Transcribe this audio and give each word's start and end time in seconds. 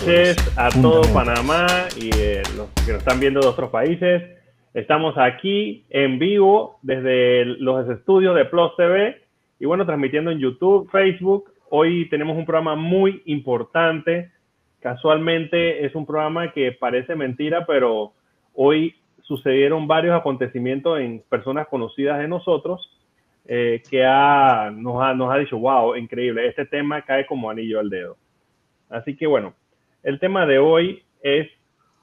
Noches 0.00 0.56
a 0.56 0.70
todo 0.70 1.02
Panamá 1.12 1.66
y 1.94 2.08
eh, 2.16 2.42
los 2.56 2.70
que 2.86 2.92
nos 2.92 3.00
están 3.00 3.20
viendo 3.20 3.40
de 3.40 3.46
otros 3.46 3.68
países. 3.68 4.22
Estamos 4.72 5.18
aquí 5.18 5.84
en 5.90 6.18
vivo 6.18 6.78
desde 6.80 7.44
los 7.44 7.86
estudios 7.88 8.34
de 8.34 8.46
Plus 8.46 8.74
TV 8.76 9.20
y 9.58 9.66
bueno, 9.66 9.84
transmitiendo 9.84 10.30
en 10.30 10.38
YouTube, 10.38 10.90
Facebook. 10.90 11.52
Hoy 11.68 12.08
tenemos 12.08 12.38
un 12.38 12.46
programa 12.46 12.76
muy 12.76 13.22
importante. 13.26 14.30
Casualmente 14.80 15.84
es 15.84 15.94
un 15.94 16.06
programa 16.06 16.50
que 16.52 16.72
parece 16.72 17.14
mentira, 17.14 17.66
pero 17.66 18.14
hoy 18.54 18.94
sucedieron 19.20 19.86
varios 19.86 20.18
acontecimientos 20.18 20.98
en 20.98 21.22
personas 21.28 21.68
conocidas 21.68 22.18
de 22.20 22.28
nosotros 22.28 22.98
eh, 23.46 23.82
que 23.90 24.00
nos, 24.00 25.02
ha, 25.02 25.12
nos 25.14 25.30
ha 25.30 25.36
dicho, 25.36 25.58
wow, 25.58 25.94
increíble, 25.94 26.46
este 26.46 26.64
tema 26.64 27.02
cae 27.02 27.26
como 27.26 27.50
anillo 27.50 27.80
al 27.80 27.90
dedo. 27.90 28.16
Así 28.88 29.14
que 29.14 29.26
bueno, 29.26 29.54
el 30.02 30.18
tema 30.18 30.46
de 30.46 30.58
hoy 30.58 31.02
es 31.22 31.48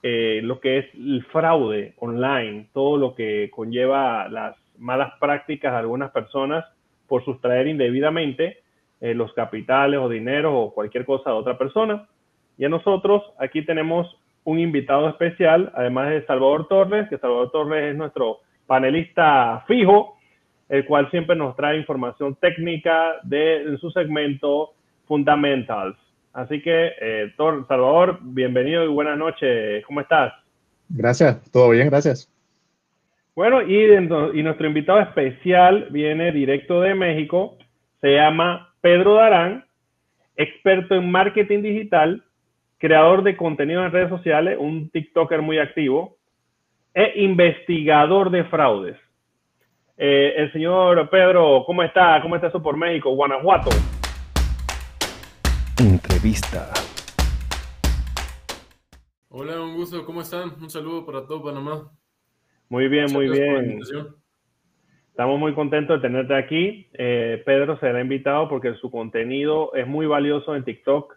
eh, 0.04 0.42
lo 0.44 0.60
que 0.60 0.80
es 0.80 0.86
el 0.94 1.26
fraude 1.32 1.94
online, 1.98 2.70
todo 2.74 2.98
lo 2.98 3.16
que 3.16 3.50
conlleva 3.52 4.28
las 4.30 4.56
malas 4.78 5.14
prácticas 5.20 5.72
de 5.72 5.80
algunas 5.80 6.12
personas 6.12 6.66
por 7.08 7.26
sustraer 7.26 7.68
indebidamente 7.68 8.58
eh, 9.02 9.14
los 9.14 9.34
capitales 9.34 10.00
o 10.00 10.10
dinero 10.10 10.58
o 10.58 10.74
cualquier 10.74 11.06
cosa 11.06 11.32
de 11.32 11.36
otra 11.36 11.58
persona. 11.58 12.08
Y 12.58 12.66
a 12.66 12.70
nosotros 12.70 13.24
aquí 13.40 13.64
tenemos 13.64 14.18
un 14.44 14.60
invitado 14.60 15.10
especial, 15.10 15.72
además 15.76 16.10
de 16.10 16.26
Salvador 16.26 16.68
Torres, 16.68 17.10
que 17.10 17.18
Salvador 17.18 17.52
Torres 17.52 17.92
es 17.92 17.98
nuestro 17.98 18.40
panelista 18.66 19.64
fijo, 19.68 20.18
el 20.70 20.86
cual 20.86 21.10
siempre 21.12 21.36
nos 21.36 21.56
trae 21.56 21.78
información 21.78 22.36
técnica 22.36 23.16
de 23.24 23.78
su 23.80 23.90
segmento 23.92 24.74
Fundamentals. 25.06 26.07
Así 26.34 26.62
que, 26.62 26.92
eh, 27.00 27.34
Salvador, 27.38 28.20
bienvenido 28.22 28.84
y 28.84 28.88
buenas 28.88 29.18
noches. 29.18 29.86
¿Cómo 29.86 30.02
estás? 30.02 30.34
Gracias, 30.90 31.52
todo 31.52 31.70
bien, 31.70 31.90
gracias. 31.90 32.32
Bueno, 33.36 33.62
y, 33.62 33.84
y 33.84 34.44
nuestro 34.44 34.68
invitado 34.68 35.00
especial 35.00 35.88
viene 35.92 36.32
directo 36.32 36.82
de 36.82 36.96
México, 36.96 37.58
se 38.02 38.16
llama 38.16 38.74
Pedro 38.82 39.16
Darán, 39.16 39.66
experto 40.36 40.96
en 40.96 41.12
marketing 41.12 41.62
digital, 41.62 42.24
creador 42.78 43.24
de 43.24 43.36
contenido 43.36 43.86
en 43.86 43.92
redes 43.92 44.10
sociales, 44.10 44.58
un 44.60 44.90
TikToker 44.90 45.42
muy 45.42 45.60
activo, 45.60 46.18
e 46.94 47.14
investigador 47.22 48.32
de 48.32 48.44
fraudes. 48.46 48.98
Eh, 49.98 50.34
el 50.38 50.52
señor 50.52 51.10
Pedro, 51.10 51.64
¿cómo 51.66 51.84
está? 51.84 52.20
¿Cómo 52.22 52.36
está 52.36 52.48
eso 52.48 52.62
por 52.62 52.78
México, 52.78 53.12
Guanajuato? 53.12 53.70
Entrevista. 56.18 56.74
Hola, 59.30 59.62
un 59.62 59.76
gusto, 59.76 60.04
¿cómo 60.04 60.22
están? 60.22 60.54
Un 60.60 60.72
saludo 60.72 61.06
para 61.06 61.28
todo 61.28 61.44
Panamá. 61.44 61.92
Muy 62.70 62.88
bien, 62.88 63.14
muy 63.14 63.30
bien. 63.30 63.80
Estamos 65.12 65.40
muy 65.40 65.54
contentos 65.54 66.02
de 66.02 66.08
tenerte 66.08 66.36
aquí. 66.36 66.90
Eh, 66.94 67.44
Pedro 67.46 67.80
será 67.80 68.02
invitado 68.02 68.50
porque 68.50 68.74
su 68.82 68.90
contenido 68.90 69.72
es 69.76 69.86
muy 69.86 70.08
valioso 70.08 70.56
en 70.56 70.64
TikTok 70.64 71.14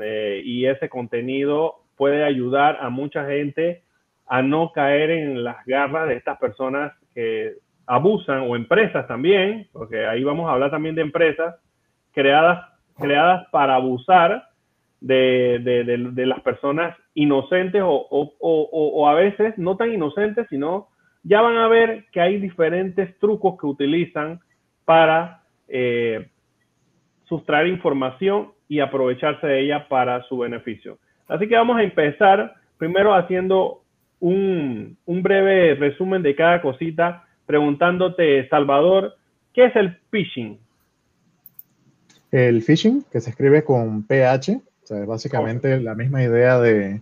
eh, 0.00 0.40
y 0.44 0.66
ese 0.66 0.88
contenido 0.88 1.82
puede 1.96 2.22
ayudar 2.22 2.78
a 2.80 2.90
mucha 2.90 3.26
gente 3.26 3.82
a 4.24 4.40
no 4.40 4.70
caer 4.70 5.10
en 5.10 5.42
las 5.42 5.66
garras 5.66 6.06
de 6.06 6.14
estas 6.14 6.38
personas 6.38 6.92
que 7.12 7.54
abusan 7.86 8.42
o 8.42 8.54
empresas 8.54 9.08
también, 9.08 9.68
porque 9.72 10.06
ahí 10.06 10.22
vamos 10.22 10.48
a 10.48 10.52
hablar 10.52 10.70
también 10.70 10.94
de 10.94 11.02
empresas 11.02 11.56
creadas 12.12 12.67
creadas 12.98 13.46
para 13.50 13.76
abusar 13.76 14.48
de, 15.00 16.24
las 16.26 16.40
personas 16.40 16.96
inocentes 17.14 17.82
o, 17.84 19.08
a 19.08 19.14
veces 19.14 19.56
no 19.56 19.76
tan 19.76 19.92
inocentes, 19.92 20.46
sino 20.48 20.88
ya 21.22 21.40
van 21.40 21.56
a 21.56 21.68
ver 21.68 22.06
que 22.12 22.20
hay 22.20 22.38
diferentes 22.38 23.18
trucos 23.18 23.58
que 23.60 23.66
utilizan 23.66 24.40
para 24.84 25.42
eh, 25.68 26.28
sustraer 27.24 27.66
información 27.68 28.52
y 28.68 28.80
aprovecharse 28.80 29.46
de 29.46 29.60
ella 29.60 29.88
para 29.88 30.22
su 30.24 30.38
beneficio. 30.38 30.98
Así 31.28 31.48
que 31.48 31.56
vamos 31.56 31.76
a 31.76 31.82
empezar 31.82 32.54
primero 32.78 33.14
haciendo 33.14 33.82
un, 34.20 34.96
un 35.04 35.22
breve 35.22 35.74
resumen 35.74 36.22
de 36.22 36.34
cada 36.34 36.60
cosita, 36.62 37.24
preguntándote, 37.46 38.48
Salvador, 38.48 39.14
¿qué 39.52 39.66
es 39.66 39.76
el 39.76 39.96
phishing? 40.10 40.58
El 42.30 42.62
phishing, 42.62 43.04
que 43.10 43.20
se 43.20 43.30
escribe 43.30 43.64
con 43.64 44.02
PH, 44.02 44.60
o 44.84 44.86
sea, 44.86 45.04
básicamente 45.04 45.80
la 45.80 45.94
misma 45.94 46.22
idea 46.22 46.58
de, 46.60 47.00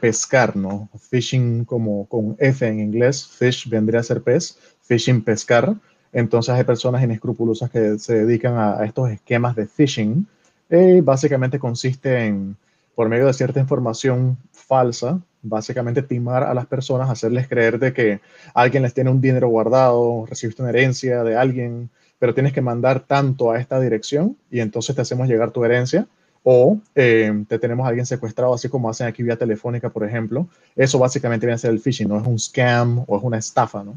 pescar, 0.00 0.56
¿no? 0.56 0.88
Fishing 1.10 1.64
como 1.64 2.06
con 2.06 2.36
F 2.38 2.66
en 2.66 2.80
inglés, 2.80 3.26
fish 3.26 3.68
vendría 3.68 4.00
a 4.00 4.04
ser 4.04 4.22
pez, 4.22 4.58
phishing 4.82 5.22
pescar. 5.22 5.74
Entonces 6.12 6.54
hay 6.54 6.64
personas 6.64 7.02
inescrupulosas 7.02 7.70
que 7.70 7.98
se 7.98 8.24
dedican 8.24 8.56
a, 8.58 8.84
estos 8.84 9.10
esquemas 9.10 9.56
de 9.56 9.66
phishing. 9.66 10.26
Y 10.70 11.00
básicamente 11.00 11.58
consiste 11.58 12.26
en, 12.26 12.56
por 12.94 13.08
medio 13.08 13.26
de 13.26 13.32
cierta 13.32 13.60
información 13.60 14.36
falsa, 14.52 15.20
básicamente 15.42 16.02
timar 16.02 16.44
a 16.44 16.54
las 16.54 16.66
personas, 16.66 17.10
hacerles 17.10 17.48
creer 17.48 17.78
de 17.78 17.92
que 17.92 18.20
alguien 18.54 18.82
les 18.82 18.94
tiene 18.94 19.10
un 19.10 19.20
dinero 19.20 19.48
guardado, 19.48 20.24
recibiste 20.26 20.62
una 20.62 20.70
herencia 20.70 21.24
de 21.24 21.36
alguien, 21.36 21.90
pero 22.22 22.34
tienes 22.34 22.52
que 22.52 22.60
mandar 22.60 23.00
tanto 23.00 23.50
a 23.50 23.58
esta 23.58 23.80
dirección 23.80 24.36
y 24.48 24.60
entonces 24.60 24.94
te 24.94 25.02
hacemos 25.02 25.26
llegar 25.26 25.50
tu 25.50 25.64
herencia 25.64 26.06
o 26.44 26.78
eh, 26.94 27.32
te 27.48 27.58
tenemos 27.58 27.84
a 27.84 27.88
alguien 27.88 28.06
secuestrado, 28.06 28.54
así 28.54 28.68
como 28.68 28.88
hacen 28.88 29.08
aquí 29.08 29.24
vía 29.24 29.34
telefónica, 29.34 29.90
por 29.90 30.04
ejemplo. 30.04 30.46
Eso 30.76 31.00
básicamente 31.00 31.46
viene 31.46 31.56
a 31.56 31.58
ser 31.58 31.72
el 31.72 31.80
phishing, 31.80 32.08
no 32.08 32.20
es 32.20 32.24
un 32.24 32.38
scam 32.38 33.04
o 33.08 33.16
es 33.16 33.24
una 33.24 33.38
estafa, 33.38 33.82
¿no? 33.82 33.94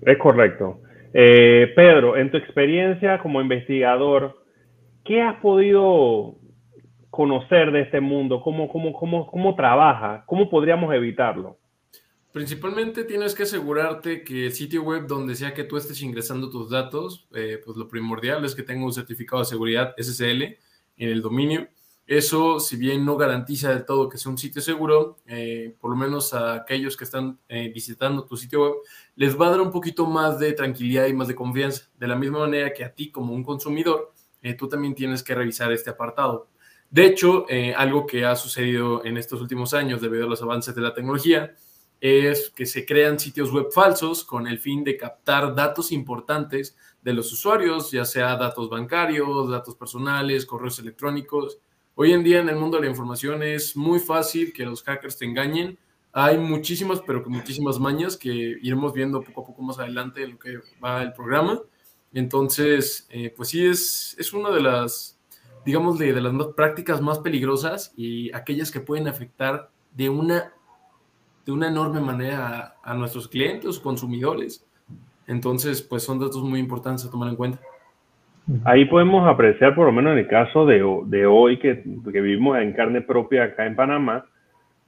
Es 0.00 0.18
correcto. 0.18 0.80
Eh, 1.14 1.72
Pedro, 1.76 2.16
en 2.16 2.28
tu 2.28 2.38
experiencia 2.38 3.20
como 3.20 3.40
investigador, 3.40 4.42
¿qué 5.04 5.22
has 5.22 5.36
podido 5.36 6.34
conocer 7.10 7.70
de 7.70 7.82
este 7.82 8.00
mundo? 8.00 8.42
¿Cómo, 8.42 8.66
cómo, 8.66 8.92
cómo, 8.94 9.28
cómo 9.28 9.54
trabaja? 9.54 10.24
¿Cómo 10.26 10.50
podríamos 10.50 10.92
evitarlo? 10.92 11.56
Principalmente 12.32 13.04
tienes 13.04 13.34
que 13.34 13.42
asegurarte 13.42 14.24
que 14.24 14.46
el 14.46 14.52
sitio 14.54 14.82
web 14.82 15.06
donde 15.06 15.34
sea 15.34 15.52
que 15.52 15.64
tú 15.64 15.76
estés 15.76 16.00
ingresando 16.00 16.48
tus 16.48 16.70
datos, 16.70 17.28
eh, 17.34 17.60
pues 17.62 17.76
lo 17.76 17.86
primordial 17.88 18.42
es 18.46 18.54
que 18.54 18.62
tenga 18.62 18.86
un 18.86 18.92
certificado 18.94 19.42
de 19.42 19.48
seguridad 19.48 19.94
SSL 19.98 20.42
en 20.96 21.08
el 21.10 21.20
dominio. 21.20 21.68
Eso, 22.06 22.58
si 22.58 22.76
bien 22.76 23.04
no 23.04 23.18
garantiza 23.18 23.68
del 23.68 23.84
todo 23.84 24.08
que 24.08 24.16
sea 24.16 24.32
un 24.32 24.38
sitio 24.38 24.62
seguro, 24.62 25.18
eh, 25.26 25.76
por 25.78 25.90
lo 25.90 25.96
menos 25.96 26.32
a 26.32 26.54
aquellos 26.54 26.96
que 26.96 27.04
están 27.04 27.38
eh, 27.50 27.70
visitando 27.72 28.24
tu 28.24 28.38
sitio 28.38 28.62
web, 28.62 28.74
les 29.14 29.38
va 29.38 29.48
a 29.48 29.50
dar 29.50 29.60
un 29.60 29.70
poquito 29.70 30.06
más 30.06 30.38
de 30.38 30.54
tranquilidad 30.54 31.08
y 31.08 31.12
más 31.12 31.28
de 31.28 31.34
confianza. 31.34 31.90
De 31.98 32.06
la 32.06 32.16
misma 32.16 32.38
manera 32.38 32.72
que 32.72 32.82
a 32.82 32.94
ti 32.94 33.10
como 33.10 33.34
un 33.34 33.44
consumidor, 33.44 34.10
tú 34.58 34.68
también 34.68 34.94
tienes 34.94 35.22
que 35.22 35.34
revisar 35.34 35.70
este 35.70 35.90
apartado. 35.90 36.48
De 36.90 37.04
hecho, 37.04 37.46
algo 37.76 38.06
que 38.06 38.24
ha 38.24 38.34
sucedido 38.36 39.04
en 39.04 39.16
estos 39.16 39.40
últimos 39.40 39.72
años 39.74 40.00
debido 40.00 40.24
a 40.24 40.28
los 40.28 40.42
avances 40.42 40.74
de 40.74 40.80
la 40.80 40.92
tecnología, 40.92 41.54
es 42.02 42.50
que 42.50 42.66
se 42.66 42.84
crean 42.84 43.20
sitios 43.20 43.52
web 43.52 43.70
falsos 43.70 44.24
con 44.24 44.48
el 44.48 44.58
fin 44.58 44.82
de 44.82 44.96
captar 44.96 45.54
datos 45.54 45.92
importantes 45.92 46.76
de 47.00 47.12
los 47.12 47.32
usuarios, 47.32 47.92
ya 47.92 48.04
sea 48.04 48.34
datos 48.34 48.68
bancarios, 48.68 49.48
datos 49.48 49.76
personales, 49.76 50.44
correos 50.44 50.80
electrónicos. 50.80 51.60
Hoy 51.94 52.10
en 52.10 52.24
día 52.24 52.40
en 52.40 52.48
el 52.48 52.56
mundo 52.56 52.78
de 52.78 52.84
la 52.86 52.90
información 52.90 53.44
es 53.44 53.76
muy 53.76 54.00
fácil 54.00 54.52
que 54.52 54.64
los 54.64 54.82
hackers 54.82 55.16
te 55.16 55.26
engañen. 55.26 55.78
Hay 56.12 56.38
muchísimas, 56.38 57.00
pero 57.06 57.22
que 57.22 57.30
muchísimas 57.30 57.78
mañas 57.78 58.16
que 58.16 58.32
iremos 58.32 58.92
viendo 58.92 59.22
poco 59.22 59.42
a 59.42 59.46
poco 59.46 59.62
más 59.62 59.78
adelante 59.78 60.24
en 60.24 60.32
lo 60.32 60.38
que 60.40 60.58
va 60.84 61.04
el 61.04 61.12
programa. 61.12 61.62
Entonces, 62.12 63.06
eh, 63.10 63.32
pues 63.36 63.50
sí, 63.50 63.64
es, 63.64 64.16
es 64.18 64.32
una 64.32 64.50
de 64.50 64.60
las, 64.60 65.20
digamos, 65.64 66.00
de, 66.00 66.12
de 66.12 66.20
las 66.20 66.34
prácticas 66.56 67.00
más 67.00 67.20
peligrosas 67.20 67.92
y 67.96 68.34
aquellas 68.34 68.72
que 68.72 68.80
pueden 68.80 69.06
afectar 69.06 69.70
de 69.92 70.08
una 70.08 70.52
de 71.44 71.52
una 71.52 71.68
enorme 71.68 72.00
manera 72.00 72.74
a, 72.82 72.94
nuestros 72.94 73.28
clientes, 73.28 73.78
consumidores. 73.78 74.64
Entonces, 75.26 75.82
pues 75.82 76.02
son 76.02 76.18
datos 76.18 76.42
muy 76.42 76.60
importantes 76.60 77.04
a 77.06 77.10
tomar 77.10 77.28
en 77.28 77.36
cuenta. 77.36 77.58
Ahí 78.64 78.84
podemos 78.86 79.26
apreciar, 79.28 79.74
por 79.74 79.86
lo 79.86 79.92
menos 79.92 80.12
en 80.12 80.18
el 80.18 80.28
caso 80.28 80.66
de, 80.66 80.84
de 81.06 81.26
hoy, 81.26 81.58
que, 81.58 81.82
que, 82.12 82.20
vivimos 82.20 82.58
en 82.58 82.72
carne 82.72 83.00
propia 83.00 83.44
acá 83.44 83.66
en 83.66 83.76
Panamá, 83.76 84.24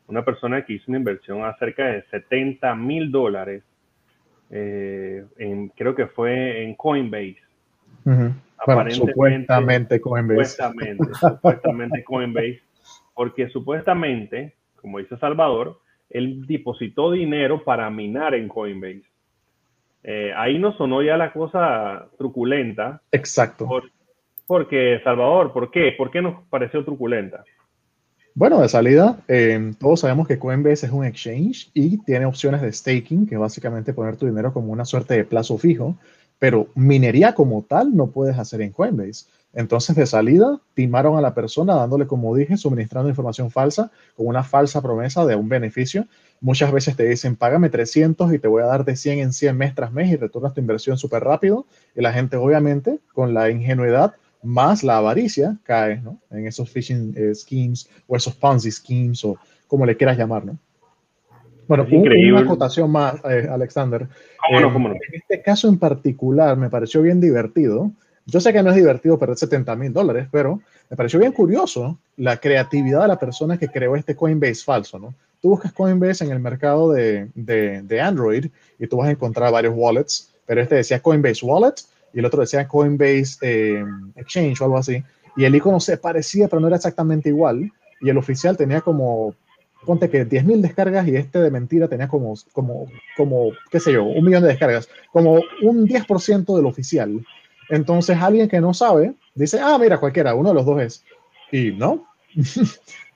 una 0.08 0.24
persona 0.24 0.64
que 0.64 0.74
hizo 0.74 0.84
una 0.88 0.98
inversión 0.98 1.44
a 1.44 1.56
cerca 1.56 1.86
de 1.86 2.02
70 2.10 2.74
mil 2.74 3.10
dólares, 3.10 3.62
eh, 4.50 5.24
creo 5.76 5.94
que 5.94 6.06
fue 6.08 6.64
en 6.64 6.74
Coinbase. 6.74 7.38
supuestamente 8.90 10.00
Coinbase. 10.00 10.50
Supuestamente, 10.50 11.14
supuestamente 11.14 12.04
Coinbase, 12.04 12.62
porque 13.14 13.48
supuestamente, 13.48 14.54
como 14.80 14.98
dice 14.98 15.16
Salvador, 15.16 15.80
él 16.10 16.46
depositó 16.46 17.10
dinero 17.10 17.64
para 17.64 17.90
minar 17.90 18.34
en 18.34 18.48
Coinbase. 18.48 19.04
Eh, 20.02 20.32
ahí 20.36 20.58
no 20.58 20.76
sonó 20.76 21.02
ya 21.02 21.16
la 21.16 21.32
cosa 21.32 22.08
truculenta. 22.18 23.00
Exacto. 23.10 23.68
Porque, 24.46 25.00
Salvador, 25.02 25.52
¿por 25.52 25.70
qué? 25.70 25.92
¿Por 25.96 26.10
qué 26.10 26.20
nos 26.20 26.44
pareció 26.48 26.84
truculenta? 26.84 27.44
Bueno, 28.36 28.60
de 28.60 28.68
salida, 28.68 29.20
eh, 29.28 29.72
todos 29.78 30.00
sabemos 30.00 30.26
que 30.26 30.38
Coinbase 30.38 30.86
es 30.86 30.92
un 30.92 31.04
exchange 31.04 31.70
y 31.72 31.98
tiene 31.98 32.26
opciones 32.26 32.60
de 32.60 32.72
staking, 32.72 33.26
que 33.26 33.36
es 33.36 33.40
básicamente 33.40 33.94
poner 33.94 34.16
tu 34.16 34.26
dinero 34.26 34.52
como 34.52 34.72
una 34.72 34.84
suerte 34.84 35.14
de 35.14 35.24
plazo 35.24 35.56
fijo, 35.56 35.96
pero 36.38 36.66
minería 36.74 37.32
como 37.32 37.62
tal 37.62 37.96
no 37.96 38.08
puedes 38.08 38.36
hacer 38.36 38.60
en 38.60 38.72
Coinbase. 38.72 39.26
Entonces, 39.54 39.94
de 39.94 40.06
salida, 40.06 40.60
timaron 40.74 41.16
a 41.16 41.20
la 41.20 41.34
persona 41.34 41.74
dándole, 41.74 42.06
como 42.06 42.34
dije, 42.34 42.56
suministrando 42.56 43.08
información 43.08 43.50
falsa 43.50 43.90
con 44.16 44.26
una 44.26 44.42
falsa 44.42 44.82
promesa 44.82 45.24
de 45.24 45.36
un 45.36 45.48
beneficio. 45.48 46.06
Muchas 46.40 46.72
veces 46.72 46.96
te 46.96 47.04
dicen, 47.08 47.36
págame 47.36 47.70
300 47.70 48.34
y 48.34 48.38
te 48.38 48.48
voy 48.48 48.62
a 48.62 48.66
dar 48.66 48.84
de 48.84 48.96
100 48.96 49.18
en 49.20 49.32
100 49.32 49.56
mes 49.56 49.74
tras 49.74 49.92
mes 49.92 50.10
y 50.10 50.16
retornas 50.16 50.54
tu 50.54 50.60
inversión 50.60 50.98
súper 50.98 51.22
rápido. 51.22 51.66
Y 51.94 52.02
la 52.02 52.12
gente, 52.12 52.36
obviamente, 52.36 52.98
con 53.12 53.32
la 53.32 53.50
ingenuidad 53.50 54.14
más 54.42 54.82
la 54.82 54.98
avaricia, 54.98 55.56
cae 55.64 56.00
¿no? 56.00 56.18
en 56.30 56.46
esos 56.46 56.70
phishing 56.70 57.14
eh, 57.16 57.34
schemes 57.34 57.88
o 58.06 58.16
esos 58.16 58.34
Ponzi 58.34 58.70
schemes 58.70 59.24
o 59.24 59.38
como 59.66 59.86
le 59.86 59.96
quieras 59.96 60.18
llamar. 60.18 60.44
¿no? 60.44 60.58
Bueno, 61.66 61.86
una 61.90 62.40
acotación 62.40 62.90
más, 62.90 63.14
eh, 63.24 63.48
Alexander. 63.50 64.02
Eh, 64.02 64.62
en 65.08 65.14
este 65.14 65.42
caso 65.42 65.68
en 65.68 65.78
particular 65.78 66.56
me 66.56 66.68
pareció 66.68 67.00
bien 67.00 67.20
divertido 67.20 67.90
yo 68.26 68.40
sé 68.40 68.52
que 68.52 68.62
no 68.62 68.70
es 68.70 68.76
divertido 68.76 69.18
perder 69.18 69.36
70 69.36 69.76
mil 69.76 69.92
dólares, 69.92 70.28
pero 70.30 70.60
me 70.90 70.96
pareció 70.96 71.18
bien 71.18 71.32
curioso 71.32 71.98
la 72.16 72.36
creatividad 72.38 73.02
de 73.02 73.08
la 73.08 73.18
persona 73.18 73.58
que 73.58 73.68
creó 73.68 73.96
este 73.96 74.16
Coinbase 74.16 74.64
falso, 74.64 74.98
¿no? 74.98 75.14
Tú 75.42 75.50
buscas 75.50 75.72
Coinbase 75.72 76.24
en 76.24 76.32
el 76.32 76.40
mercado 76.40 76.92
de, 76.92 77.28
de, 77.34 78.00
Android 78.00 78.46
y 78.78 78.86
tú 78.86 78.96
vas 78.96 79.08
a 79.08 79.10
encontrar 79.10 79.52
varios 79.52 79.74
wallets, 79.76 80.30
pero 80.46 80.62
este 80.62 80.76
decía 80.76 81.00
Coinbase 81.00 81.44
Wallet 81.44 81.74
y 82.14 82.20
el 82.20 82.24
otro 82.24 82.40
decía 82.40 82.66
Coinbase 82.66 83.36
eh, 83.42 83.84
Exchange 84.16 84.60
o 84.62 84.64
algo 84.64 84.78
así. 84.78 85.02
Y 85.36 85.44
el 85.44 85.54
icono 85.54 85.80
se 85.80 85.98
parecía, 85.98 86.48
pero 86.48 86.60
no 86.60 86.68
era 86.68 86.76
exactamente 86.76 87.28
igual. 87.28 87.70
Y 88.00 88.08
el 88.08 88.16
oficial 88.16 88.56
tenía 88.56 88.80
como, 88.80 89.34
ponte 89.84 90.08
que 90.08 90.26
10.000 90.26 90.60
descargas 90.60 91.06
y 91.08 91.16
este 91.16 91.40
de 91.40 91.50
mentira 91.50 91.88
tenía 91.88 92.08
como, 92.08 92.34
como, 92.52 92.86
como, 93.16 93.50
qué 93.70 93.80
sé 93.80 93.92
yo, 93.92 94.04
un 94.04 94.24
millón 94.24 94.42
de 94.42 94.48
descargas, 94.48 94.88
como 95.12 95.40
un 95.62 95.86
10% 95.86 96.56
del 96.56 96.66
oficial. 96.66 97.24
Entonces 97.68 98.16
alguien 98.20 98.48
que 98.48 98.60
no 98.60 98.74
sabe 98.74 99.14
dice, 99.34 99.58
ah, 99.60 99.78
mira, 99.78 99.98
cualquiera, 99.98 100.34
uno 100.34 100.50
de 100.50 100.54
los 100.54 100.66
dos 100.66 100.80
es. 100.80 101.04
Y 101.50 101.72
no. 101.72 102.06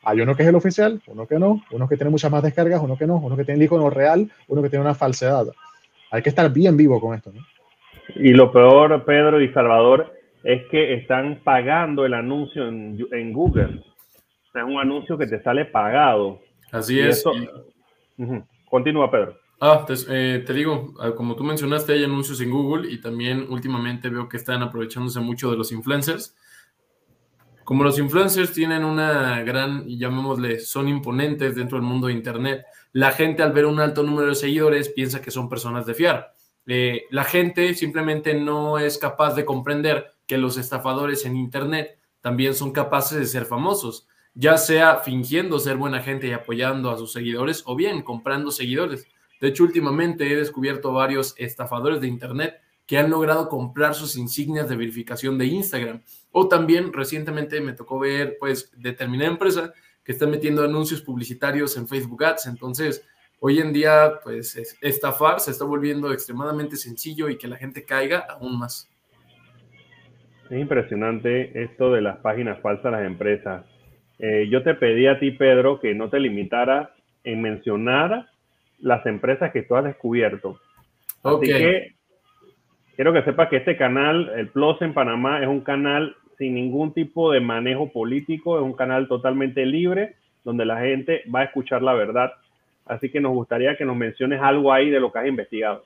Hay 0.05 0.21
uno 0.21 0.35
que 0.35 0.43
es 0.43 0.49
el 0.49 0.55
oficial, 0.55 1.03
uno 1.07 1.27
que 1.27 1.39
no, 1.39 1.63
uno 1.71 1.89
que 1.89 1.97
tiene 1.97 2.11
muchas 2.11 2.31
más 2.31 2.43
descargas, 2.43 2.81
uno 2.81 2.97
que 2.97 3.07
no, 3.07 3.17
uno 3.17 3.37
que 3.37 3.45
tiene 3.45 3.59
el 3.59 3.65
icono 3.65 3.91
real, 3.91 4.31
uno 4.47 4.63
que 4.63 4.71
tiene 4.71 4.85
una 4.85 4.95
falsedad. 4.95 5.47
Hay 6.11 6.23
que 6.23 6.31
estar 6.31 6.51
bien 6.51 6.77
vivo 6.77 7.01
con 7.01 7.15
esto. 7.15 7.33
¿no? 7.33 7.43
Y 8.15 8.33
lo 8.33 8.51
peor, 8.53 9.05
Pedro 9.05 9.41
y 9.41 9.53
Salvador, 9.53 10.15
es 10.45 10.67
que 10.71 10.95
están 10.95 11.41
pagando 11.45 12.07
el 12.07 12.15
anuncio 12.15 12.67
en, 12.69 13.33
Google. 13.33 13.81
O 13.81 14.53
sea, 14.53 14.63
es 14.63 14.69
un 14.69 14.79
anuncio 14.79 15.19
que 15.19 15.27
te 15.27 15.43
sale 15.43 15.67
pagado. 15.67 16.41
Así 16.71 17.01
es. 17.01 17.23
Continúa, 18.71 19.11
Pedro. 19.11 19.37
Ah, 19.61 19.85
te, 19.85 19.97
te, 20.41 20.53
digo, 20.53 20.95
ah, 21.01 21.13
como 21.17 21.35
tú 21.35 21.43
mencionaste, 21.43 21.93
hay 21.93 22.05
anuncios 22.05 22.41
en 22.41 22.51
Google 22.51 22.91
y 22.93 23.01
también 23.01 23.47
últimamente 23.51 24.09
veo 24.09 24.29
que 24.29 24.37
están 24.37 24.63
aprovechándose 24.63 25.19
mucho 25.19 25.51
de 25.51 25.57
los 25.57 25.73
influencers. 25.73 26.37
Como 27.65 27.83
los 27.85 27.99
influencers 27.99 28.53
tienen 28.53 28.85
una 28.85 29.43
gran, 29.43 29.87
llamémosle, 29.87 30.61
son 30.61 30.89
imponentes 30.89 31.57
dentro 31.57 31.77
del 31.77 31.87
mundo 31.87 32.07
de 32.07 32.15
Internet, 32.15 32.65
la 32.93 33.11
gente 33.11 33.43
al 33.43 33.53
ver 33.53 33.67
un 33.67 33.81
alto 33.81 34.03
número 34.03 34.29
de 34.29 34.37
seguidores 34.37 34.89
piensa 34.91 35.21
que 35.21 35.31
son 35.31 35.49
personas 35.49 35.85
de 35.85 35.95
fiar. 35.95 36.33
Eh, 36.67 37.03
la 37.11 37.25
gente 37.25 37.75
simplemente 37.75 38.35
no 38.35 38.79
es 38.79 38.97
capaz 38.97 39.35
de 39.35 39.45
comprender 39.45 40.15
que 40.27 40.39
los 40.39 40.57
estafadores 40.57 41.25
en 41.27 41.37
Internet 41.37 41.99
también 42.21 42.55
son 42.55 42.73
capaces 42.73 43.19
de 43.19 43.27
ser 43.27 43.45
famosos, 43.45 44.07
ya 44.35 44.57
sea 44.57 44.99
fingiendo 44.99 45.59
ser 45.59 45.77
buena 45.77 46.01
gente 46.01 46.29
y 46.29 46.33
apoyando 46.33 46.91
a 46.91 46.97
sus 46.97 47.13
seguidores 47.13 47.63
o 47.67 47.75
bien 47.75 48.03
comprando 48.03 48.51
seguidores. 48.51 49.07
De 49.41 49.49
hecho, 49.49 49.65
últimamente 49.65 50.31
he 50.31 50.37
descubierto 50.37 50.93
varios 50.93 51.35
estafadores 51.39 52.01
de 52.01 52.09
Internet 52.09 52.61
que 52.87 52.99
han 52.99 53.11
logrado 53.11 53.49
comprar 53.49 53.95
sus 53.95 54.17
insignias 54.17 54.69
de 54.69 54.77
verificación 54.77 55.37
de 55.37 55.47
Instagram. 55.47 56.01
O 56.33 56.49
también 56.49 56.93
recientemente 56.93 57.61
me 57.61 57.75
tocó 57.75 57.99
ver, 57.99 58.37
pues, 58.41 58.73
determinada 58.77 59.31
empresa 59.31 59.73
que 60.03 60.13
está 60.13 60.27
metiendo 60.27 60.65
anuncios 60.65 61.03
publicitarios 61.03 61.77
en 61.77 61.87
Facebook 61.87 62.25
Ads. 62.25 62.47
Entonces, 62.47 63.07
hoy 63.41 63.59
en 63.59 63.75
día, 63.75 64.15
pues, 64.25 64.57
estafar 64.81 65.39
se 65.39 65.51
está 65.51 65.67
volviendo 65.67 66.11
extremadamente 66.13 66.77
sencillo 66.77 67.29
y 67.29 67.37
que 67.37 67.47
la 67.47 67.57
gente 67.57 67.85
caiga 67.85 68.21
aún 68.21 68.59
más. 68.59 68.91
Es 70.51 70.59
impresionante 70.59 71.63
esto 71.63 71.93
de 71.93 72.01
las 72.01 72.17
páginas 72.21 72.59
falsas 72.63 72.85
de 72.85 72.91
las 72.91 73.07
empresas. 73.07 73.67
Eh, 74.19 74.49
yo 74.51 74.63
te 74.63 74.75
pedí 74.75 75.07
a 75.07 75.19
ti, 75.21 75.33
Pedro, 75.33 75.79
que 75.79 75.95
no 75.95 76.09
te 76.09 76.19
limitaras 76.19 76.89
en 77.23 77.43
mencionar 77.43 78.31
las 78.81 79.05
empresas 79.07 79.53
que 79.53 79.63
tú 79.63 79.77
has 79.77 79.85
descubierto. 79.85 80.59
Así 81.23 81.47
que 81.47 81.95
quiero 82.97 83.13
que 83.13 83.23
sepas 83.23 83.49
que 83.49 83.57
este 83.57 83.77
canal, 83.77 84.31
el 84.37 84.49
Plus 84.49 84.81
en 84.83 84.95
Panamá, 84.95 85.43
es 85.43 85.49
un 85.49 85.61
canal 85.61 86.17
sin 86.39 86.55
ningún 86.55 86.93
tipo 86.93 87.33
de 87.33 87.41
manejo 87.41 87.93
político, 87.93 88.59
es 88.59 88.65
un 88.65 88.75
canal 88.75 89.09
totalmente 89.09 89.67
libre 89.67 90.17
donde 90.45 90.65
la 90.65 90.81
gente 90.81 91.23
va 91.35 91.41
a 91.41 91.45
escuchar 91.45 91.83
la 91.83 91.95
verdad. 91.95 92.33
Así 92.87 93.11
que 93.11 93.21
nos 93.21 93.33
gustaría 93.33 93.77
que 93.77 93.85
nos 93.85 93.97
menciones 93.97 94.41
algo 94.41 94.73
ahí 94.73 94.89
de 94.89 95.01
lo 95.01 95.13
que 95.13 95.19
has 95.19 95.27
investigado. 95.27 95.85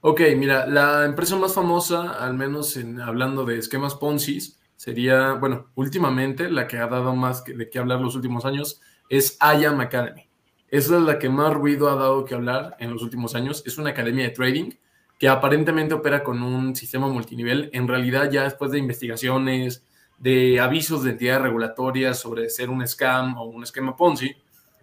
Ok, 0.00 0.20
mira, 0.36 0.66
la 0.66 1.04
empresa 1.04 1.36
más 1.36 1.54
famosa, 1.54 2.24
al 2.24 2.34
menos 2.34 2.76
en, 2.76 3.00
hablando 3.00 3.44
de 3.44 3.58
esquemas 3.58 3.96
Ponzi, 3.96 4.38
sería, 4.76 5.32
bueno, 5.32 5.66
últimamente 5.74 6.48
la 6.48 6.68
que 6.68 6.76
ha 6.76 6.86
dado 6.86 7.16
más 7.16 7.44
de 7.44 7.68
qué 7.68 7.80
hablar 7.80 8.00
los 8.00 8.14
últimos 8.14 8.44
años 8.44 8.80
es 9.08 9.36
IAM 9.40 9.80
Academy. 9.80 10.27
Esa 10.70 10.96
es 10.96 11.02
la 11.02 11.18
que 11.18 11.28
más 11.28 11.54
ruido 11.54 11.88
ha 11.88 11.94
dado 11.94 12.24
que 12.24 12.34
hablar 12.34 12.76
en 12.78 12.92
los 12.92 13.02
últimos 13.02 13.34
años. 13.34 13.62
Es 13.66 13.78
una 13.78 13.90
academia 13.90 14.24
de 14.24 14.30
trading 14.30 14.70
que 15.18 15.28
aparentemente 15.28 15.94
opera 15.94 16.22
con 16.22 16.42
un 16.42 16.76
sistema 16.76 17.08
multinivel. 17.08 17.70
En 17.72 17.88
realidad, 17.88 18.30
ya 18.30 18.44
después 18.44 18.70
de 18.70 18.78
investigaciones, 18.78 19.84
de 20.18 20.60
avisos 20.60 21.04
de 21.04 21.10
entidades 21.10 21.42
regulatorias 21.42 22.18
sobre 22.18 22.50
ser 22.50 22.70
un 22.70 22.86
scam 22.86 23.38
o 23.38 23.44
un 23.44 23.62
esquema 23.62 23.96
Ponzi, 23.96 24.34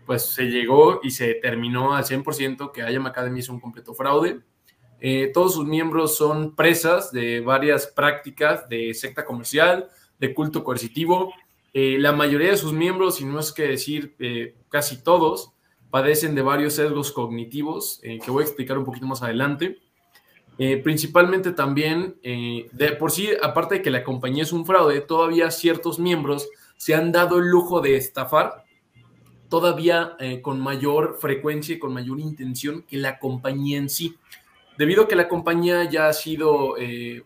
pues 0.06 0.26
se 0.26 0.46
llegó 0.46 1.00
y 1.04 1.12
se 1.12 1.36
terminó 1.36 1.96
al 1.96 2.04
100% 2.04 2.72
que 2.72 2.82
IAM 2.82 3.06
Academy 3.06 3.40
es 3.40 3.50
un 3.50 3.60
completo 3.60 3.94
fraude. 3.94 4.40
Eh, 5.00 5.32
todos 5.34 5.56
sus 5.56 5.66
miembros 5.66 6.18
son 6.18 6.56
presas 6.56 7.12
de 7.12 7.42
varias 7.42 7.88
prácticas 7.88 8.68
de 8.70 8.94
secta 8.94 9.26
comercial, 9.26 9.90
de 10.20 10.34
culto 10.34 10.64
coercitivo. 10.64 11.34
Eh, 11.74 11.98
la 12.00 12.12
mayoría 12.12 12.52
de 12.52 12.58
sus 12.58 12.72
miembros, 12.72 13.20
y 13.20 13.26
no 13.26 13.40
es 13.40 13.52
que 13.52 13.64
decir 13.64 14.16
eh, 14.20 14.56
casi 14.70 15.04
todos, 15.04 15.55
padecen 15.96 16.36
de 16.36 16.42
varios 16.42 16.74
sesgos 16.74 17.14
cognitivos 17.14 18.02
eh, 18.04 18.20
que 18.20 18.30
voy 18.30 18.44
a 18.44 18.46
explicar 18.46 18.78
un 18.78 18.84
poquito 18.84 19.06
más 19.06 19.24
adelante. 19.24 19.80
Eh, 20.58 20.76
principalmente 20.76 21.54
también, 21.54 22.18
eh, 22.22 22.68
de 22.74 22.92
por 22.92 23.12
sí, 23.12 23.30
aparte 23.42 23.76
de 23.76 23.82
que 23.82 23.92
la 23.92 24.04
compañía 24.04 24.44
es 24.44 24.52
un 24.52 24.66
fraude, 24.66 25.00
todavía 25.00 25.50
ciertos 25.52 25.98
miembros 25.98 26.50
se 26.76 26.96
han 26.96 27.14
dado 27.14 27.40
el 27.40 27.48
lujo 27.48 27.80
de 27.80 27.96
estafar 27.96 28.66
todavía 29.48 30.18
con 30.42 30.60
mayor 30.60 31.16
frecuencia 31.18 31.76
y 31.76 31.80
con 31.80 31.94
mayor 31.94 32.20
intención 32.20 32.82
que 32.82 32.98
la 32.98 33.18
compañía 33.18 33.78
en 33.78 33.88
sí. 33.88 34.18
Debido 34.78 35.04
a 35.04 35.08
que 35.08 35.16
la 35.16 35.30
compañía 35.30 35.90
ya 35.90 36.10
ha 36.10 36.14
sido 36.14 36.76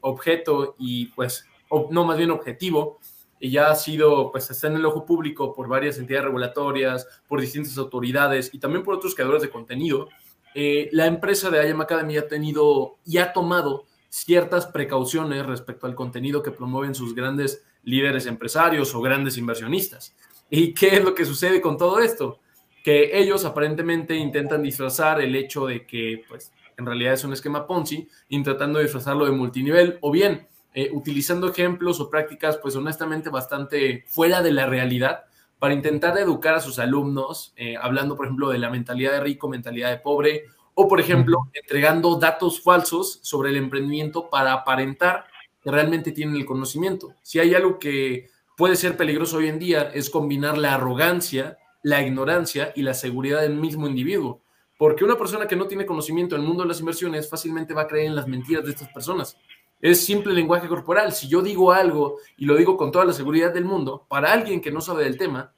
objeto 0.01 0.75
y 0.77 1.07
pues, 1.07 1.43
no 1.89 2.05
más 2.05 2.17
bien 2.17 2.29
objetivo 2.29 2.99
y 3.39 3.51
ya 3.51 3.69
ha 3.69 3.75
sido, 3.75 4.31
pues 4.31 4.49
está 4.49 4.67
en 4.67 4.75
el 4.75 4.85
ojo 4.85 5.05
público 5.05 5.53
por 5.53 5.67
varias 5.67 5.97
entidades 5.97 6.25
regulatorias, 6.25 7.07
por 7.27 7.39
distintas 7.39 7.77
autoridades 7.77 8.53
y 8.53 8.59
también 8.59 8.83
por 8.83 8.95
otros 8.95 9.15
creadores 9.15 9.41
de 9.41 9.49
contenido, 9.49 10.09
eh, 10.55 10.89
la 10.91 11.05
empresa 11.05 11.49
de 11.49 11.65
IAM 11.67 11.81
Academy 11.81 12.17
ha 12.17 12.27
tenido 12.27 12.97
y 13.05 13.17
ha 13.17 13.31
tomado 13.33 13.85
ciertas 14.09 14.65
precauciones 14.65 15.45
respecto 15.45 15.85
al 15.87 15.95
contenido 15.95 16.41
que 16.41 16.51
promueven 16.51 16.95
sus 16.95 17.13
grandes 17.13 17.63
líderes 17.83 18.25
empresarios 18.25 18.93
o 18.95 19.01
grandes 19.01 19.37
inversionistas. 19.37 20.15
¿Y 20.49 20.73
qué 20.73 20.95
es 20.95 21.03
lo 21.03 21.13
que 21.13 21.25
sucede 21.25 21.61
con 21.61 21.77
todo 21.77 21.99
esto? 21.99 22.39
Que 22.83 23.19
ellos 23.19 23.45
aparentemente 23.45 24.15
intentan 24.15 24.63
disfrazar 24.63 25.21
el 25.21 25.35
hecho 25.35 25.67
de 25.67 25.85
que, 25.85 26.23
pues, 26.27 26.51
en 26.77 26.85
realidad 26.85 27.13
es 27.13 27.23
un 27.23 27.33
esquema 27.33 27.67
Ponzi, 27.67 28.07
intentando 28.29 28.79
disfrazarlo 28.79 29.25
de 29.25 29.31
multinivel, 29.31 29.99
o 30.01 30.11
bien 30.11 30.47
eh, 30.73 30.89
utilizando 30.93 31.49
ejemplos 31.49 31.99
o 31.99 32.09
prácticas, 32.09 32.57
pues 32.57 32.75
honestamente 32.75 33.29
bastante 33.29 34.05
fuera 34.07 34.41
de 34.41 34.51
la 34.51 34.65
realidad, 34.65 35.25
para 35.59 35.73
intentar 35.73 36.17
educar 36.17 36.55
a 36.55 36.61
sus 36.61 36.79
alumnos, 36.79 37.53
eh, 37.57 37.75
hablando, 37.75 38.15
por 38.15 38.25
ejemplo, 38.25 38.49
de 38.49 38.59
la 38.59 38.69
mentalidad 38.69 39.11
de 39.11 39.19
rico, 39.19 39.49
mentalidad 39.49 39.89
de 39.89 39.97
pobre, 39.97 40.45
o, 40.73 40.87
por 40.87 41.01
ejemplo, 41.01 41.49
entregando 41.53 42.15
datos 42.15 42.61
falsos 42.61 43.19
sobre 43.21 43.49
el 43.49 43.57
emprendimiento 43.57 44.29
para 44.29 44.53
aparentar 44.53 45.25
que 45.61 45.69
realmente 45.69 46.13
tienen 46.13 46.37
el 46.37 46.45
conocimiento. 46.45 47.13
Si 47.21 47.39
hay 47.39 47.53
algo 47.53 47.77
que 47.79 48.29
puede 48.55 48.77
ser 48.77 48.95
peligroso 48.95 49.37
hoy 49.37 49.49
en 49.49 49.59
día, 49.59 49.91
es 49.93 50.09
combinar 50.09 50.57
la 50.57 50.75
arrogancia, 50.75 51.57
la 51.83 52.01
ignorancia 52.01 52.71
y 52.75 52.83
la 52.83 52.93
seguridad 52.93 53.41
del 53.41 53.55
mismo 53.55 53.87
individuo. 53.87 54.41
Porque 54.77 55.03
una 55.03 55.17
persona 55.17 55.45
que 55.45 55.57
no 55.57 55.67
tiene 55.67 55.85
conocimiento 55.85 56.35
en 56.35 56.41
el 56.41 56.47
mundo 56.47 56.63
de 56.63 56.69
las 56.69 56.79
inversiones 56.79 57.29
fácilmente 57.29 57.73
va 57.73 57.81
a 57.81 57.87
creer 57.87 58.05
en 58.07 58.15
las 58.15 58.27
mentiras 58.27 58.63
de 58.63 58.71
estas 58.71 58.87
personas. 58.87 59.37
Es 59.81 60.05
simple 60.05 60.33
lenguaje 60.33 60.67
corporal. 60.67 61.13
Si 61.13 61.27
yo 61.27 61.41
digo 61.41 61.71
algo 61.71 62.17
y 62.37 62.45
lo 62.45 62.55
digo 62.55 62.75
con 62.75 62.91
toda 62.91 63.05
la 63.05 63.13
seguridad 63.13 63.53
del 63.53 63.65
mundo, 63.65 64.05
para 64.09 64.33
alguien 64.33 64.61
que 64.61 64.71
no 64.71 64.81
sabe 64.81 65.03
del 65.03 65.17
tema, 65.17 65.53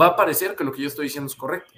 va 0.00 0.08
a 0.08 0.16
parecer 0.16 0.54
que 0.54 0.64
lo 0.64 0.72
que 0.72 0.82
yo 0.82 0.88
estoy 0.88 1.04
diciendo 1.04 1.28
es 1.28 1.36
correcto. 1.36 1.72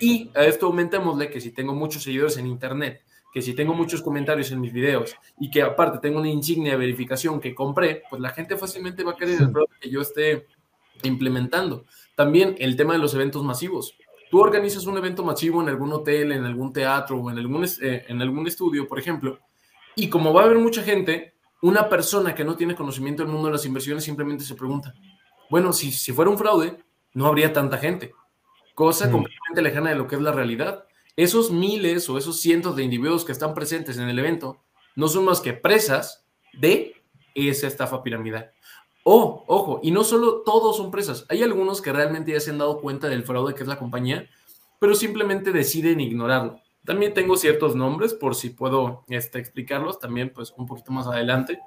Y 0.00 0.30
a 0.34 0.44
esto 0.44 0.66
aumentémosle 0.66 1.30
que 1.30 1.40
si 1.40 1.50
tengo 1.52 1.74
muchos 1.74 2.02
seguidores 2.02 2.36
en 2.36 2.46
Internet, 2.46 3.02
que 3.32 3.42
si 3.42 3.54
tengo 3.54 3.74
muchos 3.74 4.00
comentarios 4.00 4.52
en 4.52 4.60
mis 4.60 4.72
videos 4.72 5.16
y 5.40 5.50
que 5.50 5.62
aparte 5.62 5.98
tengo 5.98 6.20
una 6.20 6.28
insignia 6.28 6.72
de 6.72 6.78
verificación 6.78 7.40
que 7.40 7.54
compré, 7.54 8.02
pues 8.08 8.22
la 8.22 8.30
gente 8.30 8.56
fácilmente 8.56 9.02
va 9.02 9.12
a 9.12 9.16
querer 9.16 9.40
el 9.40 9.50
producto 9.50 9.74
que 9.80 9.90
yo 9.90 10.00
esté 10.00 10.46
implementando. 11.02 11.84
También 12.14 12.54
el 12.58 12.76
tema 12.76 12.92
de 12.92 13.00
los 13.00 13.12
eventos 13.14 13.42
masivos. 13.42 13.96
Tú 14.30 14.40
organizas 14.40 14.86
un 14.86 14.98
evento 14.98 15.24
masivo 15.24 15.62
en 15.62 15.68
algún 15.68 15.92
hotel, 15.92 16.30
en 16.30 16.44
algún 16.44 16.72
teatro 16.72 17.18
o 17.18 17.30
en 17.30 17.38
algún, 17.38 17.64
eh, 17.64 18.04
en 18.08 18.22
algún 18.22 18.46
estudio, 18.46 18.86
por 18.86 19.00
ejemplo, 19.00 19.40
y 19.96 20.08
como 20.08 20.32
va 20.32 20.42
a 20.42 20.44
haber 20.44 20.58
mucha 20.58 20.82
gente, 20.82 21.34
una 21.62 21.88
persona 21.88 22.34
que 22.34 22.44
no 22.44 22.56
tiene 22.56 22.74
conocimiento 22.74 23.22
del 23.22 23.32
mundo 23.32 23.48
de 23.48 23.52
las 23.52 23.64
inversiones 23.64 24.04
simplemente 24.04 24.44
se 24.44 24.54
pregunta, 24.54 24.94
bueno, 25.50 25.72
si, 25.72 25.92
si 25.92 26.12
fuera 26.12 26.30
un 26.30 26.38
fraude, 26.38 26.78
no 27.12 27.26
habría 27.26 27.52
tanta 27.52 27.78
gente. 27.78 28.12
Cosa 28.74 29.08
mm. 29.08 29.12
completamente 29.12 29.62
lejana 29.62 29.90
de 29.90 29.96
lo 29.96 30.06
que 30.06 30.16
es 30.16 30.20
la 30.20 30.32
realidad. 30.32 30.84
Esos 31.16 31.50
miles 31.50 32.08
o 32.10 32.18
esos 32.18 32.40
cientos 32.40 32.76
de 32.76 32.82
individuos 32.82 33.24
que 33.24 33.32
están 33.32 33.54
presentes 33.54 33.98
en 33.98 34.08
el 34.08 34.18
evento 34.18 34.64
no 34.96 35.08
son 35.08 35.24
más 35.24 35.40
que 35.40 35.52
presas 35.52 36.26
de 36.52 36.94
esa 37.34 37.66
estafa 37.66 38.02
piramidal. 38.02 38.52
Oh, 39.04 39.44
ojo, 39.46 39.80
y 39.82 39.90
no 39.90 40.02
solo 40.02 40.42
todos 40.42 40.76
son 40.76 40.90
presas, 40.90 41.26
hay 41.28 41.42
algunos 41.42 41.82
que 41.82 41.92
realmente 41.92 42.32
ya 42.32 42.40
se 42.40 42.50
han 42.50 42.58
dado 42.58 42.80
cuenta 42.80 43.08
del 43.08 43.24
fraude 43.24 43.54
que 43.54 43.62
es 43.62 43.68
la 43.68 43.78
compañía, 43.78 44.28
pero 44.80 44.94
simplemente 44.94 45.52
deciden 45.52 46.00
ignorarlo. 46.00 46.60
También 46.84 47.14
tengo 47.14 47.36
ciertos 47.36 47.74
nombres 47.74 48.14
por 48.14 48.34
si 48.34 48.50
puedo 48.50 49.04
este, 49.08 49.38
explicarlos 49.38 49.98
también 49.98 50.30
pues 50.34 50.52
un 50.56 50.66
poquito 50.66 50.92
más 50.92 51.06
adelante. 51.06 51.58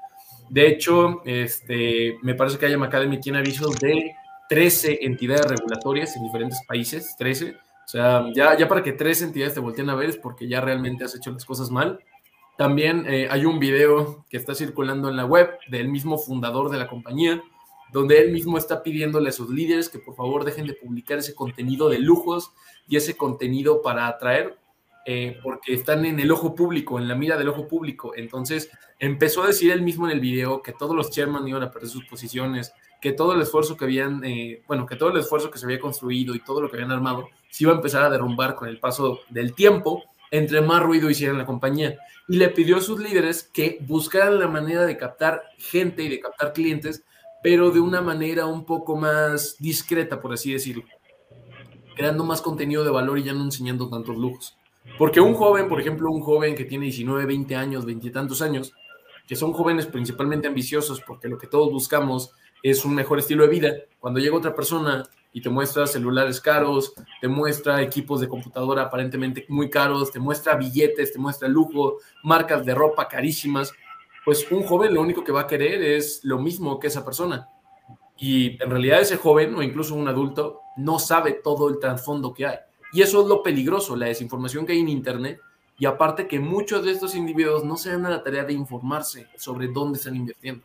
De 0.49 0.67
hecho, 0.67 1.21
este, 1.25 2.17
me 2.21 2.35
parece 2.35 2.57
que 2.57 2.69
IAM 2.69 2.83
Academy 2.83 3.19
tiene 3.19 3.39
avisos 3.39 3.79
de 3.79 4.11
13 4.49 4.99
entidades 5.01 5.45
regulatorias 5.45 6.15
en 6.15 6.23
diferentes 6.23 6.59
países, 6.67 7.15
13. 7.17 7.51
O 7.51 7.89
sea, 7.89 8.25
ya, 8.33 8.57
ya 8.57 8.67
para 8.67 8.83
que 8.83 8.91
tres 8.91 9.21
entidades 9.21 9.53
te 9.53 9.59
volteen 9.59 9.89
a 9.89 9.95
ver 9.95 10.09
es 10.09 10.17
porque 10.17 10.47
ya 10.47 10.61
realmente 10.61 11.03
has 11.05 11.15
hecho 11.15 11.31
las 11.31 11.45
cosas 11.45 11.71
mal. 11.71 11.99
También 12.57 13.05
eh, 13.07 13.27
hay 13.29 13.45
un 13.45 13.59
video 13.59 14.25
que 14.29 14.37
está 14.37 14.55
circulando 14.55 15.09
en 15.09 15.15
la 15.15 15.25
web 15.25 15.51
del 15.69 15.87
mismo 15.89 16.17
fundador 16.17 16.69
de 16.69 16.77
la 16.77 16.87
compañía, 16.87 17.41
donde 17.93 18.19
él 18.19 18.31
mismo 18.31 18.57
está 18.57 18.83
pidiéndole 18.83 19.29
a 19.29 19.31
sus 19.31 19.49
líderes 19.49 19.89
que 19.89 19.99
por 19.99 20.15
favor 20.15 20.43
dejen 20.43 20.65
de 20.65 20.73
publicar 20.73 21.19
ese 21.19 21.35
contenido 21.35 21.87
de 21.87 21.99
lujos 21.99 22.51
y 22.87 22.97
ese 22.97 23.15
contenido 23.15 23.81
para 23.81 24.07
atraer, 24.07 24.57
eh, 25.09 25.39
porque 25.41 25.73
están 25.73 26.03
en 26.03 26.19
el 26.19 26.29
ojo 26.31 26.53
público, 26.53 26.99
en 26.99 27.07
la 27.07 27.15
mira 27.15 27.37
del 27.37 27.47
ojo 27.47 27.65
público. 27.65 28.11
Entonces 28.13 28.69
empezó 28.99 29.41
a 29.41 29.47
decir 29.47 29.71
él 29.71 29.81
mismo 29.81 30.05
en 30.05 30.11
el 30.11 30.19
video 30.19 30.61
que 30.61 30.73
todos 30.73 30.93
los 30.93 31.11
chairman 31.11 31.47
iban 31.47 31.63
a 31.63 31.71
perder 31.71 31.89
sus 31.89 32.03
posiciones, 32.03 32.73
que 32.99 33.13
todo 33.13 33.31
el 33.31 33.41
esfuerzo 33.41 33.77
que 33.77 33.85
habían, 33.85 34.21
eh, 34.25 34.63
bueno, 34.67 34.85
que 34.85 34.97
todo 34.97 35.09
el 35.11 35.17
esfuerzo 35.17 35.49
que 35.49 35.59
se 35.59 35.65
había 35.65 35.79
construido 35.79 36.35
y 36.35 36.43
todo 36.43 36.61
lo 36.61 36.69
que 36.69 36.75
habían 36.75 36.91
armado 36.91 37.29
se 37.49 37.63
iba 37.63 37.71
a 37.71 37.77
empezar 37.77 38.03
a 38.03 38.09
derrumbar 38.09 38.55
con 38.55 38.67
el 38.67 38.81
paso 38.81 39.21
del 39.29 39.53
tiempo 39.53 40.03
entre 40.29 40.59
más 40.59 40.83
ruido 40.83 41.09
hicieran 41.09 41.37
la 41.37 41.45
compañía. 41.45 41.97
Y 42.27 42.35
le 42.35 42.49
pidió 42.49 42.75
a 42.75 42.81
sus 42.81 42.99
líderes 42.99 43.43
que 43.43 43.77
buscaran 43.79 44.39
la 44.39 44.49
manera 44.49 44.85
de 44.85 44.97
captar 44.97 45.41
gente 45.57 46.03
y 46.03 46.09
de 46.09 46.19
captar 46.19 46.51
clientes, 46.51 47.05
pero 47.41 47.71
de 47.71 47.79
una 47.79 48.01
manera 48.01 48.45
un 48.45 48.65
poco 48.65 48.97
más 48.97 49.55
discreta, 49.57 50.19
por 50.19 50.33
así 50.33 50.51
decirlo. 50.51 50.83
Creando 51.95 52.25
más 52.25 52.41
contenido 52.41 52.83
de 52.83 52.91
valor 52.91 53.19
y 53.19 53.23
ya 53.23 53.31
no 53.31 53.45
enseñando 53.45 53.89
tantos 53.89 54.17
lujos. 54.17 54.56
Porque 54.97 55.21
un 55.21 55.33
joven, 55.33 55.67
por 55.67 55.79
ejemplo, 55.79 56.11
un 56.11 56.21
joven 56.21 56.55
que 56.55 56.65
tiene 56.65 56.85
19, 56.85 57.25
20 57.25 57.55
años, 57.55 57.85
20 57.85 58.07
y 58.07 58.11
tantos 58.11 58.41
años, 58.41 58.73
que 59.27 59.35
son 59.35 59.53
jóvenes 59.53 59.85
principalmente 59.85 60.47
ambiciosos, 60.47 61.01
porque 61.01 61.27
lo 61.27 61.37
que 61.37 61.47
todos 61.47 61.71
buscamos 61.71 62.31
es 62.63 62.83
un 62.85 62.95
mejor 62.95 63.19
estilo 63.19 63.43
de 63.43 63.49
vida, 63.49 63.73
cuando 63.99 64.19
llega 64.19 64.35
otra 64.35 64.55
persona 64.55 65.03
y 65.33 65.41
te 65.41 65.49
muestra 65.49 65.85
celulares 65.85 66.41
caros, 66.41 66.93
te 67.21 67.27
muestra 67.27 67.81
equipos 67.81 68.21
de 68.21 68.27
computadora 68.27 68.83
aparentemente 68.83 69.45
muy 69.49 69.69
caros, 69.69 70.11
te 70.11 70.19
muestra 70.19 70.55
billetes, 70.55 71.13
te 71.13 71.19
muestra 71.19 71.47
lujo, 71.47 71.97
marcas 72.23 72.65
de 72.65 72.73
ropa 72.73 73.07
carísimas, 73.07 73.71
pues 74.25 74.49
un 74.51 74.63
joven 74.63 74.93
lo 74.93 75.01
único 75.01 75.23
que 75.23 75.31
va 75.31 75.41
a 75.41 75.47
querer 75.47 75.83
es 75.83 76.21
lo 76.23 76.39
mismo 76.39 76.79
que 76.79 76.87
esa 76.87 77.05
persona. 77.05 77.49
Y 78.17 78.61
en 78.61 78.69
realidad 78.69 78.99
ese 78.99 79.17
joven 79.17 79.53
o 79.53 79.61
incluso 79.61 79.93
un 79.93 80.07
adulto 80.07 80.61
no 80.77 80.97
sabe 80.97 81.33
todo 81.33 81.69
el 81.69 81.79
trasfondo 81.79 82.33
que 82.33 82.47
hay. 82.47 82.57
Y 82.93 83.01
eso 83.01 83.21
es 83.21 83.27
lo 83.27 83.43
peligroso, 83.43 83.95
la 83.95 84.07
desinformación 84.07 84.65
que 84.65 84.73
hay 84.73 84.79
en 84.79 84.89
Internet. 84.89 85.39
Y 85.79 85.85
aparte 85.85 86.27
que 86.27 86.39
muchos 86.39 86.83
de 86.83 86.91
estos 86.91 87.15
individuos 87.15 87.63
no 87.63 87.77
se 87.77 87.91
dan 87.91 88.05
a 88.05 88.09
la 88.09 88.23
tarea 88.23 88.43
de 88.43 88.53
informarse 88.53 89.27
sobre 89.35 89.67
dónde 89.67 89.97
están 89.97 90.15
invirtiendo. 90.15 90.63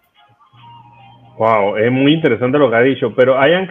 Wow, 1.39 1.77
es 1.77 1.91
muy 1.91 2.13
interesante 2.13 2.59
lo 2.59 2.71
que 2.71 2.77
ha 2.77 2.81
dicho, 2.81 3.15
pero 3.15 3.35
Ian 3.35 3.69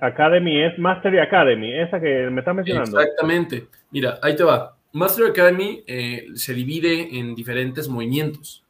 Academy 0.00 0.62
es 0.62 0.78
Mastery 0.78 1.18
Academy, 1.18 1.72
esa 1.72 2.00
que 2.00 2.28
me 2.30 2.40
estás 2.40 2.54
mencionando. 2.54 3.00
Exactamente. 3.00 3.68
Mira, 3.90 4.18
ahí 4.22 4.34
te 4.34 4.42
va. 4.42 4.76
Mastery 4.92 5.30
Academy 5.30 5.82
eh, 5.86 6.26
se 6.34 6.52
divide 6.52 7.18
en 7.18 7.34
diferentes 7.34 7.88
movimientos. 7.88 8.64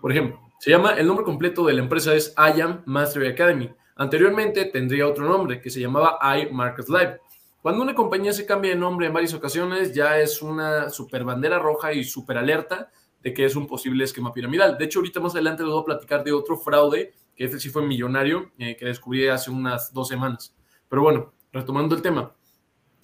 Por 0.00 0.12
ejemplo, 0.12 0.40
se 0.58 0.70
llama, 0.70 0.92
el 0.92 1.06
nombre 1.06 1.24
completo 1.24 1.64
de 1.66 1.74
la 1.74 1.82
empresa 1.82 2.14
es 2.14 2.34
IAM 2.36 2.82
Mastery 2.86 3.28
Academy. 3.28 3.70
Anteriormente 3.96 4.66
tendría 4.66 5.06
otro 5.06 5.24
nombre 5.24 5.60
que 5.60 5.70
se 5.70 5.80
llamaba 5.80 6.18
iMarket 6.38 6.88
Live. 6.88 7.20
Cuando 7.66 7.82
una 7.82 7.96
compañía 7.96 8.32
se 8.32 8.46
cambia 8.46 8.70
de 8.70 8.76
nombre 8.76 9.08
en 9.08 9.12
varias 9.12 9.34
ocasiones, 9.34 9.92
ya 9.92 10.20
es 10.20 10.40
una 10.40 10.88
super 10.88 11.24
bandera 11.24 11.58
roja 11.58 11.92
y 11.92 12.04
super 12.04 12.38
alerta 12.38 12.92
de 13.20 13.34
que 13.34 13.44
es 13.44 13.56
un 13.56 13.66
posible 13.66 14.04
esquema 14.04 14.32
piramidal. 14.32 14.78
De 14.78 14.84
hecho, 14.84 15.00
ahorita 15.00 15.18
más 15.18 15.34
adelante 15.34 15.64
les 15.64 15.72
voy 15.72 15.82
a 15.82 15.84
platicar 15.84 16.22
de 16.22 16.30
otro 16.30 16.56
fraude 16.58 17.12
que 17.34 17.44
este 17.44 17.58
sí 17.58 17.68
fue 17.68 17.84
millonario, 17.84 18.52
eh, 18.56 18.76
que 18.76 18.84
descubrí 18.84 19.26
hace 19.26 19.50
unas 19.50 19.92
dos 19.92 20.06
semanas. 20.06 20.56
Pero 20.88 21.02
bueno, 21.02 21.32
retomando 21.52 21.96
el 21.96 22.02
tema, 22.02 22.36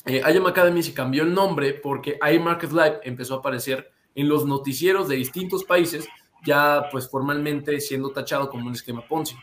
eh, 0.07 0.23
IAM 0.33 0.47
Academy 0.47 0.81
se 0.81 0.95
cambió 0.95 1.25
el 1.25 1.35
nombre 1.35 1.73
porque 1.73 2.21
iMarket 2.23 2.71
Live 2.71 3.01
empezó 3.03 3.35
a 3.35 3.39
aparecer 3.39 3.91
en 4.15 4.29
los 4.29 4.47
noticieros 4.47 5.09
de 5.09 5.17
distintos 5.17 5.65
países, 5.65 6.09
ya 6.45 6.85
pues 6.93 7.11
formalmente 7.11 7.81
siendo 7.81 8.13
tachado 8.13 8.49
como 8.49 8.69
un 8.69 8.75
esquema 8.75 9.03
Ponzi. 9.09 9.35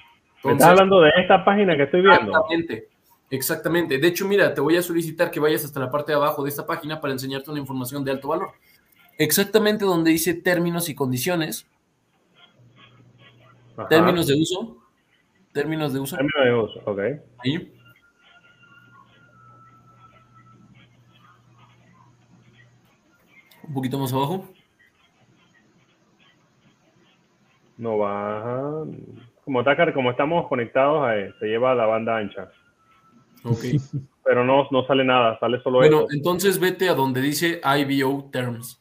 ¿Estás 0.45 0.69
hablando 0.69 1.01
de 1.01 1.09
esta 1.17 1.43
página 1.43 1.75
que 1.75 1.83
estoy 1.83 2.03
viendo? 2.03 2.31
Exactamente, 2.31 2.87
exactamente. 3.29 3.97
De 3.97 4.07
hecho, 4.07 4.27
mira, 4.27 4.53
te 4.53 4.61
voy 4.61 4.77
a 4.77 4.81
solicitar 4.81 5.31
que 5.31 5.39
vayas 5.39 5.65
hasta 5.65 5.79
la 5.79 5.91
parte 5.91 6.11
de 6.11 6.17
abajo 6.17 6.43
de 6.43 6.49
esta 6.49 6.65
página 6.65 6.99
para 6.99 7.13
enseñarte 7.13 7.51
una 7.51 7.59
información 7.59 8.03
de 8.03 8.11
alto 8.11 8.29
valor. 8.29 8.51
Exactamente 9.17 9.85
donde 9.85 10.11
dice 10.11 10.33
términos 10.33 10.89
y 10.89 10.95
condiciones. 10.95 11.67
Términos 13.89 14.27
de 14.27 14.33
uso. 14.33 14.77
Términos 15.53 15.93
de 15.93 15.99
uso. 15.99 16.15
Términos 16.15 16.45
de 16.45 16.53
uso, 16.53 16.81
ok. 16.85 16.99
Ahí. 17.39 17.73
Un 23.63 23.73
poquito 23.73 23.99
más 23.99 24.11
abajo. 24.13 24.49
No 27.77 27.97
baja. 27.97 28.85
Como, 29.45 29.59
está, 29.61 29.93
como 29.93 30.11
estamos 30.11 30.47
conectados, 30.47 31.07
a 31.07 31.39
se 31.39 31.45
lleva 31.45 31.75
la 31.75 31.85
banda 31.85 32.17
ancha. 32.17 32.51
Ok. 33.43 33.59
Pero 34.23 34.43
no, 34.45 34.67
no 34.69 34.85
sale 34.85 35.03
nada, 35.03 35.39
sale 35.39 35.59
solo 35.63 35.79
Bueno, 35.79 36.05
entonces 36.11 36.59
vete 36.59 36.87
a 36.87 36.93
donde 36.93 37.19
dice 37.19 37.61
IBO 37.63 38.29
Terms. 38.31 38.79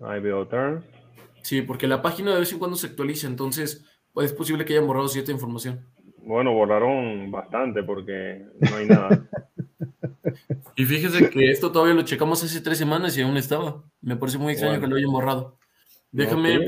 IBO 0.00 0.48
Terms. 0.48 0.84
Sí, 1.42 1.62
porque 1.62 1.86
la 1.86 2.02
página 2.02 2.32
de 2.32 2.40
vez 2.40 2.52
en 2.52 2.58
cuando 2.58 2.76
se 2.76 2.88
actualiza, 2.88 3.28
entonces 3.28 3.86
es 4.16 4.32
posible 4.32 4.64
que 4.64 4.72
hayan 4.72 4.86
borrado 4.86 5.08
cierta 5.08 5.30
información. 5.30 5.86
Bueno, 6.22 6.52
borraron 6.52 7.30
bastante 7.30 7.82
porque 7.82 8.44
no 8.58 8.76
hay 8.76 8.86
nada. 8.86 9.28
y 10.76 10.84
fíjese 10.84 11.30
que 11.30 11.50
esto 11.50 11.70
todavía 11.72 11.94
lo 11.94 12.02
checamos 12.02 12.42
hace 12.42 12.60
tres 12.60 12.78
semanas 12.78 13.16
y 13.16 13.22
aún 13.22 13.36
estaba. 13.36 13.84
Me 14.00 14.16
parece 14.16 14.38
muy 14.38 14.52
extraño 14.52 14.80
que 14.80 14.86
lo 14.86 14.96
hayan 14.96 15.12
borrado. 15.12 15.56
Déjame, 16.12 16.58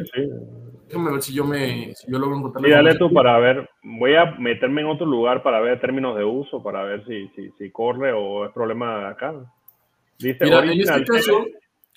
déjame 0.92 1.12
ver 1.12 1.22
si 1.22 1.32
yo 1.32 1.44
me 1.44 1.94
si 1.94 2.10
yo 2.10 2.18
logro 2.18 2.36
encontrar. 2.36 2.64
Sí, 2.64 2.70
dale 2.70 2.94
tú 2.96 3.12
para 3.12 3.38
ver. 3.38 3.68
Voy 3.82 4.14
a 4.14 4.26
meterme 4.38 4.82
en 4.82 4.88
otro 4.88 5.06
lugar 5.06 5.42
para 5.42 5.60
ver 5.60 5.80
términos 5.80 6.16
de 6.16 6.24
uso, 6.24 6.62
para 6.62 6.84
ver 6.84 7.04
si, 7.06 7.28
si, 7.28 7.50
si 7.52 7.70
corre 7.70 8.12
o 8.12 8.44
es 8.44 8.52
problema 8.52 9.08
acá. 9.08 9.34
Dice 10.18 10.44
Mira, 10.44 10.62
en 10.62 10.80
este 10.80 11.04
caso, 11.04 11.46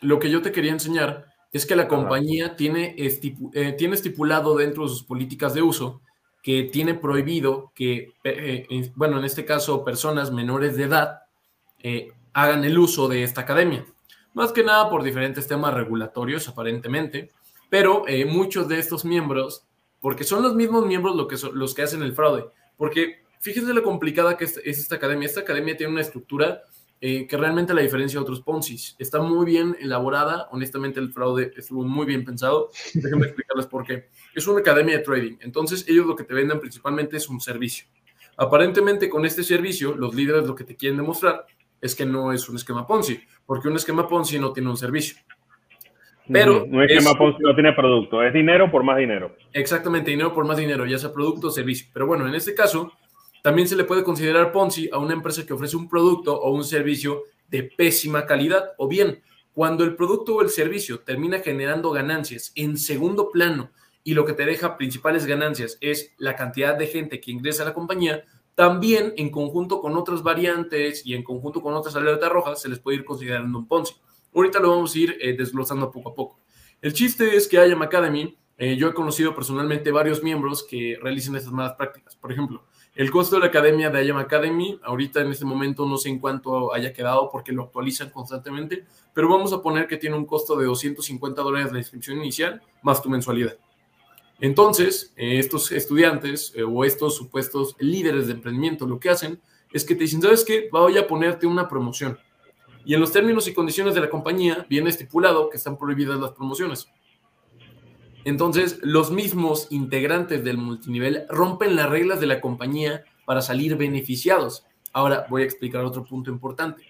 lo 0.01 0.17
que 0.17 0.29
yo 0.29 0.41
te 0.41 0.51
quería 0.51 0.71
enseñar 0.71 1.25
es 1.51 1.65
que 1.65 1.75
la 1.75 1.87
compañía 1.87 2.55
tiene, 2.55 2.95
eh, 2.97 3.75
tiene 3.77 3.95
estipulado 3.95 4.55
dentro 4.55 4.83
de 4.83 4.89
sus 4.89 5.03
políticas 5.03 5.53
de 5.53 5.61
uso 5.61 6.01
que 6.41 6.63
tiene 6.63 6.93
prohibido 6.93 7.71
que, 7.75 8.13
eh, 8.23 8.65
eh, 8.69 8.91
bueno, 8.95 9.17
en 9.19 9.25
este 9.25 9.45
caso, 9.45 9.83
personas 9.83 10.31
menores 10.31 10.77
de 10.77 10.83
edad 10.83 11.19
hagan 12.33 12.63
el 12.63 12.77
uso 12.77 13.07
de 13.07 13.23
esta 13.23 13.41
academia. 13.41 13.85
Más 14.33 14.51
que 14.51 14.63
nada 14.63 14.89
por 14.89 15.03
diferentes 15.03 15.47
temas 15.47 15.73
regulatorios, 15.73 16.47
aparentemente, 16.47 17.31
pero 17.69 18.05
muchos 18.27 18.67
de 18.67 18.79
estos 18.79 19.05
miembros, 19.05 19.65
porque 19.99 20.23
son 20.23 20.43
los 20.43 20.55
mismos 20.55 20.85
miembros 20.85 21.15
lo 21.15 21.27
que 21.27 21.35
los 21.53 21.73
que 21.73 21.81
hacen 21.81 22.03
el 22.03 22.13
fraude, 22.13 22.45
porque 22.77 23.25
fíjense 23.45 23.73
lo 23.73 23.83
complicada 23.83 24.37
que 24.37 24.45
es, 24.45 24.57
esta 24.63 24.95
academia. 24.95 25.27
Esta 25.27 25.41
academia 25.41 25.77
tiene 25.77 25.93
una 25.93 26.01
estructura 26.01 26.63
eh, 26.99 27.27
que 27.27 27.37
realmente 27.37 27.75
la 27.75 27.81
diferencia 27.81 28.19
de 28.19 28.23
otros 28.23 28.41
Ponzi. 28.41 28.75
Está 28.97 29.21
muy 29.21 29.45
bien 29.45 29.77
elaborada, 29.79 30.47
honestamente 30.51 30.99
el 30.99 31.11
fraude 31.11 31.53
estuvo 31.55 31.83
muy 31.83 32.07
bien 32.07 32.25
pensado. 32.25 32.71
Déjenme 32.93 33.27
explicarles 33.27 33.67
por 33.67 33.85
qué. 33.85 34.09
Es 34.33 34.47
una 34.47 34.61
academia 34.61 34.97
de 34.97 35.03
trading, 35.03 35.37
entonces 35.41 35.85
ellos 35.87 36.07
lo 36.07 36.15
que 36.15 36.23
te 36.23 36.33
venden 36.33 36.59
principalmente 36.59 37.17
es 37.17 37.29
un 37.29 37.39
servicio. 37.39 37.85
Aparentemente 38.37 39.09
con 39.09 39.25
este 39.25 39.43
servicio, 39.43 39.95
los 39.95 40.15
líderes 40.15 40.47
lo 40.47 40.55
que 40.55 40.63
te 40.63 40.75
quieren 40.75 40.97
demostrar 40.97 41.45
es 41.79 41.93
que 41.93 42.05
no 42.05 42.33
es 42.33 42.49
un 42.49 42.55
esquema 42.55 42.87
Ponzi, 42.87 43.19
porque 43.45 43.67
un 43.67 43.75
esquema 43.75 44.07
Ponzi 44.07 44.39
no 44.39 44.51
tiene 44.51 44.69
un 44.69 44.77
servicio. 44.77 45.17
Pero 46.31 46.65
un 46.65 46.81
esquema 46.83 47.15
Ponzi 47.17 47.43
no 47.43 47.53
tiene 47.53 47.73
producto, 47.73 48.23
es 48.23 48.33
dinero 48.33 48.71
por 48.71 48.83
más 48.83 48.97
dinero. 48.97 49.35
Exactamente, 49.53 50.11
dinero 50.11 50.33
por 50.33 50.45
más 50.45 50.57
dinero, 50.57 50.85
ya 50.85 50.97
sea 50.97 51.13
producto 51.13 51.47
o 51.47 51.51
servicio. 51.51 51.87
Pero 51.93 52.07
bueno, 52.07 52.27
en 52.27 52.33
este 52.33 52.55
caso, 52.55 52.91
también 53.43 53.67
se 53.67 53.75
le 53.75 53.83
puede 53.83 54.03
considerar 54.03 54.51
Ponzi 54.51 54.89
a 54.91 54.97
una 54.97 55.13
empresa 55.13 55.45
que 55.45 55.53
ofrece 55.53 55.77
un 55.77 55.87
producto 55.87 56.39
o 56.39 56.51
un 56.51 56.63
servicio 56.63 57.23
de 57.47 57.63
pésima 57.63 58.25
calidad, 58.25 58.71
o 58.77 58.87
bien 58.87 59.21
cuando 59.53 59.83
el 59.85 59.95
producto 59.95 60.35
o 60.35 60.41
el 60.41 60.49
servicio 60.49 60.99
termina 60.99 61.39
generando 61.39 61.91
ganancias 61.91 62.51
en 62.55 62.77
segundo 62.77 63.31
plano 63.31 63.71
y 64.03 64.13
lo 64.13 64.25
que 64.25 64.33
te 64.33 64.45
deja 64.45 64.77
principales 64.77 65.25
ganancias 65.25 65.77
es 65.79 66.13
la 66.17 66.35
cantidad 66.35 66.77
de 66.77 66.87
gente 66.87 67.21
que 67.21 67.31
ingresa 67.31 67.63
a 67.63 67.67
la 67.67 67.73
compañía, 67.73 68.25
también 68.53 69.13
en 69.15 69.29
conjunto 69.29 69.79
con 69.79 69.95
otras 69.95 70.23
variantes 70.23 71.05
y 71.05 71.13
en 71.13 71.23
conjunto 71.23 71.61
con 71.61 71.73
otras 71.73 71.95
alertas 71.95 72.29
rojas 72.29 72.61
se 72.61 72.69
les 72.69 72.79
puede 72.79 72.97
ir 72.97 73.05
considerando 73.05 73.57
un 73.57 73.67
Ponzi. 73.67 73.93
Ahorita 74.35 74.59
lo 74.59 74.71
vamos 74.71 74.93
a 74.93 74.99
ir 74.99 75.17
eh, 75.21 75.33
desglosando 75.33 75.89
poco 75.89 76.09
a 76.09 76.13
poco. 76.13 76.39
El 76.81 76.93
chiste 76.93 77.35
es 77.35 77.47
que 77.47 77.55
IAM 77.55 77.81
Academy, 77.81 78.37
eh, 78.57 78.75
yo 78.75 78.89
he 78.89 78.93
conocido 78.93 79.33
personalmente 79.33 79.91
varios 79.91 80.21
miembros 80.21 80.63
que 80.63 80.99
realizan 81.01 81.35
estas 81.35 81.53
malas 81.53 81.73
prácticas. 81.73 82.15
Por 82.17 82.31
ejemplo, 82.31 82.65
el 82.95 83.11
costo 83.11 83.35
de 83.35 83.41
la 83.41 83.47
academia 83.47 83.89
de 83.89 84.05
IAM 84.05 84.17
Academy, 84.17 84.79
ahorita 84.83 85.21
en 85.21 85.31
este 85.31 85.45
momento 85.45 85.85
no 85.85 85.97
sé 85.97 86.09
en 86.09 86.19
cuánto 86.19 86.73
haya 86.73 86.91
quedado 86.93 87.29
porque 87.31 87.53
lo 87.53 87.63
actualizan 87.63 88.09
constantemente, 88.09 88.85
pero 89.13 89.29
vamos 89.29 89.53
a 89.53 89.61
poner 89.61 89.87
que 89.87 89.97
tiene 89.97 90.17
un 90.17 90.25
costo 90.25 90.57
de 90.57 90.65
250 90.65 91.41
dólares 91.41 91.71
la 91.71 91.79
inscripción 91.79 92.17
inicial 92.17 92.61
más 92.83 93.01
tu 93.01 93.09
mensualidad. 93.09 93.57
Entonces, 94.41 95.13
eh, 95.15 95.39
estos 95.39 95.71
estudiantes 95.71 96.51
eh, 96.55 96.63
o 96.63 96.83
estos 96.83 97.15
supuestos 97.15 97.75
líderes 97.79 98.27
de 98.27 98.33
emprendimiento 98.33 98.85
lo 98.85 98.99
que 98.99 99.09
hacen 99.09 99.39
es 99.71 99.85
que 99.85 99.95
te 99.95 100.03
dicen, 100.03 100.21
¿sabes 100.21 100.43
qué? 100.43 100.67
Voy 100.71 100.97
a 100.97 101.07
ponerte 101.07 101.47
una 101.47 101.67
promoción. 101.67 102.17
Y 102.85 102.93
en 102.93 103.01
los 103.01 103.11
términos 103.11 103.47
y 103.47 103.53
condiciones 103.53 103.95
de 103.95 104.01
la 104.01 104.09
compañía 104.09 104.65
viene 104.69 104.89
estipulado 104.89 105.49
que 105.49 105.57
están 105.57 105.77
prohibidas 105.77 106.19
las 106.19 106.31
promociones. 106.31 106.87
Entonces, 108.23 108.79
los 108.81 109.11
mismos 109.11 109.67
integrantes 109.69 110.43
del 110.43 110.57
multinivel 110.57 111.25
rompen 111.29 111.75
las 111.75 111.89
reglas 111.89 112.19
de 112.19 112.27
la 112.27 112.41
compañía 112.41 113.03
para 113.25 113.41
salir 113.41 113.75
beneficiados. 113.75 114.65
Ahora 114.93 115.25
voy 115.29 115.43
a 115.43 115.45
explicar 115.45 115.83
otro 115.83 116.03
punto 116.03 116.31
importante. 116.31 116.83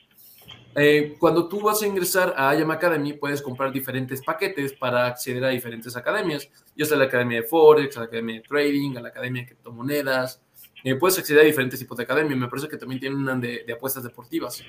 Eh, 0.77 1.15
cuando 1.17 1.47
tú 1.47 1.61
vas 1.61 1.81
a 1.81 1.87
ingresar 1.87 2.33
a 2.37 2.53
IAM 2.53 2.71
Academy, 2.71 3.13
puedes 3.13 3.41
comprar 3.41 3.71
diferentes 3.71 4.21
paquetes 4.21 4.73
para 4.73 5.07
acceder 5.07 5.43
a 5.45 5.49
diferentes 5.49 5.95
academias, 5.95 6.49
ya 6.75 6.85
sea 6.85 6.97
la 6.97 7.05
academia 7.05 7.41
de 7.41 7.47
Forex, 7.47 7.95
la 7.95 8.03
academia 8.03 8.35
de 8.35 8.41
Trading, 8.41 8.97
a 8.97 9.01
la 9.01 9.09
academia 9.09 9.43
de 9.43 9.47
criptomonedas. 9.47 10.41
Eh, 10.83 10.95
puedes 10.95 11.17
acceder 11.17 11.43
a 11.43 11.45
diferentes 11.45 11.79
tipos 11.79 11.97
de 11.97 12.03
academias. 12.03 12.37
Me 12.37 12.47
parece 12.49 12.67
que 12.67 12.77
también 12.77 12.99
tienen 12.99 13.19
una 13.19 13.35
de 13.35 13.65
apuestas 13.73 14.03
deportivas. 14.03 14.63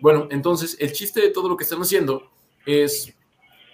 Bueno, 0.00 0.28
entonces 0.30 0.76
el 0.80 0.92
chiste 0.92 1.20
de 1.20 1.30
todo 1.30 1.48
lo 1.48 1.56
que 1.56 1.64
están 1.64 1.80
haciendo 1.80 2.30
es 2.64 3.14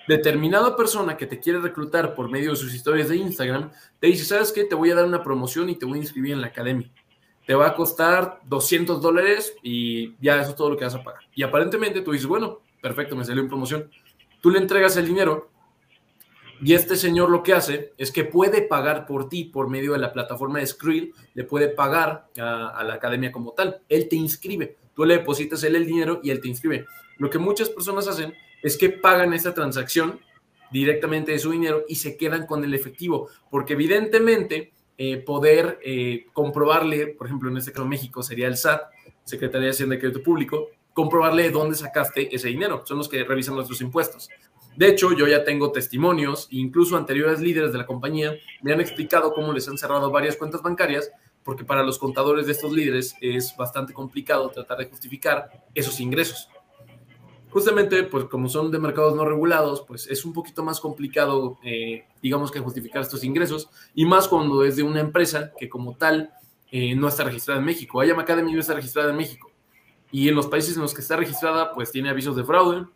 determinada 0.09 0.77
persona 0.77 1.17
que 1.17 1.27
te 1.27 1.41
quiere 1.41 1.61
reclutar 1.61 2.15
por 2.15 2.31
medio 2.31 2.51
de 2.51 2.57
sus 2.57 2.75
historias 2.75 3.09
de 3.09 3.17
Instagram, 3.17 3.71
te 4.01 4.09
dice, 4.09 4.25
¿sabes 4.25 4.53
qué? 4.53 4.65
Te 4.65 4.75
voy 4.75 4.91
a 4.91 4.97
dar 4.97 5.05
una 5.05 5.23
promoción 5.23 5.69
y 5.71 5.77
te 5.77 5.87
voy 5.87 5.99
a 5.99 6.03
inscribir 6.03 6.33
en 6.33 6.41
la 6.41 6.49
academia 6.49 6.91
te 7.47 7.55
va 7.55 7.69
a 7.69 7.75
costar 7.75 8.41
200 8.45 9.01
dólares 9.01 9.57
y 9.63 10.15
ya 10.21 10.41
eso 10.41 10.51
es 10.51 10.57
todo 10.57 10.71
lo 10.71 10.77
que 10.77 10.85
vas 10.85 10.95
a 10.95 11.03
pagar. 11.03 11.23
Y 11.35 11.43
aparentemente 11.43 12.01
tú 12.01 12.13
dices, 12.13 12.27
bueno, 12.27 12.61
perfecto, 12.81 13.17
me 13.17 13.25
salió 13.25 13.43
en 13.43 13.49
promoción. 13.49 13.91
Tú 14.41 14.51
le 14.51 14.59
entregas 14.59 14.97
el 14.97 15.07
dinero 15.07 15.51
y 16.61 16.75
este 16.75 16.97
señor 16.97 17.31
lo 17.31 17.43
que 17.43 17.55
hace 17.55 17.93
es 17.99 18.13
que 18.13 18.25
puede 18.25 18.63
pagar 18.63 19.07
por 19.07 19.29
ti 19.29 19.45
por 19.45 19.69
medio 19.69 19.93
de 19.93 19.99
la 19.99 20.13
plataforma 20.13 20.61
de 20.61 20.67
Skrill, 20.67 21.13
le 21.35 21.45
puede 21.45 21.69
pagar 21.69 22.29
a, 22.39 22.85
la 22.85 22.95
academia 22.95 23.33
como 23.33 23.53
tal. 23.53 23.83
Él 23.89 24.09
te 24.09 24.17
inscribe, 24.17 24.77
tú 24.95 25.05
le 25.05 25.19
depositas 25.19 25.63
él 25.65 25.77
el 25.77 25.87
dinero 25.87 26.21
y 26.23 26.31
él 26.31 26.41
te 26.41 26.49
inscribe. 26.49 26.87
Lo 27.19 27.31
que 27.31 27.39
muchas 27.39 27.71
personas 27.71 28.09
hacen 28.09 28.35
es 28.63 28.77
que 28.77 28.91
pagan 28.91 29.33
esta 29.33 29.55
transacción 29.55 30.21
directamente 30.71 31.33
de 31.33 31.39
su 31.39 31.51
dinero 31.51 31.85
y 31.89 31.97
se 31.97 32.17
quedan 32.17 32.47
con 32.47 32.65
el 32.65 32.75
efectivo, 32.75 33.29
porque 33.51 33.75
evidentemente 33.75 34.73
eh, 34.97 35.19
poder 35.19 35.79
eh, 35.85 36.27
comprobarle, 36.33 37.09
por 37.09 37.27
ejemplo, 37.27 37.51
en 37.51 37.57
este 37.59 37.73
caso 37.73 37.87
México 37.87 38.23
sería 38.23 38.47
el 38.47 38.57
SAT, 38.57 38.83
Secretaría 39.25 39.67
de 39.67 39.73
Hacienda 39.73 39.97
y 39.97 39.99
Crédito 39.99 40.23
Público, 40.23 40.69
comprobarle 40.93 41.45
de 41.45 41.51
dónde 41.51 41.77
sacaste 41.77 42.35
ese 42.35 42.49
dinero. 42.49 42.83
Son 42.87 42.99
los 42.99 43.09
que 43.09 43.25
revisan 43.25 43.55
nuestros 43.55 43.81
impuestos. 43.81 44.29
De 44.77 44.89
hecho, 44.89 45.13
yo 45.13 45.27
ya 45.27 45.45
tengo 45.45 45.71
testimonios, 45.71 46.49
incluso 46.51 46.97
anteriores 46.97 47.41
líderes 47.41 47.73
de 47.73 47.79
la 47.79 47.87
compañía 47.87 48.35
me 48.63 48.73
han 48.73 48.81
explicado 48.81 49.35
cómo 49.35 49.53
les 49.53 49.69
han 49.69 49.77
cerrado 49.77 50.11
varias 50.11 50.37
cuentas 50.37 50.63
bancarias, 50.63 51.11
porque 51.45 51.65
para 51.65 51.83
los 51.83 51.99
contadores 51.99 52.47
de 52.47 52.53
estos 52.53 52.73
líderes 52.73 53.15
es 53.21 53.55
bastante 53.57 53.93
complicado 53.93 54.51
tratar 54.51 54.79
de 54.79 54.87
justificar 54.87 55.65
esos 55.75 56.01
ingresos 56.01 56.49
justamente, 57.53 58.05
pues 58.05 58.25
como 58.25 58.49
son 58.49 58.71
de 58.71 58.79
mercados 58.79 59.15
no 59.15 59.27
regulados, 59.27 59.85
pues 59.87 60.07
es 60.07 60.25
un 60.25 60.33
poquito 60.33 60.65
más 60.65 60.81
complicado, 60.81 61.59
eh, 61.63 62.07
digamos 62.23 62.51
que 62.51 62.61
justificar 62.61 63.03
estos 63.03 63.25
ingresos, 63.25 63.69
y 63.95 64.07
más 64.07 64.27
cuando 64.27 64.65
es 64.65 64.77
de 64.77 64.83
una 64.83 65.01
empresa 65.01 65.53
que 65.59 65.69
como 65.69 65.95
tal 65.95 66.33
eh, 66.71 66.95
no 66.97 67.09
está 67.09 67.25
registrada 67.25 67.61
en 67.61 67.67
México. 67.67 68.03
IAM 68.03 68.19
Academy 68.19 68.53
no 68.55 68.61
está 68.61 68.73
registrada 68.73 69.11
en 69.11 69.19
México. 69.19 69.51
Y 70.11 70.29
en 70.29 70.35
los 70.35 70.47
países 70.47 70.77
en 70.77 70.83
los 70.83 70.95
que 70.95 71.03
está 71.03 71.17
registrada, 71.17 71.75
pues 71.75 71.93
tiene 71.93 72.09
avisos 72.09 72.35
de 72.37 72.45
fraude. 72.45 72.87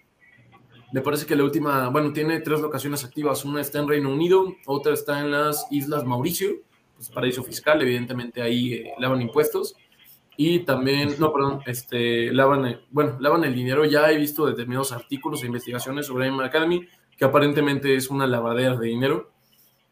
Me 0.92 1.02
parece 1.02 1.26
que 1.26 1.36
la 1.36 1.44
última, 1.44 1.88
bueno, 1.88 2.12
tiene 2.12 2.40
tres 2.40 2.60
locaciones 2.60 3.04
activas. 3.04 3.44
Una 3.44 3.60
está 3.60 3.78
en 3.78 3.88
Reino 3.88 4.10
Unido, 4.10 4.54
otra 4.64 4.94
está 4.94 5.20
en 5.20 5.30
las 5.30 5.66
Islas 5.70 6.04
Mauricio, 6.04 6.62
pues 6.96 7.10
paraíso 7.10 7.44
fiscal, 7.44 7.80
evidentemente 7.82 8.42
ahí 8.42 8.74
eh, 8.74 8.92
lavan 8.98 9.22
impuestos 9.22 9.76
y 10.36 10.60
también, 10.60 11.14
no, 11.18 11.32
perdón, 11.32 11.62
este, 11.66 12.30
lavan, 12.32 12.80
bueno, 12.90 13.16
lavan 13.20 13.44
el 13.44 13.54
dinero. 13.54 13.84
Ya 13.84 14.10
he 14.10 14.16
visto 14.16 14.46
determinados 14.46 14.92
artículos 14.92 15.42
e 15.42 15.46
investigaciones 15.46 16.06
sobre 16.06 16.26
M 16.26 16.44
Academy 16.44 16.86
que 17.16 17.24
aparentemente 17.24 17.94
es 17.94 18.10
una 18.10 18.26
lavadera 18.26 18.76
de 18.76 18.88
dinero. 18.88 19.30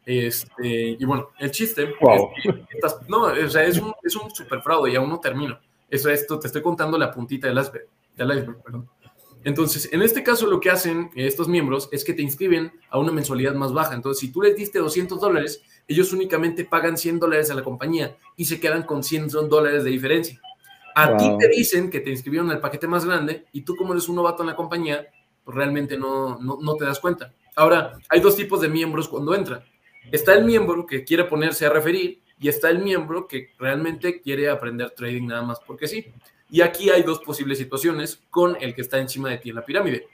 Este, 0.05 0.95
y 0.99 1.03
bueno, 1.03 1.29
el 1.39 1.49
chiste 1.49 1.83
es 1.83 2.95
no, 3.07 3.23
o 3.23 3.49
sea, 3.49 3.63
es 3.63 3.79
un, 3.79 3.91
es 4.03 4.15
un 4.15 4.29
super 4.29 4.61
fraude 4.61 4.91
y 4.91 4.95
aún 4.95 5.09
no 5.09 5.19
termino. 5.19 5.59
Eso, 5.89 6.11
esto, 6.11 6.39
te 6.39 6.47
estoy 6.47 6.61
contando 6.61 6.97
la 6.97 7.11
puntita 7.11 7.47
del 7.47 7.57
iceberg, 7.57 7.87
del 8.15 8.37
iceberg 8.37 8.61
perdón. 8.61 8.89
Entonces, 9.45 9.87
en 9.93 10.01
este 10.01 10.23
caso 10.23 10.47
lo 10.47 10.59
que 10.59 10.71
hacen 10.71 11.11
estos 11.15 11.47
miembros 11.47 11.87
es 11.91 12.03
que 12.03 12.13
te 12.13 12.23
inscriben 12.23 12.73
a 12.89 12.97
una 12.97 13.11
mensualidad 13.11 13.53
más 13.53 13.71
baja. 13.71 13.93
Entonces, 13.93 14.19
si 14.19 14.31
tú 14.31 14.41
les 14.41 14.55
diste 14.55 14.79
200 14.79 15.21
dólares, 15.21 15.61
ellos 15.87 16.11
únicamente 16.11 16.65
pagan 16.65 16.97
100 16.97 17.19
dólares 17.19 17.51
a 17.51 17.53
la 17.53 17.63
compañía 17.63 18.17
y 18.35 18.45
se 18.45 18.59
quedan 18.59 18.83
con 18.83 19.03
100 19.03 19.27
dólares 19.47 19.83
de 19.83 19.91
diferencia. 19.91 20.41
A 20.95 21.15
ti 21.15 21.29
te 21.39 21.47
dicen 21.47 21.91
que 21.91 21.99
te 21.99 22.09
inscribieron 22.09 22.49
al 22.49 22.59
paquete 22.59 22.87
más 22.87 23.05
grande 23.05 23.45
y 23.51 23.61
tú 23.61 23.75
como 23.75 23.93
eres 23.93 24.09
un 24.09 24.15
novato 24.15 24.41
en 24.41 24.47
la 24.47 24.55
compañía, 24.55 25.07
pues 25.43 25.55
realmente 25.55 25.95
no, 25.95 26.39
no, 26.39 26.57
no 26.59 26.75
te 26.75 26.85
das 26.85 26.99
cuenta. 26.99 27.31
Ahora, 27.55 27.99
hay 28.09 28.21
dos 28.21 28.35
tipos 28.35 28.61
de 28.61 28.67
miembros 28.67 29.07
cuando 29.07 29.35
entran. 29.35 29.63
Está 30.11 30.33
el 30.33 30.43
miembro 30.43 30.87
que 30.87 31.03
quiere 31.03 31.25
ponerse 31.25 31.67
a 31.67 31.69
referir 31.69 32.23
y 32.39 32.49
está 32.49 32.71
el 32.71 32.79
miembro 32.79 33.27
que 33.27 33.51
realmente 33.59 34.21
quiere 34.21 34.49
aprender 34.49 34.89
trading 34.91 35.27
nada 35.27 35.43
más 35.43 35.59
porque 35.59 35.87
sí. 35.87 36.07
Y 36.49 36.61
aquí 36.61 36.89
hay 36.89 37.03
dos 37.03 37.19
posibles 37.19 37.57
situaciones 37.57 38.21
con 38.29 38.57
el 38.61 38.75
que 38.75 38.81
está 38.81 38.99
encima 38.99 39.29
de 39.29 39.37
ti 39.37 39.49
en 39.49 39.55
la 39.55 39.65
pirámide. 39.65 40.07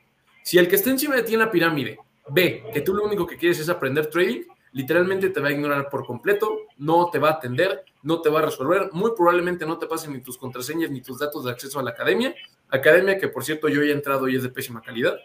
Si 0.44 0.58
el 0.58 0.68
que 0.68 0.76
está 0.76 0.90
encima 0.90 1.16
de 1.16 1.24
ti 1.24 1.34
en 1.34 1.40
la 1.40 1.52
pirámide 1.52 2.00
ve 2.30 2.64
que 2.74 2.82
tú 2.82 2.94
lo 2.94 3.04
único 3.04 3.28
que 3.28 3.38
quieres 3.38 3.60
es 3.60 3.70
aprender 3.70 4.08
trading, 4.08 4.44
literalmente 4.72 5.30
te 5.30 5.40
va 5.40 5.50
a 5.50 5.52
ignorar 5.52 5.90
por 5.90 6.06
completo, 6.06 6.62
no 6.78 7.10
te 7.10 7.20
va 7.20 7.30
a 7.30 7.34
atender, 7.34 7.84
no 8.04 8.22
te 8.22 8.30
va 8.30 8.40
a 8.40 8.44
resolver, 8.44 8.90
muy 8.94 9.12
probablemente 9.16 9.66
no 9.66 9.78
te 9.78 9.88
pasen 9.88 10.14
ni 10.14 10.22
tus 10.22 10.38
contraseñas 10.38 10.90
ni 10.90 11.02
tus 11.02 11.20
datos 11.20 11.44
de 11.44 11.52
acceso 11.52 11.80
a 11.80 11.84
la 11.84 11.92
academia, 11.92 12.34
academia 12.70 13.18
que 13.18 13.28
por 13.28 13.44
cierto 13.44 13.68
yo 13.68 13.82
he 13.82 13.92
entrado 13.92 14.28
y 14.28 14.36
es 14.36 14.44
de 14.44 14.50
pésima 14.50 14.82
calidad. 14.82 15.18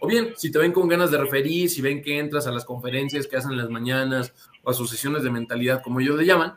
O 0.00 0.06
bien, 0.06 0.32
si 0.36 0.50
te 0.50 0.58
ven 0.58 0.72
con 0.72 0.88
ganas 0.88 1.10
de 1.10 1.18
referir, 1.18 1.68
si 1.68 1.82
ven 1.82 2.02
que 2.02 2.18
entras 2.18 2.46
a 2.46 2.52
las 2.52 2.64
conferencias 2.64 3.26
que 3.26 3.36
hacen 3.36 3.52
en 3.52 3.58
las 3.58 3.68
mañanas 3.68 4.32
o 4.62 4.70
a 4.70 4.74
sus 4.74 4.88
sesiones 4.90 5.24
de 5.24 5.30
mentalidad, 5.30 5.82
como 5.82 6.00
ellos 6.00 6.16
le 6.16 6.24
llaman, 6.24 6.56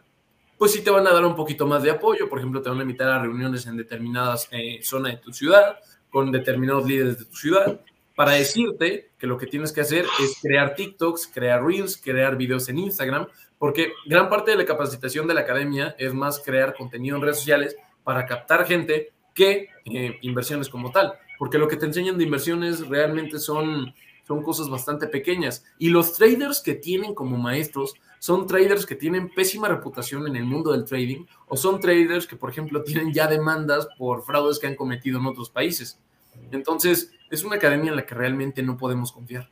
pues 0.61 0.73
sí 0.73 0.83
te 0.83 0.91
van 0.91 1.07
a 1.07 1.11
dar 1.11 1.25
un 1.25 1.35
poquito 1.35 1.65
más 1.65 1.81
de 1.81 1.89
apoyo. 1.89 2.29
Por 2.29 2.37
ejemplo, 2.37 2.61
te 2.61 2.69
van 2.69 2.77
a 2.77 2.83
invitar 2.83 3.09
a 3.09 3.17
reuniones 3.17 3.65
en 3.65 3.77
determinadas 3.77 4.47
eh, 4.51 4.79
zonas 4.83 5.13
de 5.13 5.17
tu 5.17 5.33
ciudad, 5.33 5.79
con 6.11 6.31
determinados 6.31 6.85
líderes 6.85 7.17
de 7.17 7.25
tu 7.25 7.35
ciudad, 7.35 7.81
para 8.15 8.33
decirte 8.33 9.09
que 9.17 9.25
lo 9.25 9.39
que 9.39 9.47
tienes 9.47 9.71
que 9.71 9.81
hacer 9.81 10.05
es 10.23 10.37
crear 10.39 10.75
TikToks, 10.75 11.31
crear 11.33 11.65
Reels, 11.65 11.97
crear 11.97 12.37
videos 12.37 12.69
en 12.69 12.77
Instagram, 12.77 13.25
porque 13.57 13.93
gran 14.05 14.29
parte 14.29 14.51
de 14.51 14.57
la 14.57 14.65
capacitación 14.65 15.25
de 15.25 15.33
la 15.33 15.41
academia 15.41 15.95
es 15.97 16.13
más 16.13 16.37
crear 16.37 16.75
contenido 16.75 17.15
en 17.15 17.23
redes 17.23 17.37
sociales 17.37 17.75
para 18.03 18.27
captar 18.27 18.67
gente 18.67 19.13
que 19.33 19.67
eh, 19.85 20.19
inversiones 20.21 20.69
como 20.69 20.91
tal, 20.91 21.13
porque 21.39 21.57
lo 21.57 21.67
que 21.67 21.77
te 21.77 21.87
enseñan 21.87 22.19
de 22.19 22.25
inversiones 22.25 22.87
realmente 22.87 23.39
son, 23.39 23.95
son 24.27 24.43
cosas 24.43 24.69
bastante 24.69 25.07
pequeñas 25.07 25.65
y 25.79 25.89
los 25.89 26.13
traders 26.13 26.61
que 26.61 26.75
tienen 26.75 27.15
como 27.15 27.35
maestros 27.35 27.95
son 28.21 28.45
traders 28.45 28.85
que 28.85 28.93
tienen 28.93 29.29
pésima 29.29 29.67
reputación 29.67 30.27
en 30.27 30.35
el 30.35 30.43
mundo 30.43 30.73
del 30.73 30.85
trading 30.85 31.25
o 31.47 31.57
son 31.57 31.79
traders 31.79 32.27
que, 32.27 32.35
por 32.35 32.51
ejemplo, 32.51 32.83
tienen 32.85 33.11
ya 33.11 33.25
demandas 33.25 33.89
por 33.97 34.21
fraudes 34.21 34.59
que 34.59 34.67
han 34.67 34.75
cometido 34.75 35.19
en 35.19 35.25
otros 35.25 35.49
países. 35.49 35.99
Entonces, 36.51 37.11
es 37.31 37.43
una 37.43 37.55
academia 37.55 37.89
en 37.89 37.95
la 37.95 38.05
que 38.05 38.13
realmente 38.13 38.61
no 38.61 38.77
podemos 38.77 39.11
confiar. 39.11 39.47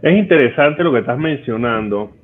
Es 0.00 0.16
interesante 0.16 0.82
lo 0.82 0.92
que 0.92 1.00
estás 1.00 1.18
mencionando. 1.18 2.16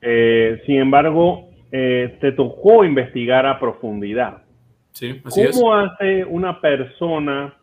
Eh, 0.00 0.62
sin 0.64 0.76
embargo, 0.76 1.50
eh, 1.70 2.16
te 2.22 2.32
tocó 2.32 2.82
investigar 2.82 3.44
a 3.44 3.60
profundidad. 3.60 4.44
Sí, 4.92 5.20
así 5.26 5.42
¿Cómo 5.52 5.74
hace 5.74 6.24
una 6.24 6.58
persona 6.58 7.54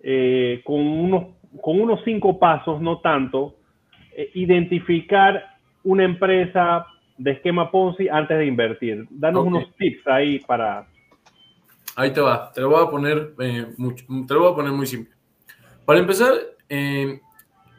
eh, 0.00 0.60
con, 0.64 0.80
unos, 0.80 1.36
con 1.60 1.80
unos 1.80 2.00
cinco 2.04 2.36
pasos, 2.36 2.80
no 2.80 2.98
tanto, 2.98 3.54
identificar 4.34 5.59
una 5.84 6.04
empresa 6.04 6.86
de 7.16 7.32
esquema 7.32 7.70
Ponzi 7.70 8.08
antes 8.08 8.38
de 8.38 8.46
invertir? 8.46 9.06
Danos 9.10 9.46
unos 9.46 9.74
tips 9.76 10.06
ahí 10.06 10.38
para... 10.40 10.86
Ahí 11.96 12.12
te 12.12 12.20
va, 12.20 12.52
te 12.52 12.60
lo 12.60 12.70
voy 12.70 12.84
a 12.84 12.88
poner, 12.88 13.34
te 13.36 14.34
lo 14.34 14.40
voy 14.40 14.52
a 14.52 14.54
poner 14.54 14.72
muy 14.72 14.86
simple. 14.86 15.14
Para 15.84 15.98
empezar, 15.98 16.32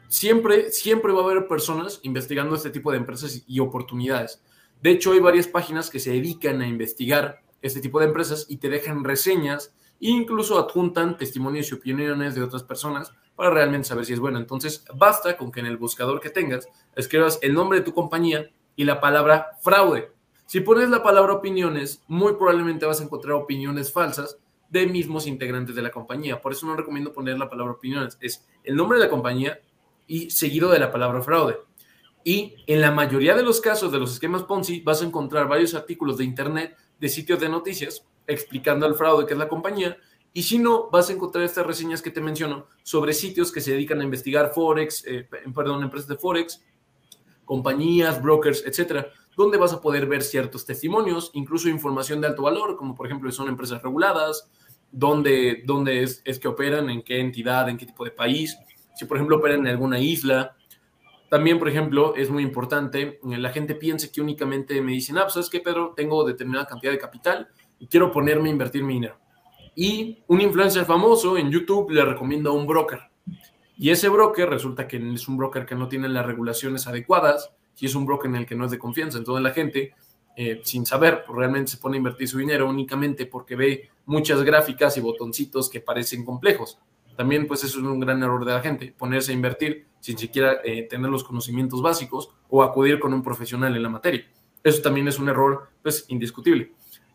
siempre, 0.08 0.70
siempre 0.70 1.12
va 1.12 1.22
a 1.22 1.24
haber 1.24 1.48
personas 1.48 2.00
investigando 2.02 2.54
este 2.54 2.70
tipo 2.70 2.92
de 2.92 2.98
empresas 2.98 3.42
y 3.46 3.58
oportunidades. 3.58 4.44
De 4.82 4.90
hecho, 4.90 5.12
hay 5.12 5.20
varias 5.20 5.48
páginas 5.48 5.88
que 5.88 5.98
se 5.98 6.10
dedican 6.10 6.60
a 6.60 6.68
investigar 6.68 7.40
este 7.62 7.80
tipo 7.80 8.00
de 8.00 8.06
empresas 8.06 8.46
y 8.48 8.58
te 8.58 8.68
dejan 8.68 9.04
reseñas 9.04 9.74
e 10.00 10.10
incluso 10.10 10.58
adjuntan 10.58 11.16
testimonios 11.16 11.70
y 11.70 11.74
opiniones 11.74 12.34
de 12.34 12.42
otras 12.42 12.64
personas 12.64 13.12
para 13.36 13.50
realmente 13.50 13.88
saber 13.88 14.04
si 14.04 14.12
es 14.12 14.20
buena. 14.20 14.38
Entonces, 14.38 14.84
basta 14.94 15.36
con 15.36 15.50
que 15.50 15.60
en 15.60 15.66
el 15.66 15.76
buscador 15.76 16.20
que 16.20 16.30
tengas 16.30 16.68
escribas 16.94 17.38
el 17.42 17.54
nombre 17.54 17.78
de 17.78 17.84
tu 17.84 17.94
compañía 17.94 18.50
y 18.76 18.84
la 18.84 19.00
palabra 19.00 19.52
fraude. 19.62 20.10
Si 20.46 20.60
pones 20.60 20.90
la 20.90 21.02
palabra 21.02 21.32
opiniones, 21.32 22.02
muy 22.08 22.34
probablemente 22.34 22.86
vas 22.86 23.00
a 23.00 23.04
encontrar 23.04 23.34
opiniones 23.34 23.92
falsas 23.92 24.38
de 24.68 24.86
mismos 24.86 25.26
integrantes 25.26 25.74
de 25.74 25.82
la 25.82 25.90
compañía. 25.90 26.40
Por 26.40 26.52
eso 26.52 26.66
no 26.66 26.76
recomiendo 26.76 27.12
poner 27.12 27.38
la 27.38 27.48
palabra 27.48 27.74
opiniones. 27.74 28.18
Es 28.20 28.46
el 28.64 28.76
nombre 28.76 28.98
de 28.98 29.04
la 29.04 29.10
compañía, 29.10 29.60
y 30.06 30.30
seguido 30.30 30.70
de 30.70 30.78
la 30.78 30.92
palabra 30.92 31.22
fraude. 31.22 31.56
Y 32.24 32.54
en 32.66 32.80
la 32.80 32.90
mayoría 32.90 33.34
de 33.34 33.42
los 33.42 33.60
casos 33.60 33.90
de 33.90 33.98
los 33.98 34.12
esquemas 34.12 34.42
Ponzi 34.42 34.80
vas 34.80 35.02
a 35.02 35.06
encontrar 35.06 35.48
varios 35.48 35.74
artículos 35.74 36.18
de 36.18 36.24
internet 36.24 36.76
de 37.00 37.08
sitios 37.08 37.40
de 37.40 37.48
noticias 37.48 38.04
explicando 38.26 38.86
el 38.86 38.94
fraude 38.94 39.26
que 39.26 39.32
es 39.32 39.38
la 39.38 39.48
compañía. 39.48 39.96
Y 40.32 40.42
si 40.42 40.58
no, 40.58 40.88
vas 40.90 41.10
a 41.10 41.12
encontrar 41.12 41.44
estas 41.44 41.66
reseñas 41.66 42.00
que 42.00 42.10
te 42.10 42.20
menciono 42.20 42.66
sobre 42.82 43.12
sitios 43.12 43.52
que 43.52 43.60
se 43.60 43.72
dedican 43.72 44.00
a 44.00 44.04
investigar 44.04 44.52
Forex, 44.54 45.04
eh, 45.06 45.28
perdón, 45.54 45.82
empresas 45.82 46.08
de 46.08 46.16
Forex, 46.16 46.64
compañías, 47.44 48.22
brokers, 48.22 48.64
etcétera, 48.66 49.08
donde 49.36 49.58
vas 49.58 49.72
a 49.72 49.80
poder 49.80 50.06
ver 50.06 50.22
ciertos 50.22 50.64
testimonios, 50.64 51.30
incluso 51.34 51.68
información 51.68 52.20
de 52.20 52.28
alto 52.28 52.42
valor, 52.42 52.76
como 52.76 52.94
por 52.94 53.06
ejemplo 53.06 53.30
son 53.30 53.48
empresas 53.48 53.82
reguladas, 53.82 54.50
dónde, 54.90 55.64
es, 55.86 56.22
es 56.24 56.38
que 56.38 56.48
operan, 56.48 56.88
en 56.88 57.02
qué 57.02 57.20
entidad, 57.20 57.68
en 57.68 57.76
qué 57.76 57.86
tipo 57.86 58.04
de 58.04 58.10
país 58.10 58.56
si 58.94 59.04
por 59.04 59.16
ejemplo 59.16 59.36
operan 59.36 59.60
en 59.60 59.68
alguna 59.68 59.98
isla. 59.98 60.56
También, 61.28 61.58
por 61.58 61.68
ejemplo, 61.68 62.14
es 62.14 62.30
muy 62.30 62.42
importante, 62.42 63.20
eh, 63.22 63.38
la 63.38 63.50
gente 63.50 63.74
piense 63.74 64.12
que 64.12 64.20
únicamente 64.20 64.80
me 64.82 64.92
dicen, 64.92 65.16
ah, 65.18 65.22
pues 65.22 65.36
es 65.36 65.48
que 65.48 65.60
Pedro, 65.60 65.94
tengo 65.96 66.24
determinada 66.24 66.66
cantidad 66.66 66.92
de 66.92 66.98
capital 66.98 67.48
y 67.78 67.86
quiero 67.86 68.12
ponerme 68.12 68.50
a 68.50 68.52
invertir 68.52 68.84
mi 68.84 68.94
dinero. 68.94 69.18
Y 69.74 70.18
un 70.26 70.40
influencer 70.40 70.84
famoso 70.84 71.36
en 71.38 71.50
YouTube 71.50 71.90
le 71.90 72.04
recomienda 72.04 72.50
a 72.50 72.52
un 72.52 72.66
broker. 72.66 73.00
Y 73.78 73.90
ese 73.90 74.08
broker 74.08 74.48
resulta 74.48 74.86
que 74.86 74.96
es 74.96 75.28
un 75.28 75.36
broker 75.36 75.64
que 75.64 75.74
no 75.74 75.88
tiene 75.88 76.08
las 76.08 76.26
regulaciones 76.26 76.86
adecuadas 76.86 77.52
y 77.78 77.86
es 77.86 77.94
un 77.94 78.06
broker 78.06 78.30
en 78.30 78.36
el 78.36 78.46
que 78.46 78.54
no 78.54 78.66
es 78.66 78.70
de 78.70 78.78
confianza. 78.78 79.18
Entonces 79.18 79.42
la 79.42 79.50
gente, 79.50 79.94
eh, 80.36 80.60
sin 80.62 80.86
saber, 80.86 81.24
pues, 81.26 81.36
realmente 81.36 81.72
se 81.72 81.78
pone 81.78 81.96
a 81.96 81.98
invertir 81.98 82.28
su 82.28 82.38
dinero 82.38 82.68
únicamente 82.68 83.26
porque 83.26 83.56
ve 83.56 83.90
muchas 84.06 84.42
gráficas 84.42 84.96
y 84.98 85.00
botoncitos 85.00 85.70
que 85.70 85.80
parecen 85.80 86.24
complejos. 86.24 86.78
También 87.16 87.46
pues 87.46 87.64
eso 87.64 87.78
es 87.78 87.84
un 87.84 88.00
gran 88.00 88.22
error 88.22 88.44
de 88.44 88.52
la 88.52 88.60
gente, 88.60 88.94
ponerse 88.96 89.32
a 89.32 89.34
invertir 89.34 89.86
sin 90.00 90.18
siquiera 90.18 90.60
eh, 90.64 90.82
tener 90.88 91.10
los 91.10 91.24
conocimientos 91.24 91.82
básicos 91.82 92.30
o 92.48 92.62
acudir 92.62 92.98
con 92.98 93.12
un 93.12 93.22
profesional 93.22 93.74
en 93.76 93.82
la 93.82 93.88
materia. 93.88 94.26
Eso 94.62 94.80
también 94.80 95.08
es 95.08 95.18
un 95.18 95.28
error 95.28 95.68
pues 95.82 96.04
indiscutible. 96.08 96.72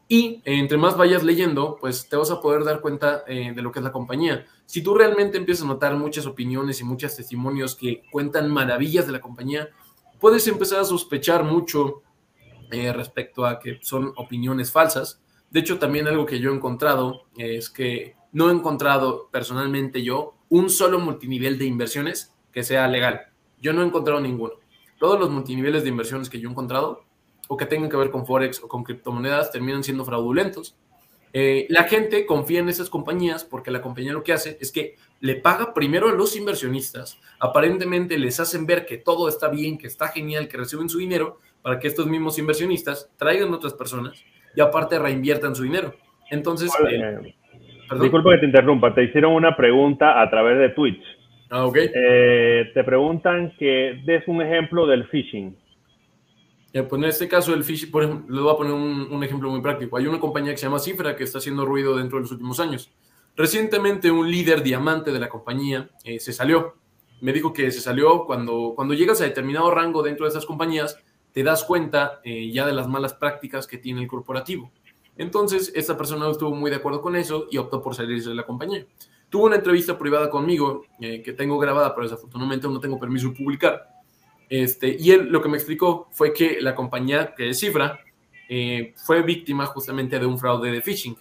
Y 0.08 0.42
eh, 0.46 0.60
entre 0.60 0.78
más 0.78 0.96
vayas 0.96 1.24
leyendo, 1.24 1.78
pues 1.80 2.08
te 2.08 2.16
vas 2.16 2.32
a 2.32 2.42
poder 2.42 2.64
dar 2.64 2.82
cuenta 2.82 3.24
eh, 3.28 3.52
de 3.54 3.62
lo 3.62 3.72
que 3.72 3.80
es 3.80 3.86
la 3.86 3.92
compañía. 3.92 4.46
Si 4.66 4.82
tú 4.82 4.96
realmente 4.96 5.38
empiezas 5.38 5.66
a 5.66 5.68
notar 5.68 5.96
muchas 5.96 6.26
opiniones 6.26 6.80
y 6.80 6.84
muchos 6.84 7.16
testimonios 7.16 7.76
que 7.76 8.04
cuentan 8.12 8.50
maravillas 8.50 9.06
de 9.06 9.14
la 9.14 9.22
compañía, 9.22 9.70
puedes 10.20 10.48
empezar 10.48 10.80
a 10.80 10.86
sospechar 10.86 11.44
mucho 11.44 12.04
respecto 12.70 13.46
a 13.46 13.60
que 13.60 13.80
son 13.82 14.12
opiniones 14.18 14.74
falsas. 14.74 15.22
De 15.50 15.62
hecho, 15.62 15.80
también 15.80 16.06
algo 16.06 16.26
que 16.26 16.40
yo 16.40 16.52
he 16.52 16.54
encontrado 16.54 17.28
es 17.38 17.70
que 17.70 18.18
no 18.34 18.50
he 18.50 18.54
encontrado 18.54 19.30
personalmente 19.32 20.04
yo 20.04 20.36
un 20.50 20.70
solo 20.70 21.00
multinivel 21.00 21.58
de 21.58 21.66
inversiones 21.66 22.34
que 22.52 22.64
sea 22.64 22.88
legal. 22.88 23.22
Yo 23.62 23.74
no 23.74 23.82
he 23.82 23.86
encontrado 23.86 24.20
ninguno. 24.20 24.54
Todos 25.00 25.20
los 25.20 25.30
multiniveles 25.30 25.84
de 25.84 25.90
inversiones 25.90 26.30
que 26.30 26.40
yo 26.40 26.50
he 26.50 26.52
encontrado 26.52 27.07
o 27.48 27.58
que 27.58 27.66
tengan 27.66 27.90
que 27.90 27.98
ver 27.98 28.10
con 28.10 28.26
Forex 28.26 28.64
o 28.64 28.68
con 28.68 28.84
criptomonedas 28.84 29.52
terminan 29.52 29.84
siendo 29.84 30.06
fraudulentos. 30.06 30.76
Eh, 31.34 31.68
la 31.70 31.84
gente 31.84 32.26
confía 32.26 32.60
en 32.60 32.70
esas 32.70 32.90
compañías 32.90 33.44
porque 33.44 33.70
la 33.70 33.82
compañía 33.82 34.14
lo 34.14 34.24
que 34.24 34.34
hace 34.34 34.58
es 34.60 34.72
que 34.72 34.96
le 35.20 35.36
paga 35.36 35.74
primero 35.74 36.10
a 36.10 36.14
los 36.14 36.36
inversionistas, 36.36 37.20
aparentemente 37.40 38.18
les 38.18 38.40
hacen 38.40 38.66
ver 38.66 38.86
que 38.86 38.98
todo 38.98 39.28
está 39.28 39.50
bien, 39.50 39.78
que 39.78 39.88
está 39.88 40.08
genial, 40.08 40.48
que 40.48 40.58
reciben 40.58 40.90
su 40.90 41.00
dinero 41.00 41.40
para 41.62 41.80
que 41.80 41.88
estos 41.88 42.08
mismos 42.08 42.40
inversionistas 42.40 43.12
traigan 43.18 43.54
otras 43.54 43.74
personas 43.74 44.24
y 44.56 44.62
aparte 44.62 44.98
reinviertan 45.00 45.56
su 45.56 45.64
dinero. 45.64 45.94
Entonces, 46.32 46.72
Disculpa 48.02 48.32
que 48.32 48.40
te 48.40 48.46
interrumpa, 48.46 48.94
te 48.94 49.04
hicieron 49.04 49.34
una 49.34 49.56
pregunta 49.56 50.22
a 50.22 50.30
través 50.30 50.60
de 50.60 50.70
Twitch. 50.70 51.02
Ah, 51.50 51.66
ok. 51.66 51.78
Eh, 51.78 52.72
te 52.74 52.84
preguntan 52.84 53.54
que 53.58 54.02
des 54.06 54.28
un 54.28 54.42
ejemplo 54.42 54.86
del 54.86 55.08
phishing. 55.08 55.56
Pues 56.72 56.94
en 56.94 57.04
este 57.06 57.28
caso 57.28 57.54
el 57.54 57.64
phishing, 57.64 57.92
por 57.92 58.04
ejemplo, 58.04 58.36
les 58.36 58.44
voy 58.44 58.54
a 58.54 58.58
poner 58.58 58.74
un, 58.74 59.24
ejemplo 59.24 59.50
muy 59.50 59.62
práctico. 59.62 59.98
Hay 59.98 60.06
una 60.06 60.20
compañía 60.20 60.52
que 60.52 60.58
se 60.58 60.66
llama 60.66 60.80
Cifra 60.80 61.16
que 61.16 61.24
está 61.24 61.40
haciendo 61.40 61.66
ruido 61.66 61.98
dentro 61.98 62.18
de 62.18 62.24
los 62.24 62.32
últimos 62.32 62.60
años. 62.60 62.92
Recientemente 63.36 64.12
un 64.12 64.30
líder 64.30 64.64
diamante 64.64 65.12
de 65.12 65.20
la 65.20 65.30
compañía 65.30 65.90
eh, 66.04 66.20
se 66.20 66.34
salió. 66.34 66.76
Me 67.22 67.34
dijo 67.34 67.54
que 67.54 67.72
se 67.72 67.82
salió 67.82 68.26
cuando, 68.26 68.74
cuando 68.76 68.94
llegas 68.94 69.22
a 69.22 69.24
determinado 69.24 69.72
rango 69.72 70.04
dentro 70.04 70.26
de 70.26 70.30
esas 70.30 70.46
compañías, 70.46 71.00
te 71.32 71.44
das 71.44 71.64
cuenta 71.64 72.20
eh, 72.24 72.52
ya 72.52 72.66
de 72.66 72.74
las 72.74 72.88
malas 72.88 73.14
prácticas 73.14 73.68
que 73.68 73.78
tiene 73.78 74.02
el 74.02 74.08
corporativo. 74.08 74.72
Entonces, 75.18 75.72
esta 75.76 75.98
persona 75.98 76.26
no 76.26 76.32
estuvo 76.32 76.54
muy 76.54 76.70
de 76.70 76.78
acuerdo 76.78 77.02
con 77.02 77.16
eso 77.16 77.48
y 77.50 77.58
optó 77.58 77.82
por 77.82 77.96
salirse 77.96 78.30
de 78.30 78.36
la 78.36 78.44
compañía. 78.44 78.86
Tuvo 79.30 79.46
una 79.46 79.58
entrevista 79.58 79.98
privada 79.98 80.30
conmigo 80.30 80.86
eh, 81.00 81.22
que 81.22 81.34
tengo 81.34 81.58
grabada, 81.58 81.94
pero 81.94 82.08
desafortunadamente 82.08 82.68
no 82.68 82.80
tengo 82.80 83.00
permiso 83.00 83.30
de 83.30 83.36
publicar. 83.36 83.97
Este, 84.50 84.96
y 84.98 85.12
él 85.12 85.28
lo 85.30 85.42
que 85.42 85.50
me 85.50 85.58
explicó 85.58 86.08
fue 86.12 86.34
que 86.34 86.62
la 86.62 86.74
compañía, 86.76 87.34
que 87.36 87.50
es 87.50 87.60
Cifra, 87.60 88.00
eh, 88.50 88.94
fue 88.96 89.22
víctima 89.22 89.66
justamente 89.66 90.20
de 90.20 90.26
un 90.26 90.40
fraude 90.40 90.72
de 90.72 90.82
phishing. 90.82 91.18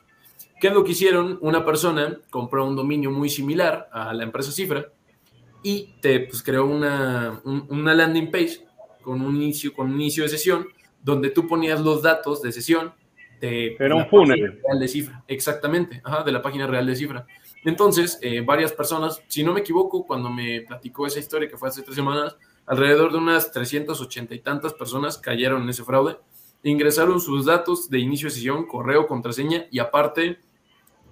¿Qué 0.60 0.68
es 0.68 0.74
lo 0.74 0.84
que 0.84 0.92
hicieron? 0.92 1.38
Una 1.42 1.64
persona 1.64 2.18
compró 2.30 2.64
un 2.66 2.76
dominio 2.76 3.10
muy 3.10 3.28
similar 3.28 3.88
a 3.92 4.14
la 4.14 4.22
empresa 4.22 4.52
Cifra 4.52 4.86
y 5.62 5.94
te 6.00 6.20
pues, 6.20 6.42
creó 6.42 6.66
una, 6.66 7.40
una 7.44 7.94
landing 7.94 8.30
page 8.30 8.64
con 9.02 9.20
un, 9.20 9.36
inicio, 9.36 9.72
con 9.74 9.90
un 9.90 10.00
inicio 10.00 10.22
de 10.22 10.28
sesión 10.28 10.68
donde 11.02 11.30
tú 11.30 11.46
ponías 11.46 11.80
los 11.80 12.02
datos 12.02 12.42
de 12.42 12.52
sesión 12.52 12.92
de 13.40 13.76
Era 13.78 13.94
un 13.94 14.08
funnel. 14.08 14.60
Real 14.64 14.80
de 14.80 14.88
cifra. 14.88 15.22
Exactamente, 15.28 16.02
de 16.24 16.32
la 16.32 16.40
página 16.40 16.66
real 16.66 16.86
de 16.86 16.96
cifra. 16.96 17.26
Entonces, 17.64 18.18
eh, 18.22 18.40
varias 18.40 18.72
personas, 18.72 19.22
si 19.28 19.42
no 19.44 19.52
me 19.52 19.60
equivoco, 19.60 20.06
cuando 20.06 20.30
me 20.30 20.62
platicó 20.62 21.06
esa 21.06 21.18
historia 21.18 21.48
que 21.48 21.56
fue 21.56 21.68
hace 21.68 21.82
tres 21.82 21.94
semanas, 21.94 22.36
alrededor 22.66 23.12
de 23.12 23.18
unas 23.18 23.52
380 23.52 24.34
y 24.34 24.40
tantas 24.40 24.74
personas 24.74 25.18
cayeron 25.18 25.62
en 25.62 25.68
ese 25.68 25.84
fraude, 25.84 26.18
ingresaron 26.62 27.20
sus 27.20 27.44
datos 27.44 27.88
de 27.88 27.98
inicio 27.98 28.28
de 28.28 28.34
sesión, 28.34 28.66
correo, 28.66 29.06
contraseña 29.06 29.66
y 29.70 29.78
aparte 29.78 30.40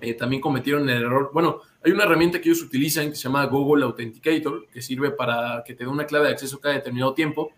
eh, 0.00 0.14
también 0.14 0.42
cometieron 0.42 0.88
el 0.88 1.02
error. 1.02 1.30
Bueno, 1.32 1.60
hay 1.84 1.92
una 1.92 2.04
herramienta 2.04 2.40
que 2.40 2.48
ellos 2.48 2.62
utilizan 2.62 3.10
que 3.10 3.16
se 3.16 3.22
llama 3.22 3.44
Google 3.46 3.84
Authenticator, 3.84 4.66
que 4.68 4.82
sirve 4.82 5.10
para 5.10 5.62
que 5.64 5.74
te 5.74 5.84
dé 5.84 5.90
una 5.90 6.06
clave 6.06 6.26
de 6.26 6.32
acceso 6.32 6.60
cada 6.60 6.74
determinado 6.74 7.14
tiempo. 7.14 7.52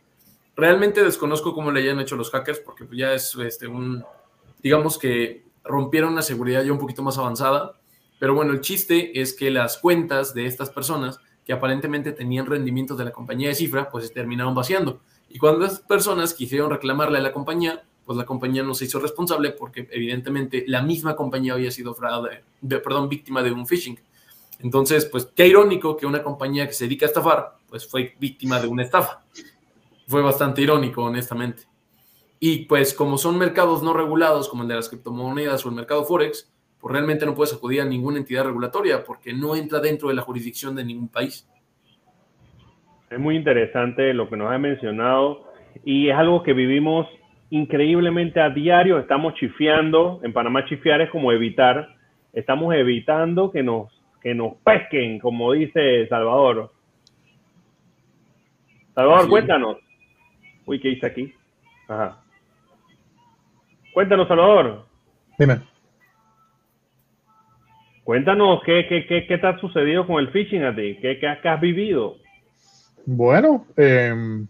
Realmente 0.54 1.02
desconozco 1.02 1.54
cómo 1.54 1.70
le 1.70 1.80
hayan 1.80 2.00
hecho 2.00 2.16
los 2.16 2.30
hackers, 2.30 2.60
porque 2.60 2.86
ya 2.92 3.14
es 3.14 3.34
este, 3.36 3.66
un, 3.66 4.04
digamos 4.62 4.98
que 4.98 5.44
rompieron 5.64 6.12
una 6.12 6.22
seguridad 6.22 6.62
ya 6.62 6.72
un 6.72 6.78
poquito 6.78 7.02
más 7.02 7.18
avanzada. 7.18 7.78
Pero 8.18 8.34
bueno, 8.34 8.52
el 8.52 8.60
chiste 8.60 9.20
es 9.20 9.34
que 9.34 9.50
las 9.50 9.78
cuentas 9.78 10.32
de 10.32 10.46
estas 10.46 10.70
personas 10.70 11.20
que 11.46 11.52
aparentemente 11.52 12.12
tenían 12.12 12.44
rendimientos 12.44 12.98
de 12.98 13.04
la 13.04 13.12
compañía 13.12 13.48
de 13.48 13.54
cifra, 13.54 13.88
pues 13.88 14.08
se 14.08 14.12
terminaron 14.12 14.52
vaciando. 14.54 15.00
Y 15.30 15.38
cuando 15.38 15.60
las 15.60 15.78
personas 15.78 16.34
quisieron 16.34 16.70
reclamarle 16.70 17.18
a 17.18 17.20
la 17.22 17.32
compañía, 17.32 17.84
pues 18.04 18.18
la 18.18 18.26
compañía 18.26 18.64
no 18.64 18.74
se 18.74 18.86
hizo 18.86 18.98
responsable 18.98 19.52
porque 19.52 19.88
evidentemente 19.92 20.64
la 20.66 20.82
misma 20.82 21.14
compañía 21.14 21.54
había 21.54 21.70
sido 21.70 21.94
fraude, 21.94 22.42
perdón, 22.68 23.08
víctima 23.08 23.44
de 23.44 23.52
un 23.52 23.64
phishing. 23.64 23.98
Entonces, 24.58 25.04
pues 25.06 25.28
qué 25.34 25.46
irónico 25.46 25.96
que 25.96 26.06
una 26.06 26.22
compañía 26.22 26.66
que 26.66 26.72
se 26.72 26.84
dedica 26.84 27.06
a 27.06 27.08
estafar, 27.08 27.56
pues 27.68 27.86
fue 27.86 28.16
víctima 28.18 28.60
de 28.60 28.66
una 28.66 28.82
estafa. 28.82 29.22
Fue 30.08 30.22
bastante 30.22 30.62
irónico, 30.62 31.02
honestamente. 31.02 31.64
Y 32.40 32.64
pues 32.64 32.92
como 32.92 33.18
son 33.18 33.38
mercados 33.38 33.82
no 33.82 33.92
regulados, 33.92 34.48
como 34.48 34.62
el 34.62 34.68
de 34.68 34.76
las 34.76 34.88
criptomonedas 34.88 35.64
o 35.64 35.68
el 35.68 35.74
mercado 35.74 36.04
Forex, 36.04 36.48
pues 36.86 36.94
realmente 36.94 37.26
no 37.26 37.34
puedes 37.34 37.52
acudir 37.52 37.80
a 37.80 37.84
ninguna 37.84 38.18
entidad 38.18 38.44
regulatoria 38.44 39.02
porque 39.02 39.32
no 39.32 39.56
entra 39.56 39.80
dentro 39.80 40.08
de 40.08 40.14
la 40.14 40.22
jurisdicción 40.22 40.76
de 40.76 40.84
ningún 40.84 41.08
país. 41.08 41.44
Es 43.10 43.18
muy 43.18 43.34
interesante 43.34 44.14
lo 44.14 44.30
que 44.30 44.36
nos 44.36 44.52
ha 44.52 44.58
mencionado 44.58 45.50
y 45.84 46.10
es 46.10 46.16
algo 46.16 46.44
que 46.44 46.52
vivimos 46.52 47.08
increíblemente 47.50 48.40
a 48.40 48.50
diario. 48.50 49.00
Estamos 49.00 49.34
chifiando. 49.34 50.20
En 50.22 50.32
Panamá 50.32 50.64
chifiar 50.66 51.00
es 51.00 51.10
como 51.10 51.32
evitar. 51.32 51.88
Estamos 52.32 52.72
evitando 52.72 53.50
que 53.50 53.64
nos, 53.64 53.90
que 54.22 54.32
nos 54.36 54.54
pesquen, 54.58 55.18
como 55.18 55.54
dice 55.54 56.06
Salvador. 56.06 56.70
Salvador, 58.94 59.28
cuéntanos. 59.28 59.78
Uy, 60.66 60.78
¿qué 60.78 60.90
hice 60.90 61.06
aquí? 61.06 61.34
Ajá. 61.88 62.22
Cuéntanos, 63.92 64.28
Salvador. 64.28 64.86
Dime. 65.36 65.75
Cuéntanos 68.06 68.60
qué, 68.64 68.86
qué, 68.88 69.04
qué, 69.04 69.26
qué 69.26 69.36
te 69.36 69.46
ha 69.48 69.58
sucedido 69.58 70.06
con 70.06 70.20
el 70.20 70.30
phishing 70.30 70.62
a 70.62 70.72
ti, 70.72 70.96
qué, 71.02 71.18
qué, 71.18 71.26
has 71.26 71.60
vivido. 71.60 72.14
Bueno, 73.04 73.66
em, 73.76 74.46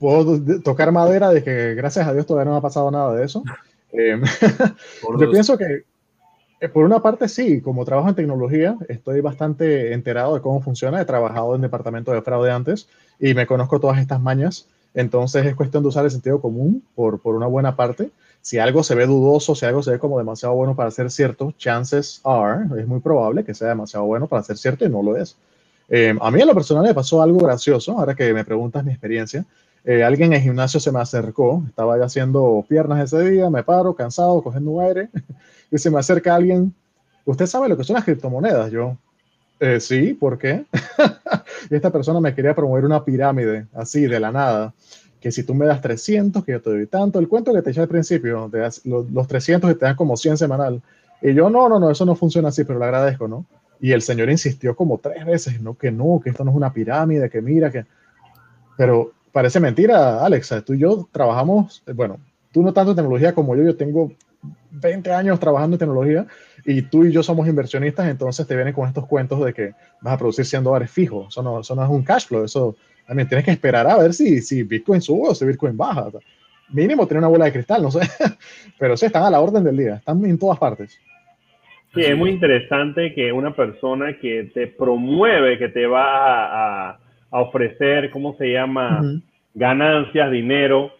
puedo 0.00 0.42
tocar 0.60 0.90
madera 0.90 1.28
de 1.28 1.44
que 1.44 1.76
gracias 1.76 2.08
a 2.08 2.12
Dios 2.12 2.26
todavía 2.26 2.46
no 2.46 2.50
me 2.50 2.58
ha 2.58 2.62
pasado 2.62 2.90
nada 2.90 3.14
de 3.14 3.24
eso. 3.24 3.44
Em, 3.92 4.22
yo 5.20 5.30
pienso 5.32 5.58
que 5.58 5.82
eh, 6.60 6.68
por 6.68 6.84
una 6.84 7.00
parte 7.00 7.28
sí, 7.28 7.60
como 7.60 7.84
trabajo 7.84 8.08
en 8.08 8.14
tecnología, 8.14 8.76
estoy 8.88 9.20
bastante 9.20 9.92
enterado 9.92 10.34
de 10.34 10.40
cómo 10.40 10.60
funciona. 10.60 11.00
He 11.00 11.04
trabajado 11.04 11.56
en 11.56 11.60
departamento 11.60 12.12
de 12.12 12.22
fraude 12.22 12.52
antes 12.52 12.88
y 13.18 13.34
me 13.34 13.46
conozco 13.46 13.80
todas 13.80 13.98
estas 13.98 14.20
mañas. 14.20 14.68
Entonces 14.94 15.44
es 15.46 15.56
cuestión 15.56 15.82
de 15.82 15.88
usar 15.88 16.04
el 16.04 16.10
sentido 16.12 16.40
común 16.40 16.84
por, 16.94 17.20
por 17.20 17.34
una 17.34 17.46
buena 17.46 17.74
parte. 17.74 18.10
Si 18.42 18.58
algo 18.58 18.82
se 18.82 18.94
ve 18.94 19.06
dudoso, 19.06 19.54
si 19.54 19.66
algo 19.66 19.82
se 19.82 19.92
ve 19.92 19.98
como 19.98 20.18
demasiado 20.18 20.54
bueno 20.54 20.74
para 20.74 20.90
ser 20.90 21.10
cierto, 21.10 21.52
chances 21.58 22.20
are, 22.24 22.64
es 22.80 22.86
muy 22.86 23.00
probable 23.00 23.44
que 23.44 23.54
sea 23.54 23.68
demasiado 23.68 24.06
bueno 24.06 24.26
para 24.26 24.42
ser 24.42 24.56
cierto 24.56 24.84
y 24.84 24.88
no 24.88 25.02
lo 25.02 25.16
es. 25.16 25.36
Eh, 25.88 26.16
a 26.20 26.30
mí 26.30 26.40
en 26.40 26.46
lo 26.46 26.54
personal 26.54 26.84
me 26.84 26.94
pasó 26.94 27.20
algo 27.20 27.38
gracioso, 27.38 27.98
ahora 27.98 28.14
que 28.14 28.32
me 28.32 28.44
preguntas 28.44 28.84
mi 28.84 28.92
experiencia. 28.92 29.44
Eh, 29.84 30.04
alguien 30.04 30.32
en 30.32 30.38
el 30.38 30.42
gimnasio 30.42 30.78
se 30.78 30.92
me 30.92 31.00
acercó, 31.00 31.64
estaba 31.66 31.98
ya 31.98 32.04
haciendo 32.04 32.64
piernas 32.68 33.12
ese 33.12 33.28
día, 33.28 33.50
me 33.50 33.62
paro 33.62 33.94
cansado, 33.94 34.42
cogiendo 34.42 34.80
aire, 34.80 35.08
y 35.70 35.78
se 35.78 35.90
me 35.90 35.98
acerca 35.98 36.34
alguien, 36.34 36.74
¿usted 37.24 37.46
sabe 37.46 37.68
lo 37.68 37.76
que 37.76 37.84
son 37.84 37.94
las 37.94 38.04
criptomonedas? 38.04 38.70
Yo, 38.70 38.96
eh, 39.58 39.80
sí, 39.80 40.14
¿por 40.14 40.38
qué? 40.38 40.64
y 41.70 41.74
esta 41.74 41.90
persona 41.90 42.20
me 42.20 42.34
quería 42.34 42.54
promover 42.54 42.84
una 42.84 43.04
pirámide, 43.04 43.66
así, 43.74 44.06
de 44.06 44.20
la 44.20 44.30
nada. 44.30 44.74
Que 45.20 45.30
si 45.30 45.44
tú 45.44 45.54
me 45.54 45.66
das 45.66 45.80
300, 45.80 46.44
que 46.44 46.52
yo 46.52 46.62
te 46.62 46.70
doy 46.70 46.86
tanto. 46.86 47.18
El 47.18 47.28
cuento 47.28 47.52
que 47.52 47.62
te 47.62 47.70
eché 47.70 47.80
al 47.80 47.88
principio, 47.88 48.48
de 48.48 48.60
los, 48.84 49.10
los 49.10 49.28
300 49.28 49.70
que 49.70 49.76
te 49.76 49.84
dan 49.84 49.96
como 49.96 50.16
100 50.16 50.38
semanal. 50.38 50.82
Y 51.22 51.34
yo, 51.34 51.50
no, 51.50 51.68
no, 51.68 51.78
no, 51.78 51.90
eso 51.90 52.06
no 52.06 52.14
funciona 52.14 52.48
así, 52.48 52.64
pero 52.64 52.78
le 52.78 52.86
agradezco, 52.86 53.28
¿no? 53.28 53.44
Y 53.80 53.92
el 53.92 54.02
señor 54.02 54.30
insistió 54.30 54.74
como 54.74 54.98
tres 54.98 55.24
veces, 55.24 55.60
no, 55.60 55.76
que 55.76 55.90
no, 55.90 56.20
que 56.22 56.30
esto 56.30 56.44
no 56.44 56.50
es 56.50 56.56
una 56.56 56.72
pirámide, 56.72 57.30
que 57.30 57.40
mira, 57.40 57.70
que... 57.70 57.86
Pero 58.76 59.12
parece 59.32 59.60
mentira, 59.60 60.24
Alexa, 60.24 60.62
tú 60.62 60.74
y 60.74 60.78
yo 60.78 61.08
trabajamos, 61.12 61.82
bueno, 61.94 62.18
tú 62.52 62.62
no 62.62 62.72
tanto 62.72 62.92
en 62.92 62.96
tecnología 62.96 63.34
como 63.34 63.54
yo, 63.56 63.62
yo 63.62 63.76
tengo 63.76 64.12
20 64.70 65.12
años 65.12 65.38
trabajando 65.38 65.74
en 65.74 65.78
tecnología 65.78 66.26
y 66.64 66.82
tú 66.82 67.04
y 67.04 67.12
yo 67.12 67.22
somos 67.22 67.46
inversionistas, 67.48 68.08
entonces 68.08 68.46
te 68.46 68.54
vienen 68.54 68.74
con 68.74 68.88
estos 68.88 69.06
cuentos 69.06 69.44
de 69.44 69.52
que 69.52 69.74
vas 70.00 70.14
a 70.14 70.18
producir 70.18 70.46
100 70.46 70.64
dólares 70.64 70.90
fijos. 70.90 71.28
Eso 71.28 71.42
no, 71.42 71.60
eso 71.60 71.74
no 71.74 71.84
es 71.84 71.90
un 71.90 72.02
cash 72.02 72.26
flow, 72.26 72.44
eso 72.44 72.76
también 73.10 73.26
tienes 73.26 73.44
que 73.44 73.50
esperar 73.50 73.88
a 73.88 73.98
ver 73.98 74.12
si, 74.12 74.40
si 74.40 74.62
Bitcoin 74.62 75.00
sube 75.00 75.30
o 75.30 75.34
si 75.34 75.44
Bitcoin 75.44 75.76
baja. 75.76 76.06
Mínimo 76.68 77.08
tener 77.08 77.18
una 77.18 77.26
bola 77.26 77.46
de 77.46 77.52
cristal, 77.52 77.82
no 77.82 77.90
sé, 77.90 77.98
pero 78.78 78.96
sí, 78.96 79.06
están 79.06 79.24
a 79.24 79.30
la 79.30 79.40
orden 79.40 79.64
del 79.64 79.76
día, 79.76 79.96
están 79.96 80.24
en 80.24 80.38
todas 80.38 80.60
partes. 80.60 80.96
Sí, 81.92 82.02
es 82.02 82.16
muy 82.16 82.30
interesante 82.30 83.12
que 83.12 83.32
una 83.32 83.52
persona 83.52 84.16
que 84.16 84.52
te 84.54 84.68
promueve, 84.68 85.58
que 85.58 85.70
te 85.70 85.88
va 85.88 86.90
a, 86.92 87.00
ofrecer, 87.30 88.12
¿cómo 88.12 88.36
se 88.36 88.52
llama? 88.52 89.02
Ganancias, 89.54 90.30
dinero, 90.30 90.92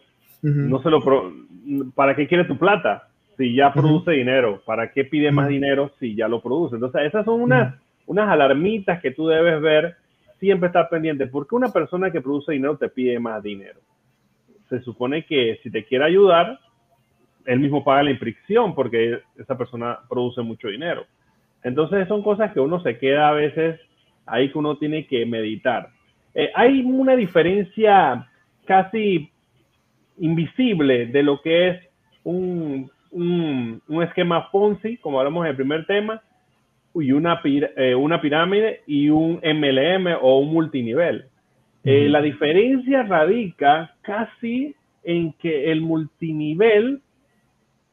no 0.43 0.83
se 0.83 0.91
lo 0.91 1.05
¿para 1.95 2.17
qué 2.17 2.27
quiere 2.27 2.43
tu 2.45 2.59
plata? 2.59 3.07
si 3.37 3.55
ya 3.55 3.73
produce 3.73 4.11
dinero? 4.11 4.61
¿Para 4.67 4.91
qué 4.91 5.05
pide 5.05 5.31
más 5.31 5.47
dinero 5.47 5.93
si 6.01 6.17
ya 6.17 6.27
lo 6.27 6.43
produce? 6.43 6.75
Entonces, 6.75 7.03
esas 7.03 7.25
son 7.25 7.41
unas, 7.41 7.77
unas 8.07 8.29
alarmitas 8.29 9.01
que 9.01 9.13
tú 9.13 9.29
debes 9.29 9.63
ver, 9.63 9.95
siempre 10.41 10.69
estar 10.69 10.89
pendiente. 10.89 11.27
¿Por 11.27 11.47
qué 11.47 11.55
una 11.55 11.69
persona 11.69 12.11
que 12.11 12.21
produce 12.21 12.53
dinero 12.53 12.77
te 12.77 12.89
pide 12.89 13.21
más 13.21 13.43
dinero? 13.43 13.81
Se 14.69 14.81
supone 14.81 15.25
que 15.25 15.61
si 15.63 15.71
te 15.71 15.85
quiere 15.85 16.05
ayudar, 16.05 16.59
él 17.45 17.61
mismo 17.61 17.85
paga 17.85 18.03
la 18.03 18.11
inscripción 18.11 18.75
porque 18.75 19.21
esa 19.39 19.57
persona 19.57 20.01
produce 20.09 20.43
mucho 20.43 20.69
dinero. 20.69 21.05
Entonces, 21.63 22.09
son 22.09 22.23
cosas 22.23 22.53
que 22.53 22.61
uno 22.61 22.83
se 22.83 22.99
queda 22.99 23.29
a 23.29 23.33
veces 23.33 23.81
ahí 24.27 24.51
que 24.51 24.59
uno 24.59 24.79
tiene 24.79 25.07
que 25.07 25.25
meditar. 25.27 25.91
Eh, 26.35 26.51
hay 26.55 26.83
una 26.83 27.15
diferencia 27.15 28.29
casi 28.65 29.31
invisible 30.19 31.07
de 31.07 31.23
lo 31.23 31.41
que 31.41 31.69
es 31.69 31.89
un 32.25 32.91
un, 33.11 34.03
esquema 34.03 34.51
Ponzi, 34.51 34.97
como 34.99 35.19
hablamos 35.19 35.45
en 35.45 35.51
el 35.51 35.57
primer 35.57 35.87
tema, 35.87 36.23
y 36.95 37.13
una, 37.13 37.41
eh, 37.45 37.95
una 37.95 38.21
pirámide 38.21 38.83
y 38.87 39.09
un 39.11 39.41
MLM 39.43 40.17
o 40.21 40.39
un 40.39 40.53
multinivel. 40.53 41.27
Eh, 41.85 42.09
la 42.09 42.21
diferencia 42.21 43.03
radica 43.05 43.95
casi 44.03 44.75
en 45.03 45.33
que 45.35 45.71
el 45.73 45.81
multinivel 45.81 47.01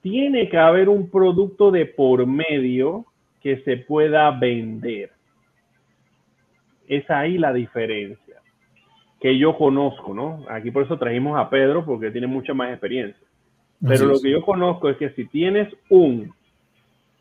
tiene 0.01 0.49
que 0.49 0.57
haber 0.57 0.89
un 0.89 1.10
producto 1.10 1.71
de 1.71 1.86
por 1.86 2.25
medio 2.25 3.05
que 3.41 3.57
se 3.62 3.77
pueda 3.77 4.31
vender. 4.31 5.12
Es 6.88 7.10
ahí 7.10 7.38
la 7.38 7.53
diferencia 7.53 8.27
que 9.19 9.38
yo 9.38 9.57
conozco, 9.57 10.13
¿no? 10.13 10.45
Aquí 10.49 10.71
por 10.71 10.83
eso 10.83 10.97
trajimos 10.97 11.39
a 11.39 11.49
Pedro 11.49 11.83
porque 11.86 12.12
tiene 12.12 12.27
mucha 12.27 12.53
más 12.53 12.69
experiencia. 12.69 13.25
Pero 13.86 14.05
lo 14.05 14.19
que 14.19 14.31
yo 14.31 14.41
conozco 14.41 14.89
es 14.89 14.97
que 14.97 15.10
si 15.12 15.25
tienes 15.25 15.67
un 15.89 16.33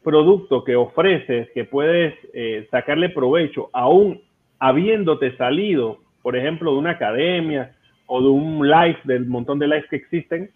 producto 0.06 0.62
que 0.62 0.76
ofreces, 0.76 1.50
que 1.50 1.64
puedes 1.64 2.14
eh, 2.32 2.68
sacarle 2.70 3.08
provecho, 3.08 3.70
aún 3.72 4.22
habiéndote 4.60 5.36
salido, 5.36 5.98
por 6.22 6.36
ejemplo, 6.36 6.70
de 6.70 6.78
una 6.78 6.90
academia 6.90 7.74
o 8.06 8.22
de 8.22 8.28
un 8.28 8.70
live, 8.70 9.00
del 9.02 9.26
montón 9.26 9.58
de 9.58 9.66
lives 9.66 9.86
que 9.90 9.96
existen, 9.96 10.52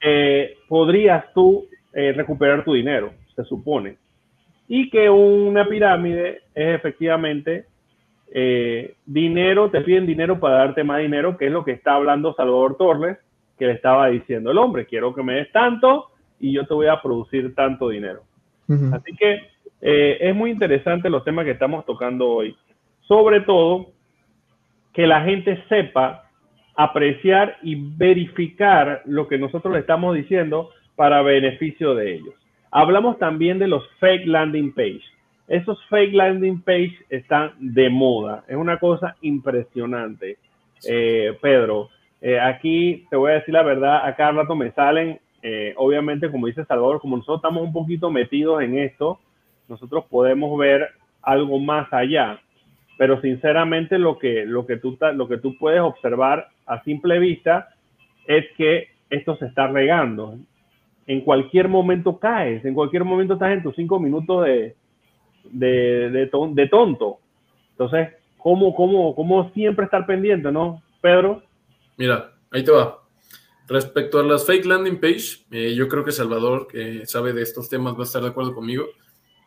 eh, 0.00 0.58
podrías 0.68 1.24
tú 1.34 1.66
eh, 1.92 2.12
recuperar 2.12 2.64
tu 2.64 2.74
dinero, 2.74 3.12
se 3.34 3.42
supone. 3.42 3.96
Y 4.68 4.88
que 4.90 5.10
una 5.10 5.68
pirámide 5.68 6.42
es 6.54 6.76
efectivamente 6.76 7.66
dinero, 9.06 9.70
te 9.70 9.80
piden 9.80 10.06
dinero 10.06 10.38
para 10.38 10.58
darte 10.58 10.84
más 10.84 11.00
dinero, 11.00 11.36
que 11.36 11.46
es 11.46 11.52
lo 11.52 11.64
que 11.64 11.72
está 11.72 11.94
hablando 11.94 12.34
Salvador 12.34 12.76
Torres, 12.76 13.18
que 13.58 13.66
le 13.66 13.72
estaba 13.72 14.06
diciendo 14.06 14.52
el 14.52 14.58
hombre, 14.58 14.86
quiero 14.86 15.14
que 15.14 15.22
me 15.24 15.34
des 15.34 15.50
tanto 15.50 16.10
y 16.38 16.52
yo 16.52 16.64
te 16.64 16.74
voy 16.74 16.86
a 16.86 17.02
producir 17.02 17.54
tanto 17.56 17.88
dinero. 17.88 18.22
Así 18.68 19.14
que 19.16 19.42
eh, 19.80 20.18
es 20.20 20.34
muy 20.34 20.50
interesante 20.50 21.10
los 21.10 21.24
temas 21.24 21.44
que 21.44 21.52
estamos 21.52 21.84
tocando 21.84 22.28
hoy. 22.28 22.56
Sobre 23.02 23.40
todo, 23.40 23.90
que 24.92 25.06
la 25.06 25.22
gente 25.22 25.62
sepa 25.68 26.30
apreciar 26.76 27.58
y 27.62 27.76
verificar 27.76 29.02
lo 29.04 29.28
que 29.28 29.38
nosotros 29.38 29.74
le 29.74 29.80
estamos 29.80 30.14
diciendo 30.14 30.70
para 30.96 31.22
beneficio 31.22 31.94
de 31.94 32.14
ellos. 32.14 32.34
Hablamos 32.70 33.18
también 33.18 33.58
de 33.58 33.68
los 33.68 33.86
fake 34.00 34.26
landing 34.26 34.72
page. 34.72 35.02
Esos 35.46 35.78
fake 35.86 36.14
landing 36.14 36.62
page 36.62 36.96
están 37.10 37.52
de 37.58 37.90
moda. 37.90 38.44
Es 38.48 38.56
una 38.56 38.78
cosa 38.78 39.16
impresionante. 39.20 40.38
Eh, 40.88 41.36
Pedro, 41.40 41.90
eh, 42.20 42.40
aquí 42.40 43.06
te 43.10 43.16
voy 43.16 43.32
a 43.32 43.34
decir 43.34 43.52
la 43.52 43.62
verdad, 43.62 44.06
a 44.06 44.16
cada 44.16 44.32
rato 44.32 44.56
me 44.56 44.72
salen, 44.72 45.20
eh, 45.46 45.74
obviamente, 45.76 46.30
como 46.30 46.46
dice 46.46 46.64
Salvador, 46.64 47.00
como 47.02 47.18
nosotros 47.18 47.36
estamos 47.36 47.62
un 47.62 47.72
poquito 47.74 48.10
metidos 48.10 48.62
en 48.62 48.78
esto, 48.78 49.20
nosotros 49.68 50.06
podemos 50.08 50.58
ver 50.58 50.88
algo 51.20 51.58
más 51.58 51.92
allá. 51.92 52.40
Pero 52.96 53.20
sinceramente 53.20 53.98
lo 53.98 54.18
que, 54.18 54.46
lo 54.46 54.64
que, 54.64 54.78
tú, 54.78 54.96
lo 55.14 55.28
que 55.28 55.36
tú 55.36 55.58
puedes 55.58 55.82
observar 55.82 56.48
a 56.64 56.82
simple 56.84 57.18
vista 57.18 57.68
es 58.26 58.46
que 58.56 58.88
esto 59.10 59.36
se 59.36 59.44
está 59.44 59.66
regando. 59.66 60.38
En 61.06 61.20
cualquier 61.20 61.68
momento 61.68 62.18
caes, 62.18 62.64
en 62.64 62.72
cualquier 62.72 63.04
momento 63.04 63.34
estás 63.34 63.52
en 63.52 63.62
tus 63.62 63.76
cinco 63.76 64.00
minutos 64.00 64.46
de, 64.46 64.74
de, 65.50 66.30
de, 66.54 66.68
tonto. 66.68 67.18
Entonces, 67.72 68.14
¿cómo, 68.38 68.74
cómo, 68.74 69.14
¿cómo 69.14 69.50
siempre 69.50 69.84
estar 69.84 70.06
pendiente, 70.06 70.50
no, 70.50 70.82
Pedro? 71.02 71.42
Mira, 71.98 72.30
ahí 72.50 72.64
te 72.64 72.72
va. 72.72 73.03
Respecto 73.66 74.18
a 74.18 74.22
las 74.22 74.44
fake 74.44 74.66
landing 74.66 75.00
page, 75.00 75.46
eh, 75.50 75.74
yo 75.74 75.88
creo 75.88 76.04
que 76.04 76.12
Salvador, 76.12 76.66
que 76.66 77.06
sabe 77.06 77.32
de 77.32 77.42
estos 77.42 77.68
temas, 77.68 77.94
va 77.94 78.00
a 78.00 78.04
estar 78.04 78.22
de 78.22 78.28
acuerdo 78.28 78.54
conmigo. 78.54 78.86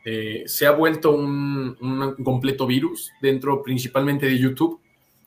Eh, 0.05 0.43
se 0.47 0.65
ha 0.65 0.71
vuelto 0.71 1.11
un, 1.11 2.15
completo 2.23 2.65
virus 2.65 3.11
dentro 3.21 3.61
principalmente 3.61 4.25
de 4.25 4.37
YouTube. 4.37 4.79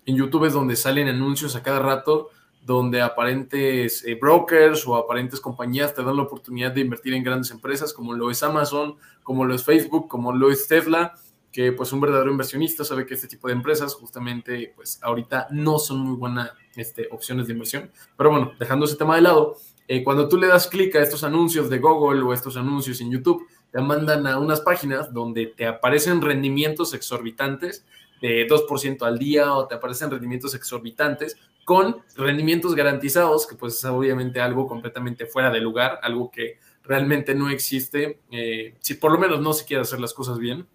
En 0.06 0.16
YouTube 0.16 0.46
es 0.46 0.54
donde 0.54 0.74
salen 0.74 1.06
anuncios 1.06 1.54
a 1.54 1.62
cada 1.62 1.80
rato 1.80 2.30
donde 2.62 3.00
aparentes 3.00 4.04
eh, 4.04 4.16
brokers 4.16 4.86
o 4.86 4.96
aparentes 4.96 5.40
compañías 5.40 5.94
te 5.94 6.02
dan 6.02 6.16
la 6.16 6.22
oportunidad 6.22 6.72
de 6.72 6.80
invertir 6.80 7.14
en 7.14 7.22
grandes 7.22 7.50
empresas 7.50 7.92
como 7.92 8.12
lo 8.12 8.30
es 8.30 8.42
Amazon, 8.42 8.96
como 9.22 9.44
lo 9.44 9.54
es 9.54 9.64
Facebook, 9.64 10.08
como 10.08 10.32
lo 10.32 10.50
es 10.50 10.66
Tesla, 10.66 11.14
que 11.52 11.72
pues 11.72 11.92
un 11.92 12.00
verdadero 12.00 12.30
inversionista 12.30 12.84
sabe 12.84 13.06
que 13.06 13.14
este 13.14 13.26
tipo 13.26 13.48
de 13.48 13.54
empresas 13.54 13.94
justamente 13.94 14.72
pues 14.76 15.00
ahorita 15.02 15.48
no 15.50 15.78
son 15.78 15.98
muy 15.98 16.16
buenas 16.16 16.52
este, 16.76 17.08
opciones 17.10 17.46
de 17.46 17.54
inversión. 17.54 17.90
Pero 18.16 18.30
bueno, 18.30 18.52
dejando 18.58 18.86
ese 18.86 18.96
tema 18.96 19.16
de 19.16 19.22
lado, 19.22 19.56
eh, 19.88 20.04
cuando 20.04 20.28
tú 20.28 20.36
le 20.36 20.46
das 20.46 20.68
clic 20.68 20.94
a 20.96 21.02
estos 21.02 21.24
anuncios 21.24 21.68
de 21.68 21.78
Google 21.78 22.22
o 22.22 22.32
estos 22.32 22.56
anuncios 22.56 23.00
en 23.00 23.10
YouTube, 23.10 23.46
te 23.72 23.80
mandan 23.80 24.26
a 24.26 24.38
unas 24.38 24.60
páginas 24.60 25.12
donde 25.12 25.46
te 25.46 25.66
aparecen 25.66 26.20
rendimientos 26.20 26.94
exorbitantes 26.94 27.84
de 28.20 28.46
2% 28.46 29.02
al 29.02 29.18
día 29.18 29.54
o 29.54 29.66
te 29.66 29.74
aparecen 29.74 30.10
rendimientos 30.10 30.54
exorbitantes 30.54 31.36
con 31.64 32.02
rendimientos 32.16 32.74
garantizados, 32.74 33.46
que 33.46 33.54
pues 33.54 33.76
es 33.76 33.84
obviamente 33.84 34.40
algo 34.40 34.66
completamente 34.66 35.26
fuera 35.26 35.50
de 35.50 35.60
lugar, 35.60 36.00
algo 36.02 36.30
que 36.30 36.58
realmente 36.82 37.34
no 37.34 37.50
existe, 37.50 38.20
eh, 38.30 38.74
si 38.80 38.94
por 38.94 39.12
lo 39.12 39.18
menos 39.18 39.40
no 39.40 39.52
se 39.52 39.64
quiere 39.64 39.82
hacer 39.82 40.00
las 40.00 40.14
cosas 40.14 40.38
bien. 40.38 40.66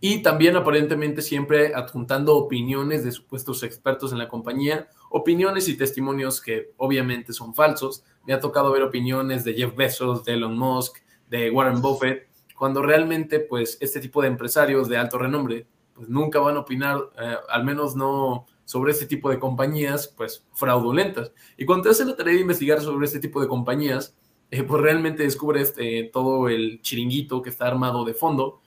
Y 0.00 0.22
también 0.22 0.56
aparentemente 0.56 1.20
siempre 1.20 1.74
adjuntando 1.74 2.36
opiniones 2.36 3.04
de 3.04 3.12
supuestos 3.12 3.62
expertos 3.62 4.12
en 4.12 4.18
la 4.18 4.28
compañía, 4.28 4.88
opiniones 5.10 5.68
y 5.68 5.76
testimonios 5.76 6.40
que 6.40 6.72
obviamente 6.78 7.32
son 7.32 7.54
falsos. 7.54 8.04
Me 8.26 8.32
ha 8.32 8.40
tocado 8.40 8.72
ver 8.72 8.82
opiniones 8.82 9.44
de 9.44 9.54
Jeff 9.54 9.76
Bezos, 9.76 10.24
de 10.24 10.34
Elon 10.34 10.56
Musk, 10.56 10.98
de 11.28 11.50
Warren 11.50 11.82
Buffett, 11.82 12.28
cuando 12.56 12.82
realmente 12.82 13.40
pues 13.40 13.78
este 13.80 14.00
tipo 14.00 14.22
de 14.22 14.28
empresarios 14.28 14.88
de 14.88 14.98
alto 14.98 15.18
renombre 15.18 15.66
pues 15.94 16.08
nunca 16.08 16.40
van 16.40 16.56
a 16.56 16.60
opinar, 16.60 16.98
eh, 17.18 17.36
al 17.50 17.64
menos 17.64 17.94
no 17.94 18.46
sobre 18.64 18.92
este 18.92 19.04
tipo 19.04 19.28
de 19.28 19.38
compañías 19.38 20.08
pues 20.08 20.46
fraudulentas. 20.54 21.32
Y 21.58 21.66
cuando 21.66 21.84
te 21.84 21.90
hace 21.90 22.04
la 22.04 22.16
tarea 22.16 22.34
de 22.34 22.40
investigar 22.40 22.80
sobre 22.80 23.04
este 23.04 23.18
tipo 23.18 23.40
de 23.40 23.48
compañías, 23.48 24.16
eh, 24.50 24.62
pues 24.62 24.80
realmente 24.80 25.22
descubres 25.22 25.68
este, 25.68 26.10
todo 26.12 26.48
el 26.48 26.80
chiringuito 26.82 27.42
que 27.42 27.50
está 27.50 27.66
armado 27.66 28.04
de 28.04 28.14
fondo. 28.14 28.60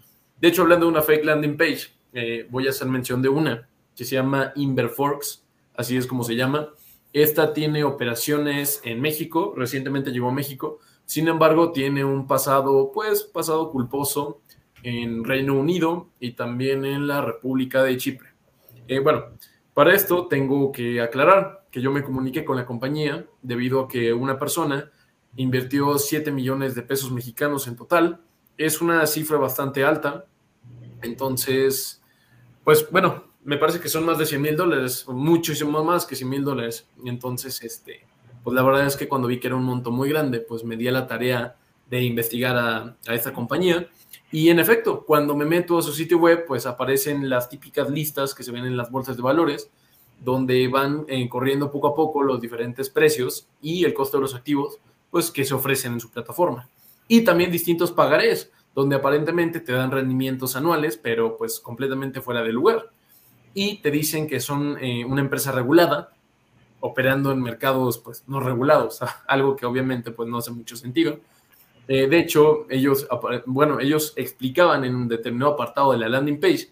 De 0.43 0.49
hecho, 0.49 0.63
hablando 0.63 0.87
de 0.87 0.91
una 0.91 1.01
fake 1.01 1.23
landing 1.23 1.55
page, 1.55 1.93
eh, 2.11 2.45
voy 2.49 2.67
a 2.67 2.71
hacer 2.71 2.89
mención 2.89 3.21
de 3.21 3.29
una 3.29 3.69
que 3.95 4.03
se 4.03 4.15
llama 4.15 4.51
Inverforks, 4.57 5.41
así 5.73 5.95
es 5.95 6.05
como 6.05 6.25
se 6.25 6.35
llama. 6.35 6.67
Esta 7.13 7.53
tiene 7.53 7.85
operaciones 7.85 8.81
en 8.83 8.99
México, 8.99 9.53
recientemente 9.55 10.11
llegó 10.11 10.27
a 10.27 10.33
México, 10.33 10.79
sin 11.05 11.29
embargo 11.29 11.71
tiene 11.71 12.03
un 12.03 12.27
pasado, 12.27 12.91
pues 12.93 13.23
pasado 13.23 13.71
culposo 13.71 14.41
en 14.83 15.23
Reino 15.23 15.57
Unido 15.57 16.09
y 16.19 16.33
también 16.33 16.83
en 16.83 17.07
la 17.07 17.21
República 17.21 17.81
de 17.81 17.95
Chipre. 17.95 18.27
Eh, 18.89 18.99
bueno, 18.99 19.27
para 19.73 19.95
esto 19.95 20.27
tengo 20.27 20.73
que 20.73 20.99
aclarar 20.99 21.67
que 21.71 21.79
yo 21.79 21.89
me 21.89 22.03
comuniqué 22.03 22.43
con 22.43 22.57
la 22.57 22.65
compañía 22.65 23.25
debido 23.41 23.79
a 23.79 23.87
que 23.87 24.11
una 24.11 24.37
persona 24.37 24.91
invirtió 25.37 25.97
7 25.97 26.33
millones 26.33 26.75
de 26.75 26.81
pesos 26.81 27.13
mexicanos 27.13 27.65
en 27.65 27.77
total. 27.77 28.19
Es 28.57 28.81
una 28.81 29.07
cifra 29.07 29.37
bastante 29.37 29.85
alta. 29.85 30.25
Entonces, 31.03 32.01
pues 32.63 32.89
bueno, 32.91 33.25
me 33.43 33.57
parece 33.57 33.79
que 33.79 33.89
son 33.89 34.05
más 34.05 34.17
de 34.17 34.25
100 34.25 34.41
mil 34.41 34.55
dólares, 34.55 35.05
muchísimo 35.07 35.83
más 35.83 36.05
que 36.05 36.15
100 36.15 36.29
mil 36.29 36.43
dólares. 36.43 36.87
Entonces, 37.05 37.61
este, 37.63 38.05
pues 38.43 38.55
la 38.55 38.63
verdad 38.63 38.85
es 38.85 38.95
que 38.95 39.07
cuando 39.07 39.27
vi 39.27 39.39
que 39.39 39.47
era 39.47 39.55
un 39.55 39.63
monto 39.63 39.91
muy 39.91 40.09
grande, 40.09 40.39
pues 40.39 40.63
me 40.63 40.77
di 40.77 40.87
a 40.87 40.91
la 40.91 41.07
tarea 41.07 41.55
de 41.89 42.01
investigar 42.01 42.57
a, 42.57 42.97
esta 43.13 43.33
compañía. 43.33 43.87
Y 44.31 44.49
en 44.49 44.59
efecto, 44.59 45.03
cuando 45.05 45.35
me 45.35 45.45
meto 45.45 45.77
a 45.77 45.81
su 45.81 45.93
sitio 45.93 46.17
web, 46.17 46.45
pues 46.47 46.65
aparecen 46.65 47.29
las 47.29 47.49
típicas 47.49 47.89
listas 47.89 48.33
que 48.33 48.43
se 48.43 48.51
ven 48.51 48.65
en 48.65 48.77
las 48.77 48.89
bolsas 48.89 49.15
de 49.15 49.21
valores, 49.21 49.69
donde 50.19 50.67
van 50.67 51.05
eh, 51.07 51.27
corriendo 51.29 51.69
poco 51.69 51.87
a 51.87 51.95
poco 51.95 52.23
los 52.23 52.39
diferentes 52.39 52.89
precios 52.89 53.47
y 53.61 53.83
el 53.83 53.93
costo 53.93 54.17
de 54.17 54.21
los 54.21 54.35
activos, 54.35 54.79
pues 55.11 55.29
que 55.29 55.45
se 55.45 55.53
ofrecen 55.53 55.93
en 55.93 55.99
su 55.99 56.09
plataforma. 56.09 56.67
Y 57.07 57.21
también 57.21 57.51
distintos 57.51 57.91
pagarés, 57.91 58.51
donde 58.75 58.95
aparentemente 58.95 59.59
te 59.59 59.71
dan 59.71 59.91
rendimientos 59.91 60.55
anuales, 60.55 60.97
pero 60.97 61.37
pues 61.37 61.59
completamente 61.59 62.21
fuera 62.21 62.41
de 62.43 62.51
lugar. 62.51 62.89
Y 63.53 63.81
te 63.81 63.91
dicen 63.91 64.27
que 64.27 64.39
son 64.39 64.77
eh, 64.81 65.05
una 65.05 65.21
empresa 65.21 65.51
regulada, 65.51 66.11
operando 66.79 67.31
en 67.31 67.41
mercados 67.41 67.97
pues 67.99 68.23
no 68.27 68.39
regulados, 68.39 68.99
algo 69.27 69.55
que 69.55 69.65
obviamente 69.65 70.11
pues 70.11 70.27
no 70.27 70.39
hace 70.39 70.51
mucho 70.51 70.75
sentido. 70.75 71.19
Eh, 71.87 72.07
de 72.07 72.19
hecho, 72.19 72.65
ellos, 72.69 73.07
bueno, 73.45 73.79
ellos 73.79 74.13
explicaban 74.15 74.85
en 74.85 74.95
un 74.95 75.07
determinado 75.07 75.53
apartado 75.53 75.91
de 75.91 75.97
la 75.97 76.09
landing 76.09 76.39
page 76.39 76.69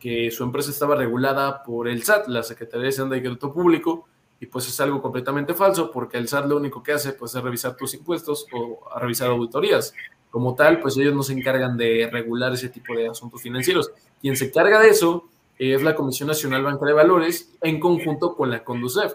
que 0.00 0.30
su 0.30 0.42
empresa 0.42 0.70
estaba 0.70 0.96
regulada 0.96 1.62
por 1.62 1.88
el 1.88 2.02
SAT, 2.02 2.28
la 2.28 2.42
Secretaría 2.42 2.84
de 2.84 2.88
Hacienda 2.88 3.16
y 3.16 3.20
Crédito 3.20 3.52
Público, 3.52 4.08
y 4.40 4.46
pues 4.46 4.66
es 4.66 4.80
algo 4.80 5.00
completamente 5.00 5.54
falso 5.54 5.92
porque 5.92 6.18
el 6.18 6.26
SAT 6.26 6.46
lo 6.46 6.56
único 6.56 6.82
que 6.82 6.92
hace 6.92 7.12
pues 7.12 7.34
es 7.34 7.42
revisar 7.42 7.76
tus 7.76 7.94
impuestos 7.94 8.46
o 8.52 8.80
revisar 8.98 9.30
auditorías. 9.30 9.94
Como 10.32 10.56
tal, 10.56 10.80
pues 10.80 10.96
ellos 10.96 11.14
no 11.14 11.22
se 11.22 11.34
encargan 11.34 11.76
de 11.76 12.08
regular 12.10 12.52
ese 12.52 12.70
tipo 12.70 12.96
de 12.96 13.06
asuntos 13.06 13.40
financieros. 13.40 13.92
Quien 14.20 14.36
se 14.36 14.46
encarga 14.46 14.80
de 14.80 14.88
eso 14.88 15.28
es 15.58 15.82
la 15.82 15.94
Comisión 15.94 16.26
Nacional 16.26 16.64
Banca 16.64 16.86
de 16.86 16.92
Valores 16.92 17.52
en 17.60 17.78
conjunto 17.78 18.34
con 18.34 18.50
la 18.50 18.64
Conducef. 18.64 19.12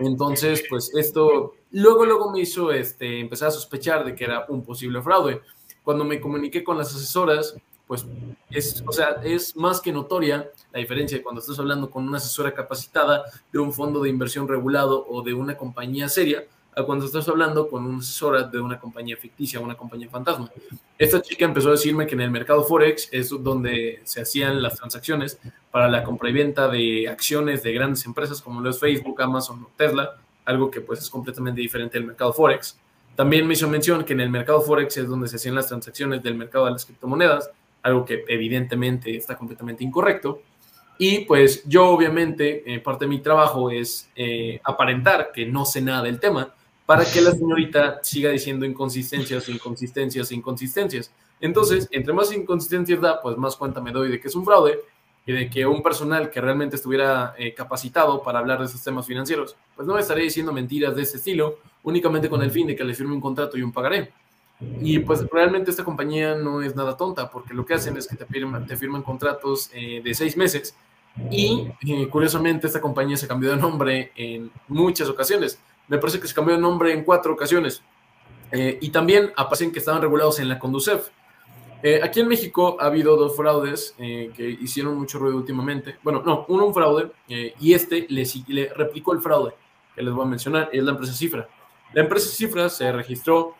Entonces, 0.00 0.64
pues 0.68 0.90
esto 0.96 1.54
luego, 1.70 2.04
luego 2.04 2.32
me 2.32 2.40
hizo 2.40 2.72
este, 2.72 3.20
empezar 3.20 3.48
a 3.48 3.52
sospechar 3.52 4.04
de 4.04 4.14
que 4.14 4.24
era 4.24 4.46
un 4.48 4.64
posible 4.64 5.00
fraude. 5.02 5.42
Cuando 5.84 6.04
me 6.04 6.18
comuniqué 6.18 6.64
con 6.64 6.78
las 6.78 6.94
asesoras, 6.94 7.54
pues 7.86 8.06
es, 8.50 8.82
o 8.86 8.92
sea, 8.92 9.20
es 9.24 9.56
más 9.56 9.80
que 9.80 9.92
notoria 9.92 10.50
la 10.72 10.78
diferencia 10.78 11.18
de 11.18 11.22
cuando 11.22 11.40
estás 11.40 11.58
hablando 11.58 11.90
con 11.90 12.06
una 12.06 12.18
asesora 12.18 12.54
capacitada 12.54 13.24
de 13.52 13.58
un 13.58 13.72
fondo 13.72 14.00
de 14.00 14.08
inversión 14.08 14.48
regulado 14.48 15.06
o 15.08 15.22
de 15.22 15.34
una 15.34 15.56
compañía 15.56 16.08
seria, 16.08 16.44
a 16.76 16.82
cuando 16.84 17.04
estás 17.04 17.28
hablando 17.28 17.68
con 17.68 17.84
una 17.84 17.98
asesora 17.98 18.44
de 18.44 18.60
una 18.60 18.78
compañía 18.78 19.16
ficticia, 19.16 19.60
una 19.60 19.76
compañía 19.76 20.08
fantasma. 20.08 20.50
Esta 20.98 21.20
chica 21.20 21.44
empezó 21.44 21.68
a 21.68 21.72
decirme 21.72 22.06
que 22.06 22.14
en 22.14 22.20
el 22.20 22.30
mercado 22.30 22.62
Forex 22.62 23.08
es 23.12 23.30
donde 23.30 24.00
se 24.04 24.20
hacían 24.20 24.62
las 24.62 24.76
transacciones 24.76 25.38
para 25.70 25.88
la 25.88 26.04
compra 26.04 26.30
y 26.30 26.32
venta 26.32 26.68
de 26.68 27.08
acciones 27.08 27.62
de 27.62 27.72
grandes 27.72 28.04
empresas 28.06 28.40
como 28.40 28.60
lo 28.60 28.70
es 28.70 28.78
Facebook, 28.78 29.20
Amazon 29.20 29.64
o 29.64 29.70
Tesla, 29.76 30.16
algo 30.44 30.70
que 30.70 30.80
pues 30.80 31.00
es 31.00 31.10
completamente 31.10 31.60
diferente 31.60 31.98
del 31.98 32.06
mercado 32.06 32.32
Forex. 32.32 32.78
También 33.16 33.46
me 33.46 33.54
hizo 33.54 33.68
mención 33.68 34.04
que 34.04 34.12
en 34.12 34.20
el 34.20 34.30
mercado 34.30 34.60
Forex 34.62 34.96
es 34.96 35.08
donde 35.08 35.28
se 35.28 35.36
hacían 35.36 35.54
las 35.54 35.68
transacciones 35.68 36.22
del 36.22 36.36
mercado 36.36 36.66
de 36.66 36.72
las 36.72 36.84
criptomonedas, 36.84 37.50
algo 37.82 38.04
que 38.04 38.24
evidentemente 38.28 39.16
está 39.16 39.36
completamente 39.36 39.84
incorrecto. 39.84 40.42
Y 40.98 41.20
pues 41.20 41.62
yo 41.66 41.88
obviamente, 41.88 42.62
eh, 42.66 42.78
parte 42.80 43.06
de 43.06 43.08
mi 43.08 43.20
trabajo 43.20 43.70
es 43.70 44.10
eh, 44.14 44.60
aparentar 44.64 45.32
que 45.32 45.46
no 45.46 45.64
sé 45.64 45.80
nada 45.80 46.02
del 46.02 46.20
tema, 46.20 46.52
para 46.90 47.04
que 47.04 47.20
la 47.20 47.30
señorita 47.30 48.00
siga 48.02 48.30
diciendo 48.30 48.66
inconsistencias, 48.66 49.48
inconsistencias, 49.48 50.32
inconsistencias. 50.32 51.12
Entonces, 51.40 51.88
entre 51.92 52.12
más 52.12 52.32
inconsistencias 52.32 53.00
da, 53.00 53.22
pues 53.22 53.36
más 53.36 53.54
cuenta 53.54 53.80
me 53.80 53.92
doy 53.92 54.10
de 54.10 54.18
que 54.18 54.26
es 54.26 54.34
un 54.34 54.44
fraude 54.44 54.80
y 55.24 55.30
de 55.30 55.48
que 55.48 55.64
un 55.64 55.84
personal 55.84 56.30
que 56.30 56.40
realmente 56.40 56.74
estuviera 56.74 57.32
eh, 57.38 57.54
capacitado 57.54 58.20
para 58.24 58.40
hablar 58.40 58.58
de 58.58 58.64
esos 58.64 58.82
temas 58.82 59.06
financieros, 59.06 59.54
pues 59.76 59.86
no 59.86 59.96
estaré 59.98 60.22
diciendo 60.22 60.52
mentiras 60.52 60.96
de 60.96 61.02
ese 61.02 61.18
estilo, 61.18 61.60
únicamente 61.84 62.28
con 62.28 62.42
el 62.42 62.50
fin 62.50 62.66
de 62.66 62.74
que 62.74 62.82
le 62.82 62.92
firme 62.92 63.14
un 63.14 63.20
contrato 63.20 63.56
y 63.56 63.62
un 63.62 63.70
pagaré. 63.70 64.10
Y 64.80 64.98
pues 64.98 65.24
realmente 65.30 65.70
esta 65.70 65.84
compañía 65.84 66.34
no 66.34 66.60
es 66.60 66.74
nada 66.74 66.96
tonta, 66.96 67.30
porque 67.30 67.54
lo 67.54 67.64
que 67.64 67.74
hacen 67.74 67.96
es 67.98 68.08
que 68.08 68.16
te 68.16 68.26
firman, 68.26 68.66
te 68.66 68.76
firman 68.76 69.04
contratos 69.04 69.70
eh, 69.72 70.00
de 70.02 70.12
seis 70.12 70.36
meses 70.36 70.74
y 71.30 71.68
eh, 71.86 72.08
curiosamente 72.08 72.66
esta 72.66 72.80
compañía 72.80 73.16
se 73.16 73.28
cambió 73.28 73.50
de 73.50 73.58
nombre 73.58 74.10
en 74.16 74.50
muchas 74.66 75.08
ocasiones 75.08 75.60
me 75.90 75.98
parece 75.98 76.20
que 76.20 76.28
se 76.28 76.34
cambió 76.34 76.54
de 76.54 76.62
nombre 76.62 76.92
en 76.92 77.02
cuatro 77.02 77.32
ocasiones. 77.32 77.82
Eh, 78.52 78.78
y 78.80 78.90
también 78.90 79.32
aparecen 79.36 79.72
que 79.72 79.80
estaban 79.80 80.00
regulados 80.00 80.38
en 80.38 80.48
la 80.48 80.58
Conducef. 80.58 81.08
Eh, 81.82 82.00
aquí 82.02 82.20
en 82.20 82.28
México 82.28 82.76
ha 82.78 82.86
habido 82.86 83.16
dos 83.16 83.36
fraudes 83.36 83.94
eh, 83.98 84.30
que 84.36 84.48
hicieron 84.48 84.96
mucho 84.96 85.18
ruido 85.18 85.36
últimamente. 85.36 85.96
Bueno, 86.02 86.22
no, 86.24 86.46
uno 86.48 86.66
un 86.66 86.74
fraude 86.74 87.10
y 87.26 87.74
este 87.74 88.06
le, 88.08 88.24
le, 88.48 88.68
replicó 88.72 89.12
el 89.14 89.20
fraude 89.20 89.52
que 89.94 90.02
les 90.02 90.14
voy 90.14 90.24
a 90.24 90.28
mencionar, 90.28 90.70
es 90.72 90.82
la 90.84 90.92
empresa 90.92 91.12
Cifra. 91.12 91.48
La 91.92 92.02
empresa 92.02 92.28
Cifra 92.30 92.68
se 92.68 92.92
registró 92.92 93.56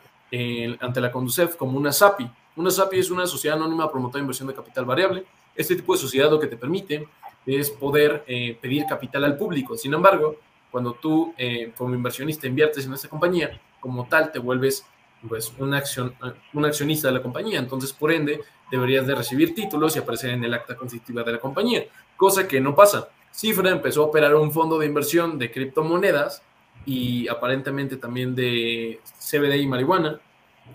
ante 0.81 1.01
la 1.01 1.11
Conducef 1.11 1.57
como 1.57 1.77
una 1.77 1.91
SAPI. 1.91 2.31
Una 2.55 2.71
SAPI 2.71 2.99
es 3.01 3.11
una 3.11 3.27
sociedad 3.27 3.57
anónima 3.57 3.91
promotora 3.91 4.21
de 4.21 4.25
inversión 4.25 4.47
de 4.47 4.55
capital 4.55 4.85
variable. 4.85 5.25
Este 5.57 5.75
tipo 5.75 5.95
de 5.95 5.99
sociedad 5.99 6.31
lo 6.31 6.39
que 6.39 6.47
te 6.47 6.57
permite 6.57 7.09
es 7.45 7.71
poder 7.71 8.25
pedir 8.61 8.85
capital 8.87 9.25
al 9.25 9.37
público. 9.37 9.77
Sin 9.77 9.93
embargo, 9.93 10.37
cuando 10.71 10.95
tú 10.95 11.35
eh, 11.37 11.73
como 11.77 11.95
inversionista 11.95 12.47
inviertes 12.47 12.87
en 12.87 12.93
esta 12.93 13.09
compañía, 13.09 13.61
como 13.81 14.07
tal 14.07 14.31
te 14.31 14.39
vuelves 14.39 14.85
pues 15.29 15.53
un, 15.59 15.75
acción, 15.75 16.15
un 16.55 16.65
accionista 16.65 17.09
de 17.09 17.15
la 17.15 17.23
compañía. 17.23 17.59
Entonces, 17.59 17.93
por 17.93 18.13
ende, 18.13 18.41
deberías 18.71 19.07
de 19.07 19.15
recibir 19.15 19.55
títulos 19.55 19.97
y 19.97 19.99
aparecer 19.99 20.31
en 20.31 20.45
el 20.45 20.55
acta 20.55 20.77
constitutiva 20.77 21.23
de 21.23 21.33
la 21.33 21.39
compañía, 21.39 21.85
cosa 22.17 22.47
que 22.47 22.61
no 22.61 22.75
pasa. 22.75 23.09
Cifra 23.33 23.71
empezó 23.71 24.03
a 24.03 24.07
operar 24.07 24.35
un 24.35 24.51
fondo 24.51 24.79
de 24.79 24.87
inversión 24.87 25.39
de 25.39 25.51
criptomonedas 25.51 26.43
y 26.87 27.29
aparentemente 27.29 27.97
también 27.97 28.35
de 28.35 29.01
CBD 29.19 29.57
y 29.57 29.67
marihuana, 29.67 30.21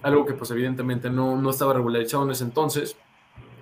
algo 0.02 0.26
que 0.26 0.34
pues 0.34 0.52
evidentemente 0.52 1.10
no, 1.10 1.36
no 1.42 1.50
estaba 1.50 1.74
regularizado 1.74 2.24
en 2.24 2.32
ese 2.32 2.44
entonces. 2.44 2.98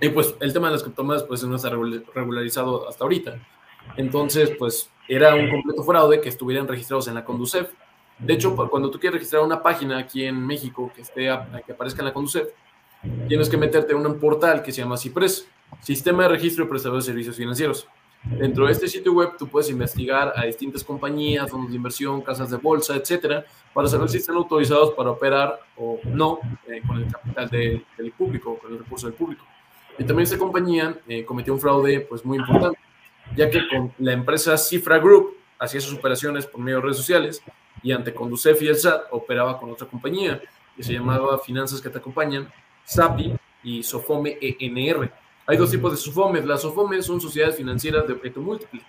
Y 0.02 0.10
pues 0.10 0.36
el 0.42 0.52
tema 0.52 0.68
de 0.68 0.74
las 0.74 0.84
criptomonedas 0.84 1.24
pues 1.24 1.44
no 1.44 1.56
está 1.56 1.70
regularizado 1.70 2.88
hasta 2.90 3.04
ahorita. 3.04 3.40
Entonces, 3.98 4.52
pues 4.58 4.90
era 5.08 5.36
un 5.36 5.50
completo 5.50 5.84
fraude 5.84 6.22
que 6.22 6.30
estuvieran 6.30 6.68
registrados 6.68 7.08
en 7.08 7.16
la 7.16 7.26
Conducef. 7.26 7.70
De 8.20 8.34
hecho, 8.34 8.56
cuando 8.56 8.90
tú 8.90 9.00
quieres 9.00 9.16
registrar 9.20 9.44
una 9.44 9.62
página 9.62 9.98
aquí 9.98 10.26
en 10.26 10.46
México 10.46 10.92
que, 10.96 11.02
esté, 11.02 11.30
que 11.66 11.72
aparezca 11.74 12.02
en 12.02 12.06
la 12.06 12.14
Conducef, 12.14 12.48
tienes 13.28 13.50
que 13.50 13.58
meterte 13.58 13.94
en 13.94 14.06
un 14.06 14.20
portal 14.20 14.64
que 14.64 14.72
se 14.72 14.82
llama 14.82 14.98
CIPRES, 14.98 15.48
Sistema 15.82 16.24
de 16.24 16.30
Registro 16.30 16.64
de 16.64 16.70
Prestadores 16.70 17.06
de 17.06 17.12
Servicios 17.12 17.36
Financieros. 17.36 17.88
Dentro 18.24 18.66
de 18.66 18.72
este 18.72 18.88
sitio 18.88 19.12
web 19.12 19.32
tú 19.38 19.48
puedes 19.48 19.70
investigar 19.70 20.32
a 20.36 20.46
distintas 20.46 20.82
compañías, 20.84 21.52
fondos 21.52 21.72
de 21.72 21.76
inversión, 21.76 22.22
casas 22.22 22.50
de 22.50 22.58
bolsa, 22.58 22.96
etcétera, 22.96 23.44
para 23.74 23.88
saber 23.90 24.08
si 24.08 24.18
están 24.18 24.38
autorizados 24.38 24.94
para 24.94 25.12
operar 25.12 25.60
o 25.76 26.00
no 26.06 26.40
eh, 26.68 26.82
con 26.88 27.00
el 27.00 27.12
capital 27.12 27.50
del 27.50 28.14
público, 28.18 28.58
con 28.60 28.72
el 28.72 28.80
recurso 28.80 29.08
del 29.08 29.16
público. 29.16 29.44
Y 30.00 30.06
también 30.06 30.24
esta 30.24 30.38
compañía 30.38 30.98
eh, 31.08 31.26
cometió 31.26 31.54
un 31.54 31.60
fraude 31.60 32.00
pues, 32.00 32.24
muy 32.24 32.38
importante, 32.38 32.80
ya 33.36 33.50
que 33.50 33.68
con 33.68 33.94
la 34.00 34.14
empresa 34.14 34.58
Cifra 34.58 35.00
Group 35.00 35.38
hacía 35.60 35.82
sus 35.82 35.94
operaciones 35.94 36.46
por 36.46 36.62
medio 36.62 36.78
de 36.78 36.84
redes 36.84 36.98
sociales 36.98 37.42
y 37.82 37.92
ante 37.92 38.14
Conducef 38.14 38.62
y 38.62 38.68
el 38.68 38.76
SAT 38.76 39.08
operaba 39.12 39.60
con 39.60 39.72
otra 39.72 39.88
compañía 39.88 40.42
que 40.76 40.84
se 40.84 40.94
llamaba 40.94 41.40
Finanzas 41.40 41.82
que 41.82 41.90
te 41.90 41.98
acompañan, 41.98 42.52
SAPI 42.86 43.36
y 43.64 43.84
Sofome 43.84 44.38
ENR. 44.42 45.12
Hay 45.46 45.58
dos 45.58 45.72
tipos 45.72 45.92
de 45.92 45.98
SOFOMES. 45.98 46.46
Las 46.46 46.62
SOFOMES 46.62 47.06
son 47.06 47.20
sociedades 47.20 47.58
financieras 47.58 48.08
de 48.08 48.14
objeto 48.14 48.40
múltiple. 48.40 48.82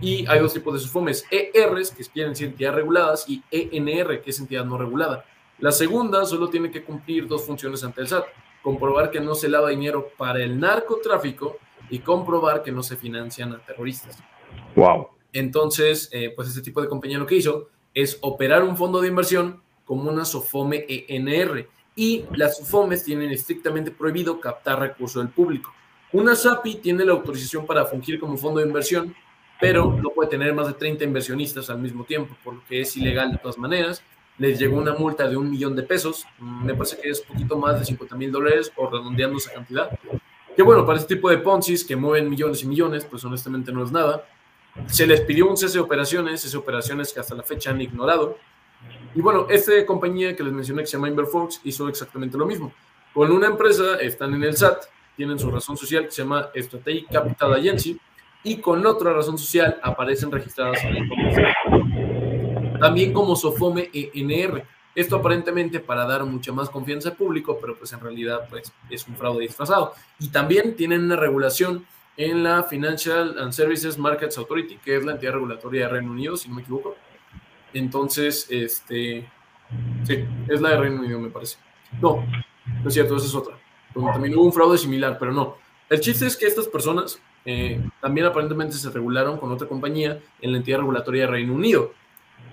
Y 0.00 0.26
hay 0.26 0.38
dos 0.38 0.52
tipos 0.52 0.74
de 0.74 0.80
SOFOMES. 0.80 1.24
ERs, 1.30 1.90
que 1.92 2.04
quieren 2.04 2.36
ser 2.36 2.48
entidades 2.48 2.76
reguladas, 2.76 3.24
y 3.28 3.42
ENR, 3.50 4.20
que 4.20 4.30
es 4.30 4.38
entidad 4.38 4.66
no 4.66 4.76
regulada. 4.76 5.24
La 5.60 5.72
segunda 5.72 6.24
solo 6.26 6.48
tiene 6.48 6.70
que 6.70 6.84
cumplir 6.84 7.26
dos 7.26 7.46
funciones 7.46 7.82
ante 7.84 8.02
el 8.02 8.08
SAT. 8.08 8.24
Comprobar 8.62 9.10
que 9.10 9.20
no 9.20 9.34
se 9.34 9.48
lava 9.48 9.70
dinero 9.70 10.10
para 10.16 10.42
el 10.42 10.58
narcotráfico 10.60 11.58
y 11.90 12.00
comprobar 12.00 12.62
que 12.62 12.72
no 12.72 12.82
se 12.82 12.96
financian 12.96 13.52
a 13.52 13.64
terroristas. 13.64 14.22
Wow. 14.76 15.08
Entonces, 15.32 16.08
eh, 16.12 16.32
pues 16.34 16.48
este 16.48 16.62
tipo 16.62 16.80
de 16.80 16.88
compañía 16.88 17.18
lo 17.18 17.26
que 17.26 17.36
hizo 17.36 17.68
es 17.92 18.18
operar 18.22 18.62
un 18.62 18.76
fondo 18.76 19.00
de 19.00 19.08
inversión 19.08 19.62
como 19.84 20.10
una 20.10 20.24
SOFOME 20.24 20.86
ENR. 20.88 21.68
Y 21.96 22.24
las 22.32 22.58
SOFOMES 22.58 23.04
tienen 23.04 23.30
estrictamente 23.30 23.90
prohibido 23.90 24.40
captar 24.40 24.80
recursos 24.80 25.22
del 25.22 25.32
público. 25.32 25.72
Una 26.12 26.36
SAPI 26.36 26.76
tiene 26.76 27.04
la 27.04 27.12
autorización 27.12 27.66
para 27.66 27.84
fungir 27.84 28.20
como 28.20 28.36
fondo 28.36 28.60
de 28.60 28.66
inversión, 28.66 29.14
pero 29.60 29.92
no 30.00 30.10
puede 30.10 30.30
tener 30.30 30.54
más 30.54 30.68
de 30.68 30.74
30 30.74 31.02
inversionistas 31.02 31.70
al 31.70 31.80
mismo 31.80 32.04
tiempo, 32.04 32.36
por 32.44 32.54
lo 32.54 32.64
que 32.66 32.80
es 32.80 32.96
ilegal 32.96 33.32
de 33.32 33.38
todas 33.38 33.58
maneras. 33.58 34.00
Les 34.38 34.58
llegó 34.58 34.76
una 34.76 34.94
multa 34.94 35.28
de 35.28 35.36
un 35.36 35.50
millón 35.50 35.74
de 35.74 35.82
pesos, 35.82 36.24
me 36.38 36.74
parece 36.74 37.00
que 37.00 37.10
es 37.10 37.20
un 37.20 37.34
poquito 37.34 37.58
más 37.58 37.80
de 37.80 37.84
50 37.84 38.16
mil 38.16 38.30
dólares 38.30 38.72
o 38.76 38.88
redondeando 38.88 39.38
esa 39.38 39.54
cantidad. 39.54 39.90
Que 40.56 40.62
bueno, 40.62 40.86
para 40.86 40.98
este 40.98 41.16
tipo 41.16 41.30
de 41.30 41.38
Ponzi's 41.38 41.84
que 41.84 41.96
mueven 41.96 42.30
millones 42.30 42.62
y 42.62 42.66
millones, 42.66 43.04
pues 43.04 43.24
honestamente 43.24 43.72
no 43.72 43.82
es 43.84 43.92
nada. 43.92 44.24
Se 44.86 45.06
les 45.06 45.20
pidió 45.20 45.48
un 45.48 45.56
cese 45.56 45.74
de 45.74 45.80
operaciones, 45.80 46.42
cese 46.42 46.52
de 46.52 46.58
operaciones 46.58 47.12
que 47.12 47.20
hasta 47.20 47.34
la 47.34 47.42
fecha 47.42 47.70
han 47.70 47.80
ignorado. 47.80 48.38
Y 49.14 49.20
bueno, 49.20 49.46
esta 49.48 49.72
compañía 49.86 50.34
que 50.34 50.42
les 50.42 50.52
mencioné 50.52 50.82
que 50.82 50.86
se 50.86 50.96
llama 50.96 51.08
Inverfox 51.08 51.60
hizo 51.64 51.88
exactamente 51.88 52.36
lo 52.36 52.46
mismo. 52.46 52.72
Con 53.12 53.30
una 53.30 53.46
empresa 53.46 53.96
están 54.00 54.34
en 54.34 54.42
el 54.42 54.56
SAT, 54.56 54.84
tienen 55.16 55.38
su 55.38 55.50
razón 55.50 55.76
social 55.76 56.04
que 56.04 56.10
se 56.10 56.22
llama 56.22 56.50
Strategic 56.54 57.10
Capital 57.12 57.54
Agency 57.54 57.98
y 58.42 58.56
con 58.56 58.84
otra 58.84 59.12
razón 59.12 59.38
social 59.38 59.78
aparecen 59.82 60.30
registradas 60.30 60.80
también 62.80 63.12
como 63.12 63.34
Sofome 63.34 63.88
ENR. 63.92 64.62
Esto 64.94 65.16
aparentemente 65.16 65.80
para 65.80 66.06
dar 66.06 66.24
mucha 66.24 66.52
más 66.52 66.70
confianza 66.70 67.10
al 67.10 67.16
público, 67.16 67.58
pero 67.60 67.76
pues 67.76 67.92
en 67.92 68.00
realidad 68.00 68.46
pues, 68.48 68.72
es 68.90 69.06
un 69.08 69.16
fraude 69.16 69.42
disfrazado. 69.42 69.92
Y 70.18 70.28
también 70.28 70.76
tienen 70.76 71.04
una 71.04 71.16
regulación 71.16 71.86
en 72.16 72.44
la 72.44 72.62
Financial 72.62 73.36
and 73.38 73.52
Services 73.52 73.98
Markets 73.98 74.38
Authority, 74.38 74.76
que 74.78 74.96
es 74.96 75.04
la 75.04 75.12
entidad 75.12 75.32
regulatoria 75.32 75.86
de 75.86 75.92
Reino 75.94 76.12
Unido, 76.12 76.36
si 76.36 76.48
no 76.48 76.54
me 76.54 76.62
equivoco. 76.62 76.96
Entonces, 77.72 78.46
este, 78.50 79.28
sí, 80.04 80.24
es 80.48 80.60
la 80.60 80.70
de 80.70 80.76
Reino 80.76 81.00
Unido, 81.00 81.18
me 81.18 81.30
parece. 81.30 81.58
No, 82.00 82.24
no 82.82 82.88
es 82.88 82.94
cierto, 82.94 83.16
esa 83.16 83.26
es 83.26 83.34
otra 83.34 83.58
también 83.94 84.36
hubo 84.36 84.44
un 84.44 84.52
fraude 84.52 84.78
similar, 84.78 85.16
pero 85.18 85.32
no. 85.32 85.56
El 85.88 86.00
chiste 86.00 86.26
es 86.26 86.36
que 86.36 86.46
estas 86.46 86.66
personas 86.66 87.20
eh, 87.44 87.80
también 88.00 88.26
aparentemente 88.26 88.74
se 88.74 88.90
regularon 88.90 89.38
con 89.38 89.52
otra 89.52 89.68
compañía 89.68 90.20
en 90.40 90.52
la 90.52 90.58
entidad 90.58 90.78
regulatoria 90.78 91.22
de 91.22 91.28
Reino 91.28 91.54
Unido. 91.54 91.92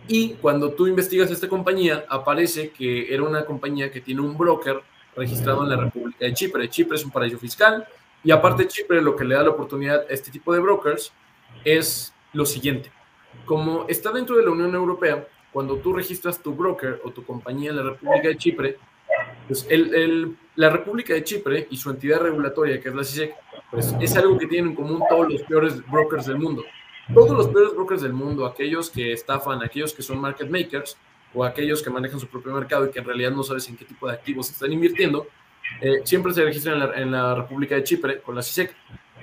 Y 0.07 0.33
cuando 0.33 0.71
tú 0.71 0.87
investigas 0.87 1.31
esta 1.31 1.47
compañía, 1.47 2.05
aparece 2.09 2.71
que 2.71 3.13
era 3.13 3.23
una 3.23 3.45
compañía 3.45 3.91
que 3.91 4.01
tiene 4.01 4.21
un 4.21 4.37
broker 4.37 4.81
registrado 5.15 5.63
en 5.63 5.69
la 5.69 5.77
República 5.77 6.25
de 6.25 6.33
Chipre. 6.33 6.69
Chipre 6.69 6.97
es 6.97 7.05
un 7.05 7.11
paraíso 7.11 7.37
fiscal 7.37 7.87
y 8.23 8.31
aparte 8.31 8.67
Chipre 8.67 9.01
lo 9.01 9.15
que 9.15 9.23
le 9.23 9.35
da 9.35 9.43
la 9.43 9.51
oportunidad 9.51 10.01
a 10.01 10.13
este 10.13 10.31
tipo 10.31 10.53
de 10.53 10.59
brokers 10.59 11.11
es 11.63 12.13
lo 12.33 12.45
siguiente. 12.45 12.91
Como 13.45 13.85
está 13.87 14.11
dentro 14.11 14.37
de 14.37 14.43
la 14.43 14.51
Unión 14.51 14.73
Europea, 14.75 15.27
cuando 15.51 15.77
tú 15.77 15.93
registras 15.93 16.41
tu 16.41 16.53
broker 16.53 17.01
o 17.03 17.11
tu 17.11 17.25
compañía 17.25 17.71
en 17.71 17.77
la 17.77 17.83
República 17.83 18.29
de 18.29 18.37
Chipre, 18.37 18.77
pues 19.47 19.65
el, 19.69 20.37
la 20.55 20.69
República 20.69 21.13
de 21.13 21.23
Chipre 21.23 21.67
y 21.69 21.77
su 21.77 21.89
entidad 21.89 22.21
regulatoria, 22.21 22.79
que 22.79 22.89
es 22.89 22.95
la 22.95 23.03
CISEC, 23.03 23.35
pues 23.69 23.95
es 23.99 24.15
algo 24.15 24.37
que 24.37 24.47
tienen 24.47 24.71
en 24.71 24.75
común 24.75 25.01
todos 25.09 25.31
los 25.31 25.41
peores 25.43 25.85
brokers 25.89 26.25
del 26.25 26.37
mundo. 26.37 26.63
Todos 27.13 27.37
los 27.37 27.47
peores 27.49 27.75
brokers 27.75 28.01
del 28.01 28.13
mundo, 28.13 28.45
aquellos 28.45 28.89
que 28.89 29.11
estafan, 29.11 29.61
aquellos 29.61 29.93
que 29.93 30.01
son 30.01 30.19
market 30.19 30.49
makers 30.49 30.97
o 31.33 31.43
aquellos 31.43 31.81
que 31.81 31.89
manejan 31.89 32.19
su 32.19 32.27
propio 32.27 32.53
mercado 32.53 32.85
y 32.85 32.91
que 32.91 32.99
en 32.99 33.05
realidad 33.05 33.31
no 33.31 33.43
sabes 33.43 33.67
en 33.67 33.75
qué 33.75 33.83
tipo 33.83 34.07
de 34.07 34.13
activos 34.13 34.49
están 34.49 34.71
invirtiendo, 34.71 35.27
eh, 35.81 36.01
siempre 36.05 36.33
se 36.33 36.43
registran 36.43 36.75
en 36.75 36.79
la, 36.79 36.95
en 36.95 37.11
la 37.11 37.35
República 37.35 37.75
de 37.75 37.83
Chipre 37.83 38.21
con 38.21 38.35
la 38.35 38.41
CISEC, 38.41 38.73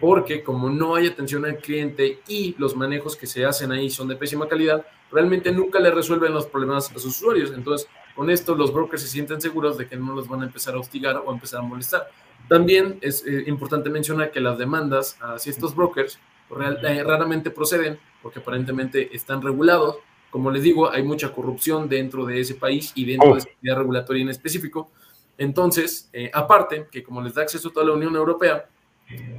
porque 0.00 0.42
como 0.42 0.68
no 0.68 0.94
hay 0.94 1.06
atención 1.06 1.44
al 1.44 1.58
cliente 1.58 2.20
y 2.28 2.54
los 2.58 2.76
manejos 2.76 3.16
que 3.16 3.26
se 3.26 3.44
hacen 3.44 3.72
ahí 3.72 3.88
son 3.88 4.08
de 4.08 4.16
pésima 4.16 4.48
calidad, 4.48 4.86
realmente 5.10 5.50
nunca 5.50 5.80
le 5.80 5.90
resuelven 5.90 6.34
los 6.34 6.46
problemas 6.46 6.90
a 6.90 6.94
sus 6.94 7.16
usuarios. 7.16 7.52
Entonces, 7.54 7.88
con 8.14 8.30
esto 8.30 8.54
los 8.54 8.72
brokers 8.72 9.02
se 9.02 9.08
sienten 9.08 9.40
seguros 9.40 9.78
de 9.78 9.86
que 9.86 9.96
no 9.96 10.14
los 10.14 10.28
van 10.28 10.42
a 10.42 10.46
empezar 10.46 10.74
a 10.74 10.78
hostigar 10.78 11.16
o 11.16 11.30
a 11.30 11.34
empezar 11.34 11.60
a 11.60 11.62
molestar. 11.62 12.10
También 12.48 12.98
es 13.00 13.26
eh, 13.26 13.44
importante 13.46 13.90
mencionar 13.90 14.30
que 14.30 14.40
las 14.40 14.58
demandas 14.58 15.16
hacia 15.20 15.50
estos 15.50 15.74
brokers 15.74 16.18
eh, 16.50 17.04
raramente 17.04 17.50
proceden 17.50 17.98
porque 18.22 18.40
aparentemente 18.40 19.14
están 19.14 19.42
regulados. 19.42 19.96
Como 20.30 20.50
les 20.50 20.62
digo, 20.62 20.90
hay 20.90 21.02
mucha 21.02 21.32
corrupción 21.32 21.88
dentro 21.88 22.26
de 22.26 22.40
ese 22.40 22.54
país 22.54 22.92
y 22.94 23.04
dentro 23.04 23.32
de 23.32 23.38
esa 23.38 23.48
entidad 23.48 23.76
regulatoria 23.76 24.22
en 24.22 24.28
específico. 24.28 24.90
Entonces, 25.38 26.10
eh, 26.12 26.30
aparte, 26.34 26.88
que 26.90 27.02
como 27.02 27.22
les 27.22 27.34
da 27.34 27.42
acceso 27.42 27.68
a 27.68 27.72
toda 27.72 27.86
la 27.86 27.92
Unión 27.92 28.14
Europea, 28.16 28.66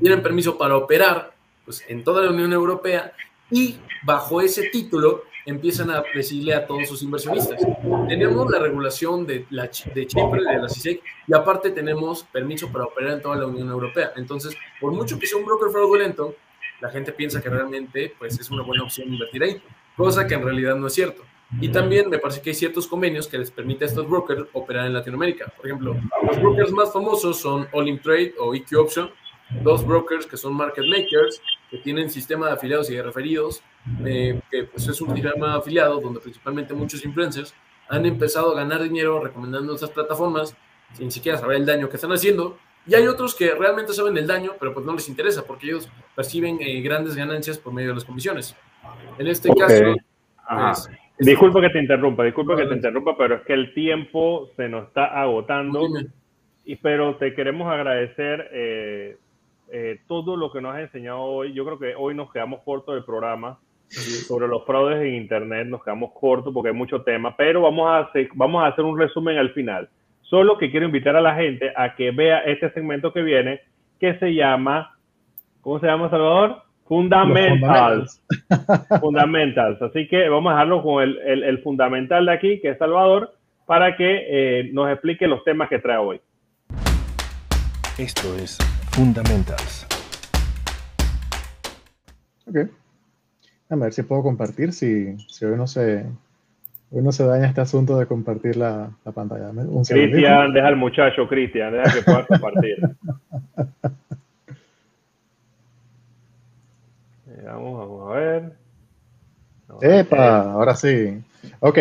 tienen 0.02 0.24
permiso 0.24 0.58
para 0.58 0.76
operar 0.76 1.34
pues, 1.66 1.84
en 1.88 2.04
toda 2.04 2.24
la 2.24 2.32
Unión 2.32 2.52
Europea 2.54 3.14
y 3.52 3.76
bajo 4.04 4.42
ese 4.42 4.70
título 4.70 5.24
empiezan 5.46 5.90
a 5.90 6.04
decirle 6.14 6.54
a 6.54 6.66
todos 6.66 6.88
sus 6.88 7.02
inversionistas. 7.02 7.62
Tenemos 8.08 8.50
la 8.50 8.60
regulación 8.60 9.26
de, 9.26 9.46
la, 9.50 9.64
de 9.64 10.08
Chipre, 10.08 10.42
de 10.44 10.62
la 10.62 10.70
CISEC, 10.70 11.02
y 11.28 11.34
aparte 11.34 11.72
tenemos 11.72 12.24
permiso 12.24 12.72
para 12.72 12.86
operar 12.86 13.14
en 13.14 13.22
toda 13.22 13.36
la 13.36 13.48
Unión 13.48 13.70
Europea. 13.70 14.14
Entonces, 14.16 14.56
por 14.80 14.92
mucho 14.92 15.18
que 15.18 15.26
sea 15.26 15.40
un 15.40 15.46
broker 15.46 15.70
fraudulento, 15.70 16.36
la 16.82 16.90
gente 16.90 17.12
piensa 17.12 17.42
que 17.42 17.50
realmente 17.50 18.14
pues, 18.18 18.40
es 18.40 18.50
una 18.50 18.64
buena 18.64 18.84
opción 18.84 19.12
invertir 19.12 19.44
ahí, 19.44 19.62
cosa 19.96 20.28
que 20.28 20.36
en 20.36 20.44
realidad 20.44 20.76
no 20.76 20.88
es 20.88 20.94
cierto. 20.94 21.24
Y 21.60 21.70
también 21.70 22.10
me 22.10 22.20
parece 22.20 22.42
que 22.42 22.52
hay 22.52 22.56
ciertos 22.56 22.86
convenios 22.86 23.28
que 23.28 23.38
les 23.38 23.50
permiten 23.50 23.88
a 23.88 23.90
estos 23.90 24.08
brokers 24.08 24.48
operar 24.54 24.86
en 24.86 24.94
Latinoamérica. 24.94 25.52
Por 25.58 25.66
ejemplo, 25.66 25.96
los 26.28 26.40
brokers 26.40 26.72
más 26.72 26.94
famosos 26.94 27.40
son 27.40 27.68
All 27.72 28.00
Trade 28.02 28.36
o 28.38 28.54
EQ 28.54 28.78
Option, 28.78 29.10
dos 29.64 29.86
brokers 29.86 30.28
que 30.28 30.38
son 30.38 30.54
market 30.54 30.86
makers, 30.86 31.42
que 31.72 31.80
tienen 31.80 32.10
sistema 32.10 32.48
de 32.48 32.54
afiliados 32.54 32.90
y 32.92 32.96
de 32.96 33.02
referidos, 33.02 33.64
eh, 34.06 34.40
que 34.52 34.66
pues, 34.66 34.88
es 34.88 35.02
un 35.02 35.16
sistema 35.16 35.56
afiliado 35.56 36.00
donde 36.00 36.20
principalmente 36.20 36.74
muchos 36.76 37.04
influencers 37.04 37.54
han 37.90 38.06
empezado 38.06 38.52
a 38.52 38.56
ganar 38.56 38.84
dinero 38.84 39.20
recomendando 39.20 39.74
estas 39.74 39.90
plataformas 39.90 40.56
sin 40.94 41.12
siquiera 41.12 41.38
saber 41.38 41.58
el 41.58 41.66
daño 41.66 41.90
que 41.90 41.96
están 41.96 42.12
haciendo. 42.12 42.58
Y 42.88 42.96
hay 42.96 43.08
otros 43.08 43.36
que 43.36 43.54
realmente 43.54 43.94
saben 43.94 44.18
el 44.18 44.26
daño, 44.26 44.54
pero 44.60 44.74
pues 44.74 44.86
no 44.86 44.94
les 44.94 45.08
interesa 45.10 45.46
porque 45.46 45.68
ellos 45.68 45.90
perciben 46.16 46.58
eh, 46.62 46.82
grandes 46.82 47.16
ganancias 47.16 47.58
por 47.58 47.74
medio 47.74 47.90
de 47.90 47.96
las 47.96 48.06
comisiones. 48.06 48.56
En 49.18 49.28
este 49.28 49.50
caso... 49.54 49.96
Pues, 50.50 50.90
disculpa 51.20 51.62
que 51.62 51.70
te 51.70 51.80
interrumpa, 51.80 52.24
disculpa 52.24 52.56
que 52.56 52.66
te 52.66 52.74
interrumpa, 52.74 53.16
pero 53.18 53.36
es 53.36 53.42
que 53.44 53.54
el 53.54 53.74
tiempo 53.74 54.50
se 54.56 54.68
nos 54.68 54.88
está 54.88 55.06
agotando. 55.06 55.88
Y, 56.66 56.76
pero 56.78 57.16
te 57.18 57.34
queremos 57.34 57.72
agradecer 57.72 58.50
eh, 58.52 59.18
eh, 59.72 60.00
todo 60.08 60.36
lo 60.36 60.52
que 60.52 60.62
nos 60.62 60.76
has 60.76 60.82
enseñado 60.82 61.22
hoy. 61.22 61.54
Yo 61.54 61.66
creo 61.66 61.80
que 61.80 61.96
hoy 61.96 62.16
nos 62.16 62.32
quedamos 62.32 62.62
cortos 62.64 62.96
del 62.96 63.04
programa. 63.04 63.60
Sobre 63.90 64.48
los 64.48 64.66
fraudes 64.66 65.02
en 65.02 65.16
Internet 65.16 65.68
nos 65.68 65.84
quedamos 65.84 66.12
cortos 66.14 66.54
porque 66.54 66.70
hay 66.70 66.76
mucho 66.76 67.02
tema, 67.02 67.36
pero 67.36 67.62
vamos 67.62 67.90
a, 67.90 68.00
hacer, 68.00 68.30
vamos 68.36 68.64
a 68.64 68.68
hacer 68.68 68.86
un 68.86 69.00
resumen 69.00 69.38
al 69.38 69.52
final. 69.54 69.90
Solo 70.30 70.60
que 70.60 70.70
quiero 70.70 70.86
invitar 70.86 71.16
a 71.16 71.22
la 71.22 71.34
gente 71.34 71.74
a 71.76 71.96
que 71.96 72.12
vea 72.12 72.42
este 72.42 72.70
segmento 72.74 73.12
que 73.12 73.24
viene, 73.24 73.62
que 74.00 74.14
se 74.20 74.36
llama, 74.36 74.96
¿cómo 75.62 75.80
se 75.80 75.88
llama, 75.88 76.08
Salvador? 76.12 76.62
Fundamentals. 76.88 78.22
Fundamentals. 79.02 79.82
Así 79.82 80.08
que 80.08 80.30
vamos 80.30 80.52
a 80.52 80.54
dejarlo 80.54 80.84
con 80.84 81.02
el, 81.02 81.44
el, 81.44 81.64
fundamental 81.64 82.28
de 82.28 82.32
aquí, 82.32 82.62
que 82.62 82.70
es 82.70 82.78
Salvador, 82.78 83.34
para 83.66 83.98
que 83.98 84.26
eh, 84.30 84.70
nos 84.72 84.92
explique 84.92 85.28
los 85.28 85.44
temas 85.44 85.68
que 85.68 85.80
trae 85.80 85.98
hoy. 85.98 86.22
Esto 87.98 88.36
es 88.36 88.60
Fundamentals. 88.92 89.88
Ok. 92.46 92.70
A 93.72 93.76
ver 93.78 93.94
si 93.94 94.04
puedo 94.04 94.22
compartir, 94.22 94.74
si, 94.74 95.18
si 95.28 95.46
hoy 95.46 95.58
no 95.58 95.66
se, 95.66 96.06
hoy 96.92 97.02
no 97.02 97.12
se 97.12 97.26
daña 97.26 97.48
este 97.48 97.62
asunto 97.62 97.98
de 97.98 98.06
compartir 98.06 98.58
la, 98.58 98.90
la 99.06 99.12
pantalla. 99.12 99.52
Cristian, 99.88 100.54
deja 100.54 100.68
al 100.68 100.76
muchacho, 100.76 101.28
Cristian, 101.28 101.74
deja 101.74 101.94
que 101.94 102.02
pueda 102.02 102.26
compartir. 102.26 102.78
vamos, 107.46 107.80
vamos 107.80 108.12
a 108.12 108.16
ver. 108.20 108.54
Epa, 109.82 110.52
ahora 110.52 110.76
sí. 110.76 111.22
Ok. 111.60 111.78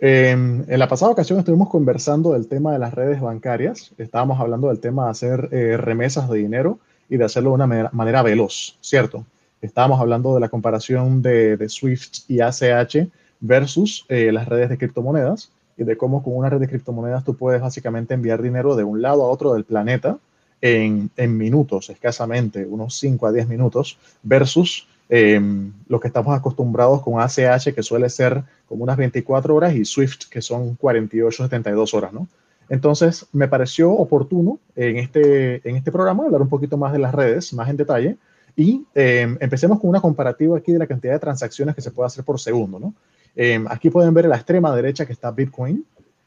Em, 0.00 0.64
en 0.68 0.78
la 0.78 0.86
pasada 0.86 1.10
ocasión 1.10 1.40
estuvimos 1.40 1.68
conversando 1.68 2.32
del 2.32 2.46
tema 2.46 2.72
de 2.72 2.78
las 2.78 2.94
redes 2.94 3.20
bancarias. 3.20 3.92
Estábamos 3.98 4.40
hablando 4.40 4.68
del 4.68 4.78
tema 4.78 5.06
de 5.06 5.10
hacer 5.10 5.48
eh, 5.50 5.76
remesas 5.76 6.30
de 6.30 6.38
dinero 6.38 6.78
y 7.08 7.16
de 7.16 7.24
hacerlo 7.24 7.50
de 7.50 7.54
una 7.54 7.90
manera, 7.92 8.22
veloz, 8.22 8.78
¿cierto? 8.80 9.24
Estábamos 9.60 10.00
hablando 10.00 10.34
de 10.34 10.40
la 10.40 10.48
comparación 10.48 11.20
de, 11.20 11.68
Swift 11.68 12.28
y 12.28 12.40
ACH 12.40 13.08
versus 13.40 14.04
eh, 14.08 14.32
las 14.32 14.48
redes 14.48 14.68
de 14.68 14.78
criptomonedas 14.78 15.50
y 15.76 15.84
de 15.84 15.96
cómo 15.96 16.22
con 16.22 16.36
una 16.36 16.50
red 16.50 16.60
de 16.60 16.68
criptomonedas 16.68 17.24
tú 17.24 17.36
puedes 17.36 17.60
básicamente 17.60 18.14
enviar 18.14 18.42
dinero 18.42 18.76
de 18.76 18.84
un 18.84 19.00
lado 19.00 19.24
a 19.24 19.28
otro 19.28 19.54
del 19.54 19.64
planeta 19.64 20.18
en, 20.60 21.10
en 21.16 21.36
minutos, 21.36 21.88
escasamente, 21.90 22.66
unos 22.66 22.98
5 22.98 23.26
a 23.26 23.32
10 23.32 23.48
minutos, 23.48 23.98
versus 24.22 24.88
Em, 25.10 25.72
lo 25.88 26.00
que 26.00 26.08
estamos 26.08 26.36
acostumbrados 26.36 27.00
con 27.00 27.18
ACH, 27.18 27.72
que 27.74 27.82
suele 27.82 28.10
ser 28.10 28.42
como 28.66 28.82
unas 28.82 28.98
24 28.98 29.54
horas, 29.54 29.74
y 29.74 29.84
Swift, 29.84 30.28
que 30.30 30.42
son 30.42 30.74
48, 30.74 31.44
72 31.44 31.94
horas, 31.94 32.12
¿no? 32.12 32.28
Entonces, 32.68 33.26
me 33.32 33.48
pareció 33.48 33.90
oportuno 33.90 34.58
en 34.76 34.98
este, 34.98 35.66
en 35.66 35.76
este 35.76 35.90
programa 35.90 36.26
hablar 36.26 36.42
un 36.42 36.50
poquito 36.50 36.76
más 36.76 36.92
de 36.92 36.98
las 36.98 37.14
redes, 37.14 37.54
más 37.54 37.70
en 37.70 37.78
detalle, 37.78 38.18
y 38.54 38.84
em, 38.94 39.38
empecemos 39.40 39.80
con 39.80 39.88
una 39.88 40.00
comparativa 40.02 40.58
aquí 40.58 40.72
de 40.72 40.78
la 40.78 40.86
cantidad 40.86 41.14
de 41.14 41.20
transacciones 41.20 41.74
que 41.74 41.80
se 41.80 41.90
puede 41.90 42.08
hacer 42.08 42.24
por 42.24 42.38
segundo, 42.38 42.78
¿no? 42.78 42.92
Em, 43.40 43.66
aquí 43.68 43.88
pueden 43.88 44.12
ver 44.14 44.24
en 44.24 44.30
la 44.30 44.36
extrema 44.36 44.74
derecha 44.74 45.06
que 45.06 45.12
está 45.12 45.30
Bitcoin 45.30 45.84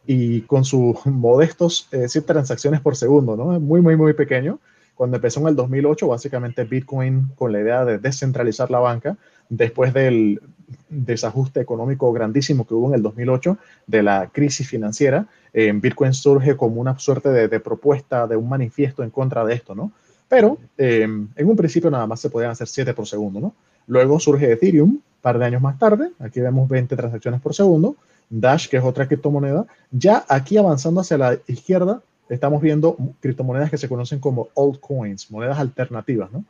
y 0.08 0.42
con 0.44 0.64
sus 0.64 1.06
modestos 1.06 1.90
eh, 1.92 2.08
100 2.08 2.26
transacciones 2.26 2.80
por 2.80 2.96
segundo, 2.96 3.36
¿no? 3.36 3.60
Muy, 3.60 3.82
muy, 3.82 3.98
muy 3.98 4.14
pequeño 4.14 4.60
cuando 4.96 5.18
empezó 5.18 5.42
en 5.42 5.48
el 5.48 5.56
2008, 5.58 6.08
básicamente 6.08 6.64
Bitcoin 6.64 7.32
con 7.36 7.52
la 7.52 7.60
idea 7.60 7.84
de 7.84 7.98
descentralizar 7.98 8.72
la 8.72 8.80
banca, 8.80 9.18
después 9.50 9.94
del 9.94 10.42
desajuste 10.88 11.60
económico 11.60 12.14
grandísimo 12.14 12.66
que 12.66 12.76
hubo 12.76 12.88
en 12.88 12.94
el 12.94 13.02
2008, 13.02 13.58
de 13.88 14.04
la 14.04 14.30
crisis 14.32 14.70
financiera, 14.70 15.26
eh, 15.52 15.70
Bitcoin 15.76 16.14
surge 16.14 16.56
como 16.56 16.80
una 16.80 16.98
suerte 16.98 17.30
de, 17.30 17.60
propuesta, 17.60 18.26
de 18.26 18.38
un 18.38 18.48
manifiesto 18.48 19.04
en 19.04 19.10
contra 19.10 19.44
de 19.44 19.54
esto, 19.54 19.76
¿no? 19.76 19.92
Pero 20.30 20.60
eh, 20.78 21.02
en 21.02 21.50
un 21.50 21.58
principio 21.58 21.92
nada 21.92 22.08
más 22.08 22.22
se 22.22 22.30
podían 22.30 22.52
hacer 22.52 22.70
7 22.70 22.94
por 22.94 23.06
segundo, 23.06 23.42
¿no? 23.42 23.54
Luego 23.92 24.22
surge 24.22 24.50
Ethereum, 24.50 24.90
un 24.90 25.04
par 25.22 25.38
de 25.38 25.44
años 25.44 25.62
más 25.62 25.78
tarde, 25.78 26.12
aquí 26.20 26.40
vemos 26.40 26.70
20 26.70 26.96
transacciones 26.96 27.42
por 27.42 27.54
segundo, 27.54 27.98
Dash, 28.30 28.70
que 28.70 28.78
es 28.78 28.84
otra 28.86 29.06
criptomoneda, 29.06 29.66
ya 29.92 30.24
aquí 30.30 30.56
avanzando 30.56 31.02
hacia 31.02 31.18
la 31.18 31.38
izquierda, 31.46 32.02
estamos 32.30 32.62
viendo 32.62 32.96
criptomonedas 33.20 33.70
que 33.70 33.78
se 33.78 33.90
conocen 33.90 34.20
como 34.20 34.48
altcoins, 34.56 35.30
monedas 35.30 35.60
alternativas, 35.60 36.32
¿no? 36.32 36.46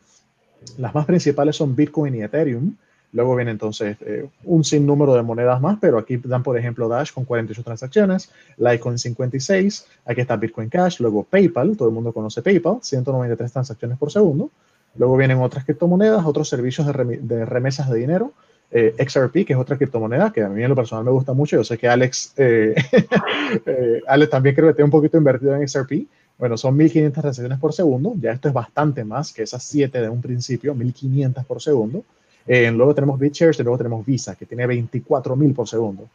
Las 0.78 0.94
más 0.94 1.08
principales 1.08 1.56
son 1.56 1.76
Bitcoin 1.76 2.14
y 2.14 2.22
Ethereum. 2.22 2.76
Luego 3.12 3.36
viene 3.36 3.50
entonces 3.50 3.98
eh, 4.02 4.30
un 4.44 4.64
sinnúmero 4.64 5.16
de 5.16 5.24
monedas 5.24 5.60
más, 5.60 5.80
pero 5.82 5.98
aquí 5.98 6.18
dan, 6.18 6.44
por 6.44 6.60
ejemplo, 6.60 6.88
Dash 6.88 7.12
con 7.12 7.26
48 7.26 7.64
transacciones, 7.64 8.30
Litecoin 8.58 9.00
56, 9.00 9.88
aquí 10.06 10.22
está 10.22 10.36
Bitcoin 10.36 10.70
Cash, 10.70 11.00
luego 11.00 11.24
PayPal, 11.24 11.76
todo 11.76 11.88
el 11.88 11.96
mundo 11.96 12.14
conoce 12.14 12.44
PayPal, 12.44 12.78
193 12.84 13.52
transacciones 13.52 13.98
por 13.98 14.12
segundo. 14.12 14.52
Luego 14.96 15.18
vienen 15.18 15.40
otras 15.40 15.66
criptomonedas, 15.66 16.26
otros 16.26 16.50
servicios 16.50 16.88
de 16.88 17.46
remesas 17.46 17.90
de 17.90 18.00
dinero, 18.00 18.34
eh, 18.74 18.96
XRP, 18.98 19.46
que 19.46 19.52
es 19.52 19.60
otra 19.60 19.78
criptomoneda 19.78 20.32
que 20.32 20.42
a 20.42 20.48
mí 20.48 20.64
en 20.64 20.70
lo 20.70 20.76
personal 20.76 21.04
me 21.04 21.12
gusta 21.12 21.34
mucho. 21.34 21.58
Yo 21.58 21.64
sé 21.66 21.78
que 21.78 21.90
Alex, 21.90 22.34
eh, 22.38 22.74
eh, 23.66 24.02
Alex 24.08 24.32
también 24.32 24.56
creo 24.56 24.70
que 24.70 24.76
tiene 24.76 24.86
un 24.86 24.92
poquito 24.92 25.18
invertido 25.18 25.56
en 25.56 25.68
XRP. 25.68 26.08
Bueno, 26.38 26.56
son 26.56 26.78
1500 26.78 27.22
transacciones 27.22 27.60
por 27.60 27.74
segundo. 27.74 28.14
Ya 28.20 28.32
esto 28.32 28.48
es 28.48 28.54
bastante 28.54 29.04
más 29.04 29.34
que 29.34 29.44
esas 29.44 29.62
7 29.64 30.00
de 30.00 30.08
un 30.08 30.22
principio, 30.22 30.74
1500 30.74 31.46
por 31.46 31.62
segundo. 31.62 32.06
luego 32.48 32.96
tenemos 32.96 33.20
BitShares 33.20 33.60
y 33.60 33.64
luego 33.64 33.78
tenemos 33.78 34.06
Visa, 34.06 34.36
que 34.36 34.46
tiene 34.46 34.66
24.000 34.66 35.54
por 35.54 35.68
segundo. 35.68 36.08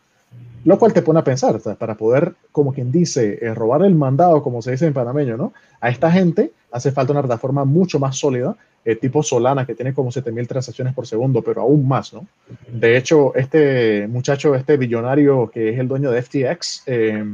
Lo 0.65 0.79
cual 0.79 0.93
te 0.93 1.03
pone 1.03 1.21
a 1.21 1.25
pensar, 1.25 1.61
para 1.79 1.95
poder, 1.95 2.35
como 2.51 2.73
quien 2.73 2.91
dice, 2.91 3.39
robar 3.55 3.83
el 3.83 3.95
mandado, 3.95 4.43
como 4.43 4.61
se 4.63 4.73
dice 4.73 4.87
en 4.87 4.95
panameño, 4.95 5.37
¿no? 5.37 5.53
A 5.81 5.91
esta 5.91 6.11
gente 6.11 6.53
hace 6.73 6.91
falta 6.91 7.13
una 7.13 7.23
plataforma 7.23 7.65
mucho 7.65 8.01
más 8.01 8.17
sólida 8.17 8.57
eh, 8.87 8.95
tipo 8.95 9.21
Solana, 9.21 9.67
que 9.67 9.75
tiene 9.75 9.93
como 9.93 10.13
7000 10.13 10.47
transacciones 10.47 10.95
por 10.95 11.09
segundo, 11.09 11.43
pero 11.43 11.63
aún 11.63 11.89
más, 11.89 12.15
¿no? 12.15 12.25
De 12.69 12.97
hecho, 12.97 13.35
este 13.35 14.07
muchacho, 14.07 14.55
este 14.55 14.77
billonario 14.77 15.51
que 15.51 15.71
es 15.71 15.81
el 15.81 15.89
dueño 15.89 16.13
de 16.13 16.23
FTX, 16.23 16.85
eh, 16.87 17.25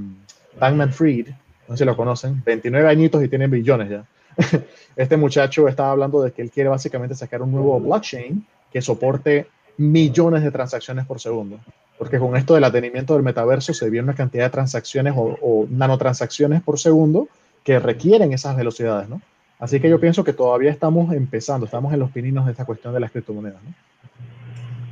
Bankman 0.59 0.95
Fried, 0.95 1.29
no 1.69 1.77
sé 1.77 1.81
si 1.81 1.85
lo 1.85 1.95
conocen, 1.95 2.43
29 2.43 2.89
añitos 2.89 3.23
y 3.23 3.29
tiene 3.29 3.49
billones 3.49 3.91
ya. 3.91 4.07
este 4.97 5.19
muchacho 5.19 5.69
estaba 5.69 5.91
hablando 5.91 6.23
de 6.23 6.33
que 6.33 6.41
él 6.41 6.51
quiere 6.51 6.71
básicamente 6.71 7.15
sacar 7.15 7.43
un 7.43 7.53
nuevo 7.53 7.79
blockchain 7.79 8.47
que 8.73 8.81
soporte 8.81 9.47
millones 9.77 10.43
de 10.43 10.51
transacciones 10.51 11.07
por 11.07 11.21
segundo. 11.21 11.59
Porque 11.99 12.19
con 12.19 12.37
esto 12.37 12.55
del 12.55 12.65
atenimiento 12.65 13.15
del 13.15 13.23
metaverso 13.23 13.73
se 13.73 13.89
viene 13.89 14.05
una 14.05 14.15
cantidad 14.15 14.45
de 14.45 14.51
transacciones 14.51 15.15
o, 15.17 15.39
o 15.41 15.67
nanotransacciones 15.71 16.63
por 16.63 16.79
segundo 16.79 17.29
que 17.65 17.79
requieren 17.79 18.33
esas 18.33 18.57
velocidades, 18.57 19.09
¿no? 19.09 19.21
Así 19.63 19.79
que 19.79 19.89
yo 19.89 20.01
pienso 20.01 20.25
que 20.25 20.33
todavía 20.33 20.73
estamos 20.73 21.15
empezando, 21.15 21.67
estamos 21.67 21.95
en 21.95 22.01
los 22.01 22.11
pininos 22.11 22.47
de 22.47 22.51
esta 22.51 22.65
cuestión 22.65 22.93
de 22.95 22.99
las 22.99 23.13
criptomonedas. 23.13 23.63
¿no? 23.63 23.73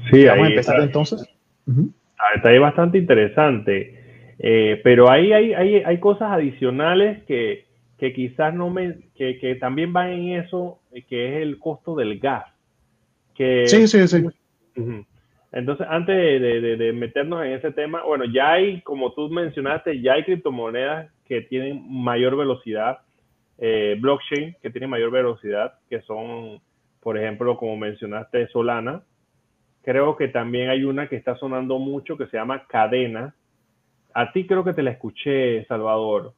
Sí, 0.08 0.24
vamos 0.26 0.46
a 0.46 0.48
empezar 0.50 0.80
entonces. 0.80 1.28
Está 2.36 2.50
ahí 2.50 2.58
bastante 2.60 2.96
interesante, 2.96 4.34
eh, 4.38 4.80
pero 4.84 5.10
ahí 5.10 5.32
hay, 5.32 5.54
hay, 5.54 5.74
hay, 5.84 5.98
cosas 5.98 6.30
adicionales 6.30 7.24
que, 7.24 7.66
que 7.98 8.12
quizás 8.12 8.54
no 8.54 8.70
me, 8.70 8.98
que, 9.16 9.38
que, 9.40 9.56
también 9.56 9.92
van 9.92 10.10
en 10.10 10.40
eso, 10.40 10.78
que 11.08 11.28
es 11.28 11.42
el 11.42 11.58
costo 11.58 11.96
del 11.96 12.20
gas. 12.20 12.44
Que, 13.34 13.66
sí, 13.66 13.88
sí, 13.88 14.06
sí. 14.06 14.24
Entonces, 15.52 15.86
antes 15.88 16.16
de, 16.16 16.92
meternos 16.92 17.44
en 17.44 17.52
ese 17.52 17.72
tema, 17.72 18.02
bueno, 18.04 18.24
ya 18.24 18.52
hay, 18.52 18.80
como 18.82 19.12
tú 19.12 19.28
mencionaste, 19.28 20.00
ya 20.00 20.14
hay 20.14 20.24
criptomonedas 20.24 21.10
que 21.26 21.42
tienen 21.42 21.84
mayor 21.88 22.36
velocidad 22.36 23.00
eh, 23.62 23.98
blockchain 24.00 24.56
que 24.62 24.70
tiene 24.70 24.86
mayor 24.86 25.10
velocidad, 25.10 25.74
que 25.90 26.00
son, 26.02 26.60
por 27.00 27.18
ejemplo, 27.18 27.58
como 27.58 27.76
mencionaste, 27.76 28.48
Solana. 28.48 29.02
Creo 29.82 30.16
que 30.16 30.28
también 30.28 30.70
hay 30.70 30.84
una 30.84 31.08
que 31.08 31.16
está 31.16 31.36
sonando 31.36 31.78
mucho 31.78 32.16
que 32.16 32.26
se 32.28 32.38
llama 32.38 32.66
Cadena. 32.66 33.34
A 34.14 34.32
ti 34.32 34.46
creo 34.46 34.64
que 34.64 34.72
te 34.72 34.82
la 34.82 34.92
escuché, 34.92 35.66
Salvador. 35.66 36.32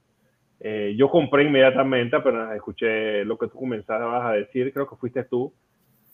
Eh, 0.58 0.94
yo 0.96 1.08
compré 1.10 1.44
inmediatamente, 1.44 2.18
pero 2.20 2.52
escuché 2.54 3.24
lo 3.24 3.38
que 3.38 3.46
tú 3.46 3.56
comenzabas 3.56 4.24
a 4.24 4.32
decir, 4.32 4.72
creo 4.72 4.88
que 4.88 4.96
fuiste 4.96 5.22
tú, 5.22 5.52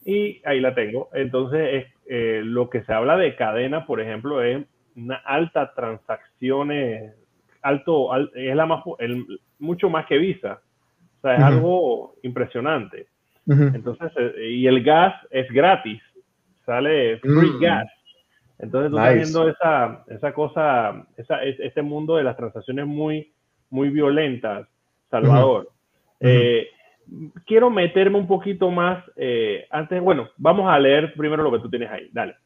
y 0.08 0.40
ahí 0.46 0.58
la 0.58 0.74
tengo. 0.74 1.10
Entonces, 1.12 1.84
eh, 2.06 2.40
lo 2.42 2.70
que 2.70 2.82
se 2.84 2.94
habla 2.94 3.18
de 3.18 3.36
cadena, 3.36 3.84
por 3.84 4.00
ejemplo, 4.00 4.42
es 4.42 4.64
una 4.96 5.16
alta 5.16 5.74
transacciones, 5.74 7.12
alto, 7.60 8.08
es 8.34 8.56
la 8.56 8.64
más, 8.64 8.82
el, 9.00 9.26
mucho 9.58 9.90
más 9.90 10.06
que 10.06 10.16
Visa. 10.16 10.62
O 11.18 11.20
sea, 11.20 11.36
es 11.36 11.42
algo 11.42 12.14
impresionante. 12.22 13.06
Entonces, 13.46 14.10
eh, 14.16 14.48
y 14.48 14.66
el 14.66 14.82
gas 14.82 15.14
es 15.30 15.46
gratis, 15.50 16.00
sale 16.64 17.18
free 17.18 17.50
mm. 17.50 17.60
gas. 17.60 17.88
Entonces, 18.60 18.90
tú 18.90 18.98
estás 18.98 19.14
viendo 19.14 19.48
esa, 19.50 20.04
esa 20.08 20.32
cosa, 20.32 21.06
esa, 21.18 21.42
este 21.42 21.82
mundo 21.82 22.16
de 22.16 22.24
las 22.24 22.36
transacciones 22.36 22.86
muy, 22.86 23.30
muy 23.68 23.90
violentas, 23.90 24.66
Salvador. 25.10 25.68
Eh, 26.20 26.68
quiero 27.46 27.70
meterme 27.70 28.18
un 28.18 28.26
poquito 28.26 28.70
más 28.70 29.04
eh, 29.16 29.66
antes, 29.70 30.00
bueno, 30.02 30.28
vamos 30.36 30.70
a 30.70 30.78
leer 30.78 31.14
primero 31.14 31.42
lo 31.42 31.52
que 31.52 31.60
tú 31.60 31.70
tienes 31.70 31.90
ahí. 31.90 32.08
Dale 32.12 32.36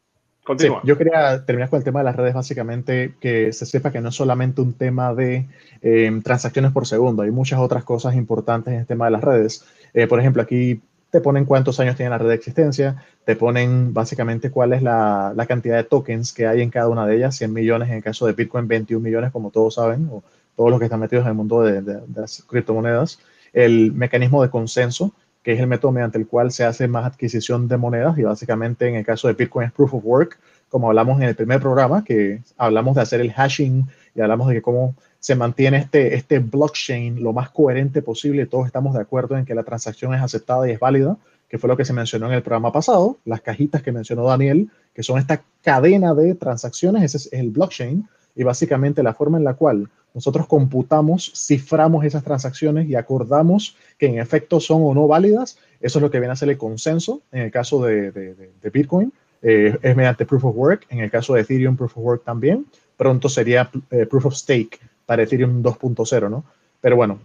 yo 0.84 0.98
quería 0.98 1.44
terminar 1.44 1.70
con 1.70 1.78
el 1.78 1.84
tema 1.84 2.00
de 2.00 2.04
las 2.04 2.16
redes, 2.16 2.34
básicamente 2.34 3.14
que 3.20 3.52
se 3.52 3.64
sepa 3.64 3.92
que 3.92 4.00
no 4.00 4.08
es 4.08 4.14
solamente 4.14 4.60
un 4.60 4.72
tema 4.72 5.14
de 5.14 5.46
em, 5.82 6.20
transacciones 6.20 6.72
por 6.72 6.86
segundo, 6.86 7.22
hay 7.22 7.30
muchas 7.30 7.60
otras 7.60 7.84
cosas 7.84 8.16
importantes 8.16 8.74
en 8.74 8.80
el 8.80 8.86
tema 8.86 9.04
de 9.04 9.12
las 9.12 9.22
redes. 9.22 9.64
Eh, 9.94 10.08
por 10.08 10.18
ejemplo, 10.18 10.42
aquí 10.42 10.80
te 11.10 11.20
ponen 11.20 11.44
cuántos 11.44 11.78
años 11.78 11.94
tiene 11.94 12.10
la 12.10 12.18
red 12.18 12.28
de 12.28 12.34
existencia, 12.34 12.96
te 13.24 13.36
ponen 13.36 13.94
básicamente 13.94 14.50
cuál 14.50 14.72
es 14.72 14.82
la, 14.82 15.32
la, 15.36 15.46
cantidad 15.46 15.76
de 15.76 15.84
tokens 15.84 16.32
que 16.32 16.46
hay 16.46 16.60
en 16.60 16.70
cada 16.70 16.88
una 16.88 17.06
de 17.06 17.16
ellas, 17.16 17.36
100 17.36 17.52
millones 17.52 17.88
en 17.90 17.96
el 17.96 18.02
caso 18.02 18.26
de 18.26 18.32
Bitcoin, 18.32 18.66
21 18.66 19.02
millones 19.02 19.30
como 19.30 19.50
todos 19.50 19.74
saben, 19.74 20.08
o 20.10 20.24
todos 20.56 20.70
los 20.70 20.80
que 20.80 20.86
están 20.86 21.00
metidos 21.00 21.24
en 21.24 21.30
el 21.30 21.34
mundo 21.34 21.62
de 21.62 22.00
las 22.14 22.42
criptomonedas, 22.48 23.20
el 23.52 23.92
mecanismo 23.92 24.42
de 24.42 24.50
consenso, 24.50 25.12
que 25.42 25.52
es 25.52 25.60
el 25.60 25.66
método 25.66 25.92
mediante 25.92 26.18
el 26.18 26.26
cual 26.26 26.52
se 26.52 26.64
hace 26.64 26.86
más 26.88 27.04
adquisición 27.04 27.68
de 27.68 27.76
monedas 27.76 28.16
y 28.18 28.22
básicamente 28.22 28.88
en 28.88 28.94
el 28.94 29.04
caso 29.04 29.28
de 29.28 29.34
Bitcoin 29.34 29.66
es 29.66 29.72
Proof 29.72 29.94
of 29.94 30.04
Work, 30.04 30.38
como 30.68 30.88
hablamos 30.88 31.20
en 31.20 31.28
el 31.28 31.34
primer 31.34 31.60
programa, 31.60 32.04
que 32.04 32.40
hablamos 32.56 32.94
de 32.94 33.02
hacer 33.02 33.20
el 33.20 33.32
hashing 33.32 33.86
y 34.14 34.20
hablamos 34.20 34.48
de 34.48 34.62
cómo 34.62 34.94
se 35.18 35.34
mantiene 35.34 35.78
este, 35.78 36.14
este 36.14 36.38
blockchain 36.38 37.22
lo 37.22 37.32
más 37.32 37.50
coherente 37.50 38.02
posible. 38.02 38.46
Todos 38.46 38.66
estamos 38.66 38.94
de 38.94 39.00
acuerdo 39.00 39.36
en 39.36 39.44
que 39.44 39.54
la 39.54 39.64
transacción 39.64 40.14
es 40.14 40.22
aceptada 40.22 40.68
y 40.68 40.72
es 40.72 40.80
válida, 40.80 41.16
que 41.48 41.58
fue 41.58 41.68
lo 41.68 41.76
que 41.76 41.84
se 41.84 41.92
mencionó 41.92 42.26
en 42.28 42.32
el 42.32 42.42
programa 42.42 42.72
pasado, 42.72 43.18
las 43.24 43.42
cajitas 43.42 43.82
que 43.82 43.92
mencionó 43.92 44.24
Daniel, 44.24 44.70
que 44.94 45.02
son 45.02 45.18
esta 45.18 45.42
cadena 45.62 46.14
de 46.14 46.34
transacciones, 46.34 47.02
ese 47.02 47.18
es 47.18 47.32
el 47.32 47.50
blockchain, 47.50 48.08
y 48.34 48.42
básicamente 48.42 49.02
la 49.02 49.14
forma 49.14 49.38
en 49.38 49.44
la 49.44 49.54
cual 49.54 49.90
nosotros 50.14 50.46
computamos, 50.46 51.32
ciframos 51.34 52.04
esas 52.04 52.22
transacciones 52.22 52.88
y 52.88 52.94
acordamos 52.94 53.76
que 53.98 54.06
en 54.06 54.18
efecto 54.18 54.60
son 54.60 54.82
o 54.82 54.94
no 54.94 55.06
válidas. 55.06 55.58
Eso 55.80 55.98
es 55.98 56.02
lo 56.02 56.10
que 56.10 56.18
viene 56.20 56.32
a 56.32 56.36
ser 56.36 56.50
el 56.50 56.58
consenso 56.58 57.22
en 57.32 57.42
el 57.42 57.50
caso 57.50 57.82
de, 57.82 58.34
Bitcoin. 58.72 59.12
Eh, 59.40 59.76
es 59.82 59.96
mediante 59.96 60.26
Proof 60.26 60.44
of 60.44 60.56
Work. 60.56 60.86
En 60.90 61.00
el 61.00 61.10
caso 61.10 61.34
de 61.34 61.40
Ethereum, 61.40 61.76
Proof 61.76 61.96
of 61.96 62.04
Work 62.04 62.24
también. 62.24 62.66
Pronto 62.96 63.28
sería 63.28 63.70
eh, 63.90 64.06
Proof 64.06 64.26
of 64.26 64.34
Stake 64.34 64.78
para 65.06 65.22
Ethereum 65.22 65.62
2.0, 65.62 66.30
¿no? 66.30 66.44
Pero 66.80 66.96
bueno, 66.96 67.20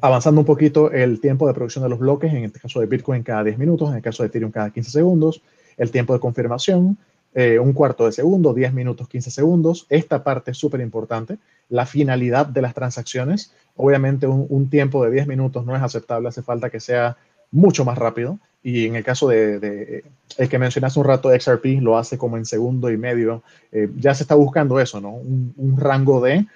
avanzando 0.00 0.40
un 0.40 0.46
poquito 0.46 0.90
el 0.90 1.20
tiempo 1.20 1.46
de 1.46 1.54
producción 1.54 1.82
de 1.82 1.90
los 1.90 1.98
bloques, 1.98 2.32
en 2.32 2.44
este 2.44 2.60
caso 2.60 2.80
de 2.80 2.86
Bitcoin 2.86 3.22
cada 3.22 3.42
10 3.44 3.58
minutos, 3.58 3.90
en 3.90 3.96
el 3.96 4.02
caso 4.02 4.22
de 4.22 4.28
Ethereum 4.28 4.52
cada 4.52 4.70
15 4.70 4.90
segundos, 4.90 5.42
el 5.76 5.90
tiempo 5.90 6.12
de 6.14 6.20
confirmación, 6.20 6.96
eh, 7.38 7.58
un 7.58 7.74
cuarto 7.74 8.06
de 8.06 8.12
segundo, 8.12 8.54
10 8.54 8.72
minutos, 8.72 9.10
15 9.10 9.30
segundos. 9.30 9.84
Esta 9.90 10.24
parte 10.24 10.52
es 10.52 10.56
súper 10.56 10.80
importante. 10.80 11.36
La 11.68 11.84
finalidad 11.84 12.46
de 12.46 12.62
las 12.62 12.72
transacciones. 12.72 13.52
Obviamente 13.76 14.26
un, 14.26 14.70
tiempo 14.70 15.04
de 15.04 15.10
10 15.10 15.26
minutos 15.26 15.66
no 15.66 15.76
es 15.76 15.82
aceptable, 15.82 16.30
hace 16.30 16.40
falta 16.40 16.70
que 16.70 16.80
sea 16.80 17.18
mucho 17.50 17.84
más 17.84 17.98
rápido. 17.98 18.38
Y 18.62 18.86
en 18.86 18.96
el 18.96 19.04
caso 19.04 19.28
de, 19.28 20.02
el 20.38 20.48
que 20.48 20.58
mencionaste 20.58 20.98
un 20.98 21.04
rato, 21.04 21.28
XRP 21.28 21.82
lo 21.82 21.98
hace 21.98 22.16
como 22.16 22.38
en 22.38 22.46
segundo 22.46 22.90
y 22.90 22.96
medio. 22.96 23.42
Eh, 23.70 23.90
ya 23.98 24.14
se 24.14 24.22
está 24.22 24.34
buscando 24.34 24.80
eso, 24.80 24.98
¿no? 25.02 25.10
Un, 25.10 25.52
un, 25.58 25.76
rango 25.76 26.22
de 26.22 26.46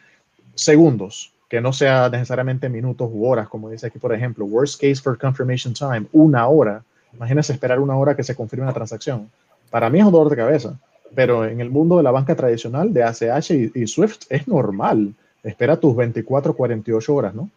segundos, 0.55 1.35
que 1.51 1.61
no 1.61 1.75
sea 1.75 2.09
necesariamente 2.09 2.71
minutos 2.71 3.11
u 3.13 3.27
horas, 3.27 3.51
como 3.51 3.69
dice 3.69 3.89
aquí, 3.89 3.99
por 3.99 4.15
ejemplo, 4.15 4.47
worst 4.47 4.81
case 4.81 4.97
for 4.97 5.19
confirmation 5.19 5.75
time, 5.75 6.07
una 6.13 6.49
hora. 6.49 6.83
Imagínense 7.13 7.53
esperar 7.53 7.81
una 7.81 7.99
hora 7.99 8.17
que 8.17 8.25
se 8.25 8.35
confirme 8.35 8.65
una 8.65 8.73
transacción 8.73 9.29
para 9.71 9.89
mí 9.89 9.99
es 9.99 10.05
un 10.05 10.13
dolor 10.13 10.31
de 10.31 10.37
cabeza, 10.37 10.79
pero 11.15 11.45
en 11.45 11.61
el 11.61 11.71
mundo 11.71 11.97
de 11.97 12.03
la 12.03 12.11
banca 12.11 12.35
tradicional 12.35 12.93
de 12.93 13.05
ACH 13.05 13.51
y, 13.51 13.87
Swift 13.87 14.21
es 14.29 14.47
normal. 14.47 15.15
Espera 15.43 15.79
tus 15.79 15.97
24, 15.97 16.55
48 16.55 17.15
horas, 17.15 17.35
¿no? 17.35 17.49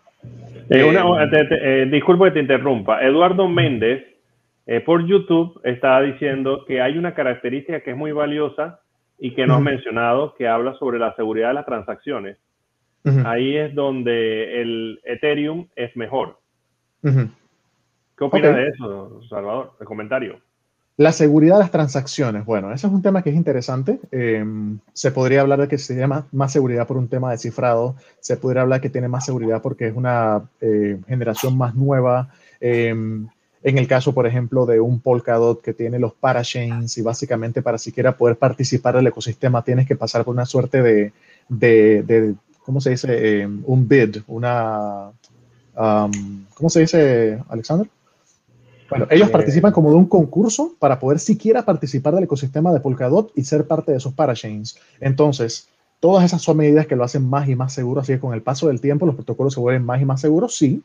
Eh, 0.69 0.95
eh, 1.51 1.87
disculpo 1.91 2.23
que 2.25 2.31
te 2.31 2.39
interrumpa. 2.39 3.03
Eduardo 3.03 3.49
Méndez 3.49 4.03
eh, 4.65 4.79
por 4.79 5.05
YouTube 5.05 5.59
está 5.63 5.99
diciendo 6.01 6.63
que 6.65 6.81
hay 6.81 6.97
una 6.97 7.13
característica 7.13 7.81
que 7.81 7.91
es 7.91 7.97
muy 7.97 8.13
valiosa 8.13 8.79
y 9.19 9.31
que 9.31 9.45
no 9.45 9.55
has 9.55 9.61
mencionado, 9.61 10.33
que 10.35 10.47
habla 10.47 10.73
sobre 10.75 10.99
la 10.99 11.13
seguridad 11.15 11.49
de 11.49 11.53
las 11.55 11.65
transacciones. 11.65 12.37
Ahí 13.25 13.57
es 13.57 13.75
donde 13.75 14.61
el 14.61 15.01
Ethereum 15.03 15.67
es 15.75 15.93
mejor. 15.97 16.39
¿Qué 17.01 18.23
opinas 18.23 18.55
de 18.55 18.67
eso, 18.69 19.21
Salvador? 19.29 19.73
El 19.81 19.85
comentario. 19.85 20.39
La 20.95 21.11
seguridad 21.11 21.55
de 21.55 21.61
las 21.61 21.71
transacciones. 21.71 22.45
Bueno, 22.45 22.71
ese 22.71 22.85
es 22.85 22.93
un 22.93 23.01
tema 23.01 23.23
que 23.23 23.31
es 23.31 23.35
interesante. 23.35 23.99
Em, 24.11 24.79
se 24.93 25.09
podría 25.09 25.41
hablar 25.41 25.59
de 25.61 25.67
que 25.67 25.79
se 25.79 25.95
llama 25.95 26.27
más 26.31 26.53
seguridad 26.53 26.85
por 26.85 26.97
un 26.97 27.07
tema 27.07 27.31
de 27.31 27.39
cifrado. 27.39 27.95
Se 28.19 28.37
podría 28.37 28.61
hablar 28.61 28.79
que 28.79 28.91
tiene 28.91 29.07
más 29.07 29.25
seguridad 29.25 29.61
porque 29.63 29.87
es 29.87 29.95
una 29.95 30.47
eh, 30.61 30.99
generación 31.07 31.57
más 31.57 31.73
nueva. 31.73 32.29
Em, 32.59 33.27
en 33.63 33.77
el 33.79 33.87
caso, 33.87 34.13
por 34.13 34.27
ejemplo, 34.27 34.67
de 34.67 34.79
un 34.79 34.99
Polkadot 34.99 35.61
que 35.63 35.73
tiene 35.73 35.97
los 35.97 36.13
parachains 36.13 36.95
y 36.97 37.01
básicamente 37.01 37.63
para 37.63 37.79
siquiera 37.79 38.15
poder 38.15 38.37
participar 38.37 38.95
del 38.95 39.07
ecosistema 39.07 39.63
tienes 39.63 39.87
que 39.87 39.95
pasar 39.95 40.23
por 40.23 40.35
una 40.35 40.45
suerte 40.45 40.83
de, 40.83 41.11
de, 41.49 42.35
¿cómo 42.63 42.79
se 42.81 42.91
dice? 42.91 43.41
Em, 43.41 43.63
un 43.65 43.87
bid, 43.87 44.17
una... 44.27 45.11
¿Cómo 45.73 46.69
se 46.69 46.81
dice, 46.81 47.41
Alexander? 47.49 47.89
Bueno, 48.93 49.07
ellos 49.09 49.31
participan 49.31 49.71
como 49.71 49.89
de 49.89 49.95
un 49.95 50.05
concurso 50.05 50.75
para 50.77 50.99
poder 50.99 51.17
siquiera 51.17 51.65
participar 51.65 52.13
del 52.13 52.25
ecosistema 52.25 52.71
de 52.71 52.79
Polkadot 52.79 53.31
y 53.35 53.43
ser 53.43 53.65
parte 53.65 53.91
de 53.91 53.97
esos 53.97 54.13
parachains. 54.13 54.77
Entonces, 54.99 55.67
todas 55.99 56.23
esas 56.23 56.43
son 56.43 56.57
medidas 56.57 56.85
que 56.85 56.95
lo 56.95 57.03
hacen 57.03 57.27
más 57.27 57.49
y 57.49 57.55
más 57.55 57.73
seguro, 57.73 58.01
así 58.01 58.13
que 58.13 58.19
con 58.19 58.35
el 58.35 58.43
paso 58.43 58.67
del 58.67 58.79
tiempo 58.79 59.07
los 59.07 59.15
protocolos 59.15 59.55
se 59.55 59.59
vuelven 59.59 59.83
más 59.83 59.99
y 59.99 60.05
más 60.05 60.21
seguros, 60.21 60.55
sí. 60.55 60.83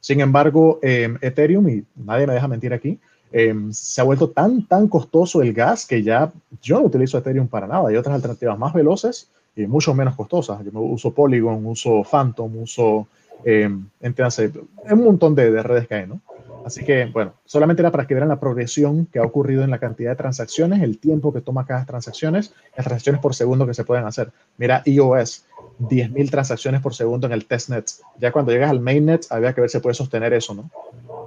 Sin 0.00 0.20
embargo, 0.20 0.80
em, 0.82 1.16
Ethereum, 1.22 1.66
y 1.70 1.84
nadie 1.94 2.26
me 2.26 2.34
deja 2.34 2.46
mentir 2.46 2.74
aquí, 2.74 2.98
em, 3.32 3.72
se 3.72 4.02
ha 4.02 4.04
vuelto 4.04 4.28
tan, 4.28 4.66
tan 4.66 4.86
costoso 4.86 5.40
el 5.40 5.54
gas 5.54 5.86
que 5.86 6.02
ya 6.02 6.30
yo 6.60 6.78
no 6.78 6.84
utilizo 6.84 7.16
Ethereum 7.16 7.48
para 7.48 7.66
nada. 7.66 7.88
Hay 7.88 7.96
otras 7.96 8.16
alternativas 8.16 8.58
más 8.58 8.74
veloces 8.74 9.30
y 9.56 9.66
mucho 9.66 9.94
menos 9.94 10.14
costosas. 10.14 10.62
Yo 10.62 10.78
uso 10.78 11.10
Polygon, 11.14 11.64
uso 11.64 12.02
Phantom, 12.04 12.54
uso, 12.58 13.08
eh, 13.44 13.66
un 13.66 15.04
montón 15.04 15.34
de, 15.34 15.50
de 15.50 15.62
redes 15.62 15.88
que 15.88 15.94
hay, 15.94 16.06
¿no? 16.06 16.20
Así 16.66 16.84
que, 16.84 17.04
bueno, 17.04 17.34
solamente 17.44 17.80
era 17.80 17.92
para 17.92 18.08
que 18.08 18.14
vieran 18.14 18.28
la 18.28 18.40
progresión 18.40 19.06
que 19.06 19.20
ha 19.20 19.22
ocurrido 19.22 19.62
en 19.62 19.70
la 19.70 19.78
cantidad 19.78 20.10
de 20.10 20.16
transacciones, 20.16 20.82
el 20.82 20.98
tiempo 20.98 21.32
que 21.32 21.40
toma 21.40 21.64
cada 21.64 21.84
transacción, 21.84 22.34
las 22.34 22.50
transacciones 22.74 23.20
por 23.20 23.36
segundo 23.36 23.68
que 23.68 23.72
se 23.72 23.84
pueden 23.84 24.04
hacer. 24.04 24.32
Mira, 24.58 24.82
iOS, 24.84 25.44
10.000 25.78 26.28
transacciones 26.28 26.80
por 26.80 26.92
segundo 26.92 27.28
en 27.28 27.34
el 27.34 27.46
testnet. 27.46 27.88
Ya 28.18 28.32
cuando 28.32 28.50
llegas 28.50 28.68
al 28.68 28.80
mainnet, 28.80 29.26
había 29.30 29.52
que 29.52 29.60
ver 29.60 29.70
si 29.70 29.78
puede 29.78 29.94
sostener 29.94 30.32
eso, 30.32 30.54
¿no? 30.56 30.68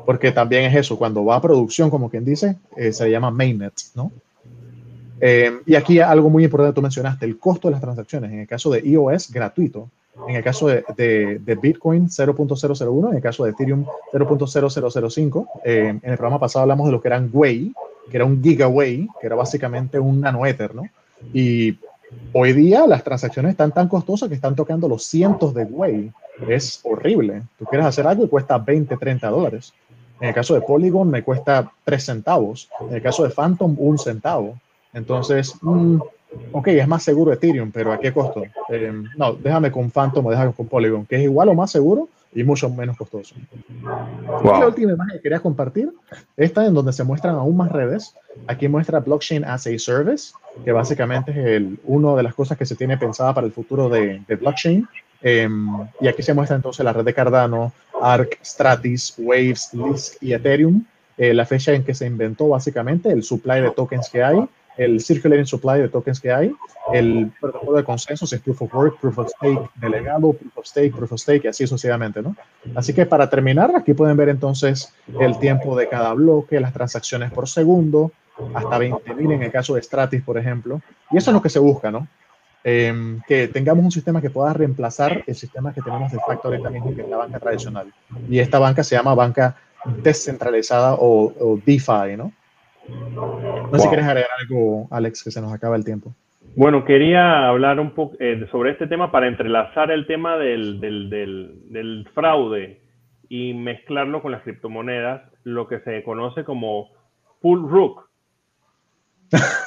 Porque 0.06 0.34
también 0.34 0.66
es 0.66 0.76
eso, 0.76 0.98
cuando 0.98 1.24
va 1.24 1.38
a 1.38 1.42
producción, 1.42 1.90
como 1.90 2.10
quien 2.10 2.26
dice, 2.26 2.58
eh, 2.76 2.92
se 2.92 3.10
llama 3.10 3.32
mainnet, 3.32 3.76
¿no? 3.96 4.12
Eh, 5.22 5.54
y 5.66 5.76
aquí 5.76 6.02
algo 6.02 6.30
muy 6.30 6.44
importante 6.44 6.76
tú 6.76 6.82
mencionaste, 6.82 7.26
el 7.26 7.40
costo 7.40 7.70
de 7.70 7.72
las 7.72 7.82
transacciones. 7.82 8.30
En 8.34 8.40
el 8.40 8.48
caso 8.48 8.70
de 8.72 8.82
iOS, 8.86 9.32
gratuito 9.32 9.90
en 10.28 10.36
el 10.36 10.44
caso 10.44 10.68
de, 10.68 11.42
Bitcoin 11.62 12.08
0.001, 12.08 13.10
en 13.10 13.16
el 13.16 13.22
caso 13.22 13.44
de 13.44 13.52
Ethereum 13.52 13.86
0.0005. 14.12 15.48
Eh, 15.64 16.00
en 16.02 16.12
el 16.12 16.18
programa 16.18 16.40
pasado 16.40 16.64
hablamos 16.64 16.88
de 16.88 16.92
lo 16.92 17.02
que 17.02 17.08
eran 17.08 17.30
Way, 17.32 17.74
que 18.10 18.18
era 18.18 18.26
un 18.26 18.42
Gigaway, 18.44 19.08
que 19.20 19.28
era 19.28 19.36
básicamente 19.36 20.00
un 20.00 20.22
nanoether, 20.22 20.76
¿no? 20.76 20.84
Y 21.34 21.78
hoy 22.34 22.54
día 22.54 22.88
las 22.88 23.04
transacciones 23.04 23.52
están 23.52 23.72
tan 23.72 23.88
costosas 23.88 24.30
que 24.30 24.36
están 24.36 24.56
tocando 24.56 24.88
los 24.88 25.04
cientos 25.04 25.54
de 25.54 25.64
Way. 25.64 26.12
Es 26.48 26.80
horrible. 26.84 27.44
Tú 27.58 27.66
quieres 27.66 27.88
hacer 27.88 28.08
algo 28.08 28.24
y 28.24 28.30
cuesta 28.30 28.58
20, 28.58 28.98
30 28.98 29.30
dólares. 29.30 29.74
En 30.20 30.30
el 30.30 30.36
caso 30.36 30.54
de 30.54 30.62
Polygon 30.62 31.10
me 31.10 31.24
cuesta 31.24 31.72
3 31.84 32.04
centavos. 32.04 32.70
En 32.82 32.96
el 32.96 33.02
caso 33.02 33.24
de 33.24 33.30
Phantom, 33.30 33.76
un 33.78 33.98
centavo. 33.98 34.58
Entonces, 34.94 35.54
mm, 35.62 36.00
ok, 36.52 36.68
es 36.68 36.88
más 36.88 37.04
seguro 37.04 37.34
Ethereum, 37.34 37.72
pero 37.72 37.92
¿a 37.92 38.00
qué 38.00 38.12
costo? 38.12 38.44
Eh, 38.70 38.94
no, 39.18 39.34
déjame 39.34 39.72
con 39.72 39.90
Phantom 39.90 40.26
o 40.26 40.32
déjame 40.32 40.54
con 40.54 40.68
Polygon, 40.68 41.06
que 41.06 41.16
es 41.16 41.24
igual 41.24 41.50
o 41.50 41.54
más 41.54 41.72
seguro 41.72 42.10
y 42.34 42.44
mucho 42.44 42.70
menos 42.70 42.96
costoso. 42.98 43.36
La 44.44 44.68
última 44.68 44.94
imagen 44.94 45.18
que 45.18 45.22
quería 45.24 45.40
compartir, 45.40 45.92
esta 46.38 46.66
en 46.66 46.74
donde 46.74 46.94
se 46.94 47.04
muestran 47.04 47.36
aún 47.36 47.58
más 47.58 47.72
redes. 47.72 48.16
Aquí 48.48 48.68
muestra 48.68 49.00
Blockchain 49.00 49.44
as 49.44 49.66
a 49.66 49.72
Service, 49.80 50.34
que 50.64 50.72
básicamente 50.72 51.32
es 51.32 51.38
el, 51.38 51.80
una 51.86 52.16
de 52.16 52.24
las 52.24 52.36
cosas 52.36 52.58
que 52.58 52.66
se 52.66 52.76
tiene 52.76 52.98
pensada 52.98 53.34
para 53.34 53.48
el 53.48 53.54
futuro 53.54 53.90
de, 53.90 54.22
de 54.28 54.36
blockchain. 54.36 54.88
Em, 55.22 55.68
y 56.00 56.08
aquí 56.08 56.22
se 56.22 56.34
muestra 56.34 56.56
entonces 56.56 56.86
la 56.86 56.94
red 56.94 57.04
de 57.04 57.14
Cardano, 57.14 57.74
ARC, 58.00 58.40
Stratis, 58.44 59.16
Waves, 59.18 59.74
Lisk 59.74 60.22
y 60.22 60.34
Ethereum. 60.34 60.86
Eh, 61.18 61.34
la 61.34 61.46
fecha 61.46 61.74
en 61.74 61.84
que 61.84 61.94
se 61.94 62.06
inventó 62.06 62.48
básicamente 62.48 63.10
el 63.12 63.24
supply 63.24 63.60
de 63.60 63.72
tokens 63.72 64.10
que 64.10 64.24
hay 64.24 64.48
el 64.80 65.02
circulating 65.02 65.46
supply 65.46 65.82
de 65.82 65.90
tokens 65.90 66.22
que 66.22 66.32
hay, 66.32 66.56
el 66.94 67.32
protocolo 67.40 67.78
de 67.78 67.84
consenso 67.84 68.24
es 68.24 68.42
proof 68.42 68.62
of 68.62 68.74
work, 68.74 69.00
proof 69.02 69.20
of 69.20 69.28
stake 69.28 69.60
delegado, 69.76 70.32
proof 70.32 70.58
of 70.58 70.66
stake, 70.66 70.96
proof 70.96 71.12
of 71.12 71.20
stake 71.20 71.44
y 71.44 71.48
así 71.50 71.68
sucesivamente, 71.68 72.22
¿no? 72.22 72.34
Así 72.76 72.94
que 72.94 73.06
para 73.06 73.30
terminar, 73.30 73.76
aquí 73.76 73.94
pueden 73.94 74.16
ver 74.16 74.30
entonces 74.30 74.94
el 75.20 75.38
tiempo 75.38 75.76
de 75.78 75.90
cada 75.90 76.14
bloque, 76.14 76.62
las 76.62 76.72
transacciones 76.72 77.30
por 77.30 77.50
segundo, 77.50 78.14
hasta 78.54 78.80
20.000 78.80 79.34
en 79.34 79.44
el 79.44 79.52
caso 79.52 79.76
de 79.76 79.82
Stratis, 79.82 80.24
por 80.24 80.38
ejemplo. 80.38 80.82
Y 81.12 81.18
eso 81.18 81.32
es 81.32 81.34
lo 81.34 81.42
que 81.42 81.50
se 81.50 81.60
busca, 81.60 81.92
¿no? 81.92 82.08
Em, 82.64 83.20
que 83.28 83.50
tengamos 83.50 83.84
un 83.84 83.92
sistema 83.92 84.22
que 84.22 84.30
pueda 84.30 84.54
reemplazar 84.54 85.26
el 85.28 85.36
sistema 85.36 85.74
que 85.74 85.82
tenemos 85.82 86.10
de 86.10 86.20
facto 86.20 86.48
ahorita 86.48 86.70
mismo, 86.70 86.96
que 86.96 87.02
es 87.02 87.10
la 87.10 87.18
banca 87.18 87.38
tradicional. 87.38 87.94
Y 88.30 88.40
esta 88.40 88.60
banca 88.60 88.82
se 88.82 88.96
llama 88.96 89.14
banca 89.14 89.58
descentralizada 90.02 90.94
o, 90.94 91.34
o 91.38 91.60
DeFi, 91.66 92.16
¿no? 92.18 92.32
No 93.16 93.70
sé 93.74 93.80
si 93.80 93.88
quieres 93.88 94.06
agregar 94.06 94.30
algo, 94.40 94.88
Alex, 94.92 95.24
que 95.24 95.32
se 95.32 95.42
nos 95.42 95.54
acaba 95.54 95.76
el 95.76 95.86
tiempo. 95.86 96.14
Bueno, 96.56 96.84
quería 96.84 97.48
hablar 97.48 97.80
un 97.80 97.92
poco 97.92 98.16
eh, 98.20 98.48
sobre 98.52 98.72
este 98.72 98.88
tema 98.88 99.12
para 99.12 99.28
entrelazar 99.28 99.92
el 99.92 100.08
tema 100.08 100.38
del, 100.38 100.80
del, 100.80 101.10
del, 101.10 102.08
fraude 102.14 102.82
y 103.30 103.54
mezclarlo 103.54 104.22
con 104.22 104.32
las 104.32 104.42
criptomonedas, 104.42 105.22
lo 105.44 105.68
que 105.68 105.80
se 105.82 106.04
conoce 106.04 106.44
como 106.44 106.90
pull 107.42 107.70
rook. 107.70 108.10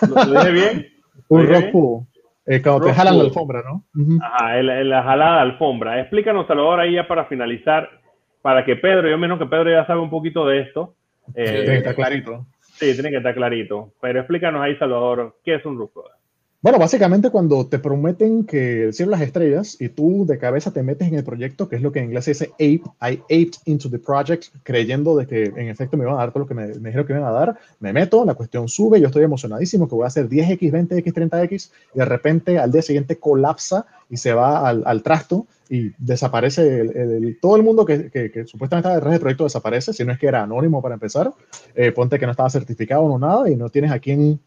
¿Lo, 0.09 0.25
dije 0.25 0.53
bien? 0.53 0.87
Pull 1.29 1.47
rook 1.47 1.71
pull. 1.71 2.07
Eh, 2.47 2.61
cuando 2.61 2.87
te 2.87 2.95
jalan 2.95 3.19
la 3.19 3.25
alfombra, 3.25 3.63
¿no? 3.63 3.85
Ajá, 4.21 4.61
la 4.63 5.03
jalada 5.03 5.37
de 5.37 5.43
alfombra. 5.43 6.01
Explícanos, 6.01 6.49
Salvador, 6.49 6.81
ahí 6.81 6.95
ya 6.95 7.07
para 7.07 7.27
finalizar, 7.27 7.89
para 8.43 8.65
que 8.65 8.75
Pedro, 8.75 9.09
yo 9.09 9.17
menos 9.17 9.39
que 9.39 9.47
Pedro 9.47 9.71
ya 9.71 9.87
sabe 9.87 10.01
un 10.01 10.11
poquito 10.11 10.45
de 10.47 10.61
esto. 10.63 10.95
Eh, 11.37 11.77
está 11.77 11.95
clarito. 11.95 12.47
Sí, 12.83 12.95
tiene 12.95 13.11
que 13.11 13.19
estar 13.19 13.33
clarito. 13.33 13.93
Pero 14.01 14.19
explícanos 14.19 14.61
ahí, 14.61 14.77
Salvador, 14.77 15.37
¿qué 15.45 15.55
es 15.55 15.65
un 15.65 15.79
root 15.79 15.93
Bueno, 16.63 16.79
básicamente 16.79 17.31
cuando 17.31 17.67
te 17.67 17.81
prometen 17.81 18.45
que 18.45 18.85
el 18.85 18.95
cielo 18.95 19.11
las 19.11 19.21
estrellas 19.21 19.77
y 19.81 19.89
tú 19.89 20.25
de 20.25 20.39
cabeza 20.39 20.71
te 20.71 20.85
metes 20.85 21.09
en 21.09 21.17
el 21.17 21.25
proyecto, 21.25 21.69
que 21.69 21.75
es 21.75 21.83
lo 21.83 21.91
que 21.91 21.99
en 21.99 22.05
inglés 22.05 22.25
se 22.25 22.31
dice 22.31 22.51
ape, 22.55 22.85
I 23.03 23.21
aped 23.25 23.55
into 23.65 23.91
the 23.91 23.99
project, 23.99 24.45
creyendo 24.63 25.17
de 25.17 25.27
que 25.27 25.43
en 25.47 25.69
efecto 25.69 25.97
me 25.97 26.05
iban 26.05 26.15
a 26.15 26.19
dar 26.19 26.31
todo 26.31 26.45
lo 26.45 26.47
que 26.47 26.55
me, 26.55 26.69
me 26.69 26.91
dijeron 26.91 27.05
que 27.05 27.15
me 27.15 27.19
iban 27.19 27.33
a 27.33 27.37
dar, 27.37 27.59
me 27.81 27.93
meto, 27.93 28.25
la 28.25 28.35
cuestión 28.35 28.69
sube, 28.69 29.01
yo 29.01 29.09
estoy 29.09 29.25
emocionadísimo 29.25 29.89
que 29.89 29.97
voy 29.97 30.05
a 30.05 30.07
hacer 30.07 30.29
10x, 30.29 30.71
20x, 30.71 31.13
30x, 31.13 31.71
y 31.97 31.99
de 31.99 32.05
repente 32.05 32.57
al 32.61 32.71
día 32.71 32.83
siguiente 32.83 33.17
colapsa 33.17 33.85
y 34.09 34.17
se 34.19 34.33
va 34.33 34.69
al, 34.69 34.85
al 34.87 35.03
trasto 35.03 35.49
y 35.69 35.91
desaparece 35.99 36.81
el, 36.81 36.97
el, 36.97 37.39
todo 37.41 37.57
el 37.57 37.65
mundo 37.65 37.85
que, 37.85 38.09
que, 38.09 38.31
que 38.31 38.47
supuestamente 38.47 38.87
estaba 38.87 38.95
detrás 38.95 39.13
del 39.15 39.21
proyecto 39.21 39.43
desaparece, 39.43 39.93
si 39.93 40.05
no 40.05 40.13
es 40.13 40.19
que 40.21 40.29
era 40.29 40.45
anónimo 40.45 40.81
para 40.81 40.95
empezar, 40.95 41.33
eh, 41.75 41.91
ponte 41.91 42.21
que 42.21 42.27
no 42.27 42.31
estaba 42.31 42.51
certificado 42.51 43.09
no 43.09 43.19
nada 43.19 43.51
y 43.51 43.57
no 43.57 43.69
tienes 43.69 43.91
a 43.91 43.99
quién 43.99 44.39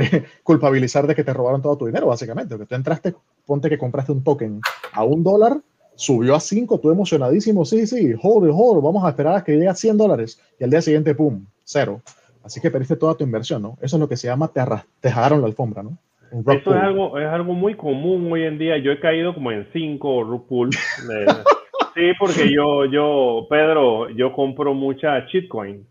eh, 0.00 0.24
culpabilizar 0.42 1.06
de 1.06 1.14
que 1.14 1.24
te 1.24 1.32
robaron 1.32 1.62
todo 1.62 1.76
tu 1.76 1.86
dinero, 1.86 2.06
básicamente. 2.06 2.56
Que 2.56 2.66
tú 2.66 2.74
entraste, 2.74 3.14
ponte 3.46 3.68
que 3.68 3.78
compraste 3.78 4.12
un 4.12 4.24
token 4.24 4.60
a 4.92 5.04
un 5.04 5.22
dólar, 5.22 5.58
subió 5.94 6.34
a 6.34 6.40
cinco, 6.40 6.80
tú 6.80 6.90
emocionadísimo, 6.90 7.64
sí, 7.64 7.86
sí, 7.86 8.14
hold, 8.20 8.50
hold, 8.52 8.82
vamos 8.82 9.04
a 9.04 9.10
esperar 9.10 9.36
a 9.36 9.44
que 9.44 9.52
llegue 9.52 9.68
a 9.68 9.74
100 9.74 9.98
dólares 9.98 10.40
y 10.58 10.64
al 10.64 10.70
día 10.70 10.80
siguiente, 10.80 11.14
pum, 11.14 11.44
cero. 11.64 12.00
Así 12.42 12.60
que 12.60 12.70
perdiste 12.70 12.96
toda 12.96 13.14
tu 13.14 13.24
inversión, 13.24 13.60
¿no? 13.60 13.76
Eso 13.82 13.96
es 13.96 14.00
lo 14.00 14.08
que 14.08 14.16
se 14.16 14.26
llama 14.26 14.48
te, 14.48 14.62
te 15.00 15.10
jalaron 15.10 15.42
la 15.42 15.46
alfombra, 15.46 15.82
¿no? 15.82 15.98
Eso 16.30 16.74
es 16.74 16.82
algo, 16.82 17.18
es 17.18 17.26
algo 17.26 17.52
muy 17.54 17.74
común 17.74 18.30
hoy 18.32 18.44
en 18.44 18.56
día. 18.56 18.78
Yo 18.78 18.92
he 18.92 19.00
caído 19.00 19.34
como 19.34 19.50
en 19.50 19.66
cinco 19.72 20.22
rug 20.22 20.46
pools. 20.46 20.76
sí, 21.94 22.12
porque 22.18 22.52
yo, 22.54 22.84
yo, 22.86 23.46
Pedro, 23.50 24.08
yo 24.10 24.32
compro 24.32 24.72
mucha 24.72 25.26
shitcoin. 25.26 25.84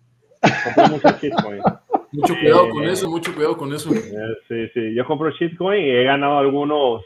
Compro 0.63 0.95
mucha 0.95 1.19
shitcoin. 1.21 1.61
Mucho 2.11 2.33
cuidado 2.39 2.69
con 2.69 2.83
eso, 2.85 3.09
mucho 3.09 3.35
cuidado 3.35 3.57
con 3.57 3.73
eso. 3.73 3.91
Sí, 4.47 4.67
sí. 4.73 4.93
Yo 4.95 5.05
compro 5.05 5.29
shitcoin 5.31 5.83
y 5.83 5.89
he 5.89 6.03
ganado 6.03 6.39
algunos, 6.39 7.03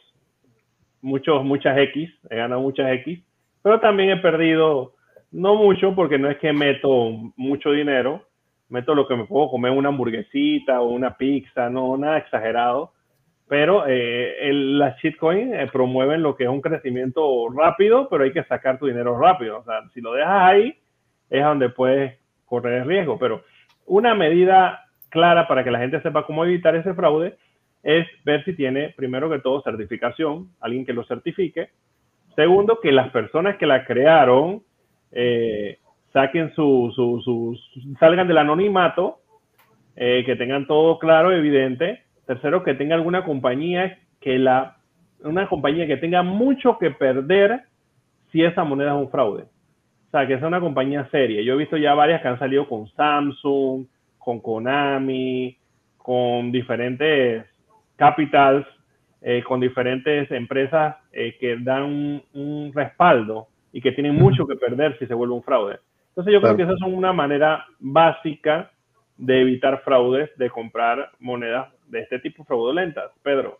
muchos, 1.02 1.44
muchas 1.44 1.78
X. 1.78 2.10
He 2.30 2.38
ganado 2.38 2.62
muchas 2.62 2.92
X. 2.94 3.22
Pero 3.62 3.80
también 3.80 4.12
he 4.12 4.18
perdido, 4.18 4.94
no 5.32 5.56
mucho, 5.56 5.94
porque 5.94 6.18
no 6.18 6.30
es 6.30 6.38
que 6.38 6.54
meto 6.54 7.12
mucho 7.36 7.72
dinero. 7.72 8.26
Meto 8.70 8.96
lo 8.96 9.08
que 9.08 9.16
me 9.16 9.26
puedo 9.26 9.50
comer, 9.50 9.72
una 9.72 9.90
hamburguesita 9.90 10.82
o 10.82 10.90
una 10.90 11.16
pizza, 11.16 11.70
no, 11.70 11.98
nada 11.98 12.18
exagerado. 12.18 12.94
Pero 13.48 13.86
eh, 13.86 14.50
el, 14.50 14.80
las 14.80 14.98
shitcoins 15.00 15.54
eh, 15.54 15.70
promueven 15.72 16.24
lo 16.24 16.36
que 16.36 16.46
es 16.46 16.50
un 16.50 16.62
crecimiento 16.62 17.50
rápido, 17.50 18.08
pero 18.10 18.24
hay 18.24 18.32
que 18.32 18.44
sacar 18.46 18.80
tu 18.80 18.88
dinero 18.88 19.20
rápido. 19.20 19.60
O 19.60 19.64
sea, 19.64 19.82
si 19.94 20.02
lo 20.02 20.14
dejas 20.14 20.42
ahí, 20.42 20.76
es 21.30 21.44
donde 21.44 21.70
puedes 21.70 22.18
correr 22.46 22.82
el 22.82 22.88
riesgo. 22.88 23.20
Pero 23.20 23.44
una 23.86 24.16
medida 24.16 24.83
clara 25.14 25.48
para 25.48 25.64
que 25.64 25.72
la 25.72 25.80
gente 25.80 26.02
sepa 26.02 26.26
cómo 26.26 26.44
evitar 26.44 26.76
ese 26.76 26.96
fraude 26.96 27.38
es 27.84 28.08
ver 28.26 28.44
si 28.46 28.56
tiene, 28.56 28.94
primero 28.98 29.30
que 29.30 29.40
todo, 29.40 29.62
certificación, 29.62 30.50
alguien 30.60 30.86
que 30.86 30.94
lo 30.94 31.04
certifique. 31.04 31.70
Segundo, 32.36 32.80
que 32.82 32.92
las 32.92 33.12
personas 33.12 33.58
que 33.58 33.68
la 33.68 33.86
crearon 33.86 34.64
eh, 35.12 35.78
saquen 36.12 36.54
su, 36.56 37.60
salgan 38.00 38.28
del 38.28 38.40
anonimato, 38.40 39.20
eh, 39.96 40.24
que 40.26 40.36
tengan 40.36 40.66
todo 40.66 40.98
claro, 40.98 41.32
evidente. 41.32 42.02
Tercero, 42.26 42.64
que 42.64 42.74
tenga 42.74 42.96
alguna 42.96 43.24
compañía 43.24 44.00
que 44.20 44.40
la, 44.40 44.78
una 45.24 45.48
compañía 45.48 45.86
que 45.86 45.98
tenga 45.98 46.24
mucho 46.24 46.80
que 46.80 46.90
perder 46.90 47.64
si 48.32 48.44
esa 48.44 48.64
moneda 48.64 48.96
es 48.96 48.98
un 48.98 49.12
fraude. 49.12 49.44
O 49.44 50.12
sea, 50.12 50.26
que 50.26 50.40
sea 50.40 50.48
una 50.48 50.62
compañía 50.62 51.08
seria. 51.12 51.42
Yo 51.42 51.54
he 51.54 51.58
visto 51.58 51.76
ya 51.76 51.94
varias 51.94 52.22
que 52.22 52.30
han 52.30 52.40
salido 52.40 52.68
con 52.68 52.88
Samsung, 52.88 53.86
con 54.24 54.40
Konami, 54.40 55.58
con 55.98 56.52
diferentes 56.52 57.46
capitals, 57.96 58.66
eh, 59.22 59.44
con 59.44 59.60
diferentes 59.60 60.30
empresas 60.32 60.96
eh, 61.12 61.38
que 61.40 61.58
dan 61.58 61.84
un, 61.84 62.24
un, 62.34 62.72
respaldo 62.74 63.48
y 63.72 63.82
que 63.82 63.92
tienen 63.92 64.16
mucho 64.16 64.46
que 64.46 64.56
perder 64.56 64.98
si 65.00 65.06
se 65.06 65.14
vuelve 65.14 65.34
un 65.34 65.44
fraude. 65.44 65.80
Entonces 66.10 66.34
yo 66.34 66.40
claro. 66.40 66.56
creo 66.56 66.68
que 66.68 66.74
esa 66.74 66.86
es 66.86 66.94
una 66.94 67.14
manera 67.14 67.66
básica 67.80 68.72
de 69.18 69.42
evitar 69.42 69.82
fraudes, 69.84 70.30
de 70.38 70.50
comprar 70.50 71.12
monedas 71.20 71.72
de 71.88 72.02
este 72.02 72.20
tipo 72.20 72.44
fraudulentas. 72.44 73.12
Pedro. 73.22 73.60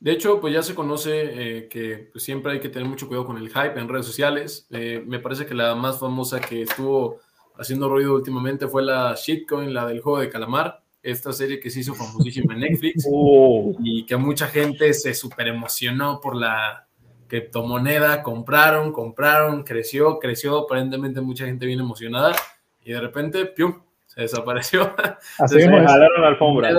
De 0.00 0.12
hecho, 0.12 0.40
pues 0.40 0.54
ya 0.54 0.62
se 0.62 0.74
conoce 0.74 1.58
eh, 1.58 1.68
que 1.68 2.08
pues, 2.10 2.24
siempre 2.24 2.52
hay 2.52 2.60
que 2.60 2.70
tener 2.70 2.88
mucho 2.88 3.06
cuidado 3.06 3.26
con 3.26 3.36
el 3.36 3.50
hype 3.50 3.78
en 3.78 3.88
redes 3.88 4.06
sociales. 4.06 4.66
Eh, 4.72 5.04
me 5.06 5.18
parece 5.18 5.44
que 5.44 5.54
la 5.54 5.74
más 5.74 6.00
famosa 6.00 6.40
que 6.40 6.62
estuvo 6.62 7.18
haciendo 7.60 7.88
ruido 7.88 8.14
últimamente 8.14 8.66
fue 8.66 8.82
la 8.82 9.14
shitcoin, 9.14 9.74
la 9.74 9.86
del 9.86 10.00
juego 10.00 10.20
de 10.20 10.30
calamar, 10.30 10.82
esta 11.02 11.32
serie 11.32 11.60
que 11.60 11.70
se 11.70 11.80
hizo 11.80 11.94
famosísima 11.94 12.54
en 12.54 12.60
Netflix 12.60 13.06
oh. 13.12 13.74
y 13.82 14.04
que 14.06 14.16
mucha 14.16 14.48
gente 14.48 14.92
se 14.94 15.14
super 15.14 15.46
emocionó 15.48 16.20
por 16.20 16.36
la 16.36 16.86
criptomoneda, 17.26 18.22
compraron, 18.22 18.92
compraron, 18.92 19.62
creció, 19.62 20.18
creció, 20.18 20.58
aparentemente 20.58 21.20
mucha 21.20 21.46
gente 21.46 21.66
bien 21.66 21.80
emocionada 21.80 22.34
y 22.82 22.92
de 22.92 23.00
repente, 23.00 23.46
¡pium!, 23.46 23.82
se 24.06 24.22
desapareció. 24.22 24.92
Así 25.38 25.58
es, 25.58 25.66
jalaron 25.66 26.22
la 26.22 26.28
alfombra. 26.28 26.70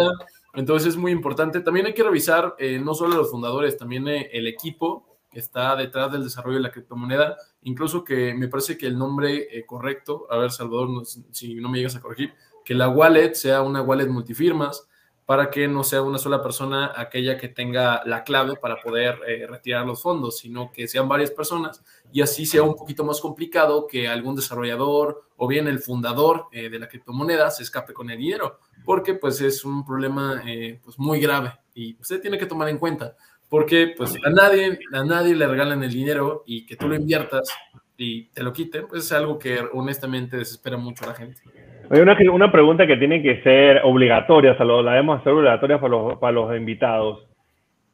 Entonces 0.53 0.89
es 0.89 0.97
muy 0.97 1.13
importante. 1.13 1.61
También 1.61 1.86
hay 1.86 1.93
que 1.93 2.03
revisar 2.03 2.55
eh, 2.59 2.79
no 2.84 2.93
solo 2.93 3.15
los 3.15 3.32
fundadores, 3.32 3.77
también 3.77 4.07
eh, 4.09 4.29
el 4.34 4.47
equipo 4.47 5.11
está 5.34 5.75
detrás 5.75 6.11
del 6.11 6.23
desarrollo 6.23 6.57
de 6.57 6.63
la 6.63 6.71
criptomoneda, 6.71 7.38
incluso 7.63 8.03
que 8.03 8.34
me 8.34 8.47
parece 8.47 8.77
que 8.77 8.88
el 8.88 8.97
nombre 8.97 9.47
eh, 9.51 9.65
correcto, 9.65 10.27
a 10.29 10.38
ver 10.38 10.51
Salvador, 10.51 11.05
si 11.32 11.55
no 11.55 11.69
me 11.69 11.77
llegas 11.77 11.95
a 11.95 12.01
corregir, 12.01 12.34
que 12.65 12.73
la 12.73 12.89
wallet 12.89 13.34
sea 13.34 13.61
una 13.61 13.82
wallet 13.82 14.07
multifirmas 14.07 14.88
para 15.25 15.49
que 15.49 15.67
no 15.67 15.84
sea 15.84 16.01
una 16.01 16.17
sola 16.17 16.43
persona 16.43 16.91
aquella 16.95 17.38
que 17.38 17.47
tenga 17.47 18.01
la 18.05 18.23
clave 18.23 18.55
para 18.57 18.82
poder 18.82 19.19
eh, 19.25 19.47
retirar 19.47 19.86
los 19.86 20.01
fondos, 20.01 20.39
sino 20.39 20.71
que 20.71 20.88
sean 20.88 21.07
varias 21.07 21.32
personas 21.32 21.82
y 22.11 22.21
así 22.21 22.45
sea 22.45 22.63
un 22.63 22.75
poquito 22.75 23.05
más 23.05 23.21
complicado 23.21 23.88
que 23.88 24.09
algún 24.09 24.36
desarrollador 24.36 25.23
o 25.38 25.47
bien 25.47 25.67
el 25.67 25.79
fundador 25.79 26.47
eh, 26.51 26.69
de 26.69 26.79
la 26.79 26.89
criptomoneda 26.89 27.49
se 27.49 27.63
escape 27.63 27.93
con 27.93 28.09
el 28.09 28.17
dinero, 28.17 28.59
porque 28.84 29.13
pues 29.13 29.39
es 29.39 29.63
un 29.63 29.86
problema 29.86 30.43
pues 30.84 30.99
muy 30.99 31.19
grave 31.19 31.53
y 31.73 31.95
usted 31.99 32.19
tiene 32.19 32.38
que 32.38 32.45
tomar 32.45 32.67
en 32.67 32.77
cuenta 32.77 33.15
porque 33.52 33.93
pues 33.97 34.16
a 34.26 34.30
nadie, 34.30 34.80
a 34.93 35.04
nadie 35.04 35.36
le 35.36 35.45
regalan 35.45 35.84
el 35.84 35.91
dinero 35.91 36.43
y 36.47 36.66
que 36.66 36.78
tú 36.78 36.88
lo 36.88 36.95
inviertas 36.95 37.54
y 37.97 38.30
te 38.30 38.43
lo 38.43 38.54
quiten, 38.54 38.88
pues 38.88 39.04
es 39.04 39.12
algo 39.12 39.38
que 39.38 39.60
honestamente 39.74 40.38
desespera 40.38 40.78
mucho 40.78 41.04
a 41.04 41.08
la 41.08 41.16
gente. 41.16 41.41
Hay 41.89 41.99
una, 41.99 42.18
una 42.32 42.49
pregunta 42.49 42.88
que 42.88 42.95
tiene 42.95 43.22
que 43.22 43.43
ser 43.43 43.82
obligatoria, 43.84 44.54
o 44.54 44.56
sea, 44.56 44.66
lo, 44.66 44.82
la 44.82 44.91
debemos 44.91 45.20
hacer 45.20 45.34
obligatoria 45.34 45.82
para 45.82 45.91
los, 45.91 46.18
para 46.18 46.32
los 46.32 46.56
invitados. 46.56 47.28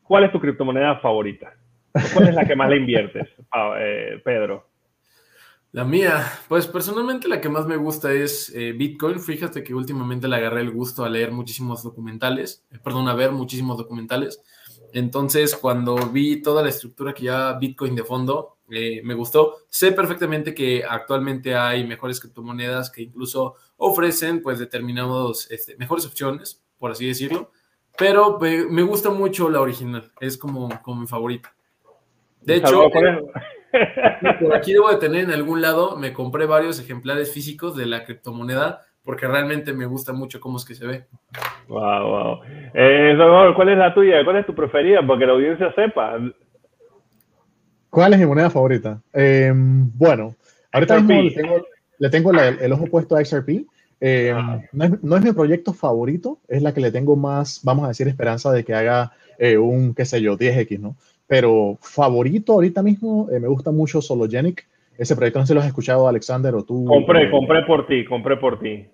¿Cuál 0.03 0.25
es 0.25 0.31
tu 0.31 0.39
criptomoneda 0.39 0.99
favorita? 0.99 1.55
¿Cuál 2.13 2.29
es 2.29 2.35
la 2.35 2.45
que 2.45 2.55
más 2.55 2.69
le 2.69 2.77
inviertes, 2.77 3.27
eh, 3.79 4.21
Pedro? 4.23 4.67
La 5.71 5.85
mía, 5.85 6.23
pues 6.47 6.67
personalmente 6.67 7.27
la 7.27 7.41
que 7.41 7.49
más 7.49 7.65
me 7.65 7.77
gusta 7.77 8.13
es 8.13 8.53
eh, 8.55 8.73
Bitcoin. 8.73 9.19
Fíjate 9.19 9.63
que 9.63 9.73
últimamente 9.73 10.27
le 10.27 10.35
agarré 10.35 10.61
el 10.61 10.69
gusto 10.69 11.03
a 11.03 11.09
leer 11.09 11.31
muchísimos 11.31 11.81
documentales, 11.81 12.63
eh, 12.71 12.77
perdón, 12.83 13.07
a 13.09 13.15
ver 13.15 13.31
muchísimos 13.31 13.79
documentales. 13.79 14.43
Entonces, 14.93 15.55
cuando 15.55 15.95
vi 15.95 16.41
toda 16.41 16.63
la 16.63 16.69
estructura 16.69 17.13
que 17.13 17.23
ya 17.23 17.53
Bitcoin 17.53 17.95
de 17.95 18.03
fondo, 18.03 18.57
eh, 18.69 19.01
me 19.03 19.13
gustó. 19.13 19.57
Sé 19.69 19.91
perfectamente 19.91 20.53
que 20.53 20.83
actualmente 20.87 21.55
hay 21.55 21.85
mejores 21.85 22.19
criptomonedas 22.19 22.89
que 22.89 23.03
incluso 23.03 23.55
ofrecen 23.77 24.41
pues 24.41 24.59
determinados, 24.59 25.49
este, 25.51 25.77
mejores 25.77 26.05
opciones, 26.05 26.63
por 26.77 26.91
así 26.91 27.07
decirlo, 27.07 27.51
pero 27.97 28.37
me, 28.39 28.65
me, 28.65 28.83
gusta 28.83 29.09
mucho 29.09 29.49
la 29.49 29.61
original, 29.61 30.11
es 30.19 30.37
como, 30.37 30.69
como 30.81 31.01
mi 31.01 31.07
favorita. 31.07 31.55
De 32.41 32.55
hecho, 32.55 32.83
eh, 32.85 33.23
por 34.41 34.55
aquí 34.55 34.73
debo 34.73 34.89
de 34.89 34.97
tener 34.97 35.23
en 35.23 35.31
algún 35.31 35.61
lado, 35.61 35.97
me 35.97 36.13
compré 36.13 36.45
varios 36.45 36.79
ejemplares 36.79 37.31
físicos 37.31 37.75
de 37.75 37.85
la 37.85 38.03
criptomoneda 38.03 38.86
porque 39.07 39.25
realmente 39.25 39.71
me 39.71 39.85
gusta 39.85 40.11
mucho 40.11 40.41
cómo 40.41 40.57
es 40.57 40.65
que 40.65 40.75
se 40.75 40.85
ve. 40.85 41.05
Wow, 41.69 41.79
wow. 41.79 42.39
Eh, 42.73 43.15
¿cuál 43.55 43.69
es 43.69 43.77
la 43.77 43.93
tuya? 43.93 44.21
¿Cuál 44.25 44.35
es 44.35 44.45
tu 44.45 44.53
preferida? 44.53 44.99
Porque 45.07 45.25
la 45.25 45.31
audiencia 45.31 45.73
sepa. 45.75 46.19
¿Cuál 47.89 48.13
es 48.13 48.19
mi 48.19 48.25
moneda 48.25 48.49
favorita? 48.49 49.01
Eh, 49.13 49.53
bueno, 49.55 50.35
ahorita 50.73 50.99
mismo 50.99 51.21
le 51.21 51.31
tengo, 51.31 51.65
le 51.99 52.09
tengo 52.09 52.33
la, 52.33 52.49
el, 52.49 52.73
ojo 52.73 52.87
puesto 52.87 53.15
a 53.15 53.23
XRP. 53.23 53.65
Eh, 54.01 54.33
ah. 54.35 54.59
no, 54.73 54.83
es, 54.83 55.01
no, 55.01 55.15
es, 55.15 55.23
mi 55.23 55.31
proyecto 55.31 55.71
favorito, 55.71 56.39
es 56.49 56.61
la 56.61 56.73
que 56.73 56.81
le 56.81 56.91
tengo 56.91 57.15
más, 57.15 57.61
vamos 57.63 57.85
a 57.85 57.87
decir, 57.87 58.09
esperanza 58.09 58.51
de 58.51 58.65
que 58.65 58.73
haga 58.73 59.13
eh, 59.39 59.57
un, 59.57 59.95
qué 59.95 60.03
sé 60.03 60.21
yo, 60.21 60.37
10X, 60.37 60.79
¿no? 60.81 60.97
Pero 61.27 61.77
favorito 61.79 62.51
ahorita 62.51 62.83
mismo, 62.83 63.29
eh, 63.31 63.39
me 63.39 63.47
gusta 63.47 63.71
mucho 63.71 64.01
Sologenic. 64.01 64.67
Ese 64.97 65.15
proyecto 65.15 65.39
no 65.39 65.45
sé 65.45 65.51
si 65.51 65.53
lo 65.53 65.61
has 65.61 65.67
escuchado, 65.67 66.09
Alexander, 66.09 66.53
o 66.55 66.63
tú. 66.63 66.83
Compré, 66.83 67.31
compré 67.31 67.63
por 67.63 67.87
ti, 67.87 68.03
compré 68.03 68.35
por 68.35 68.59
ti. 68.59 68.85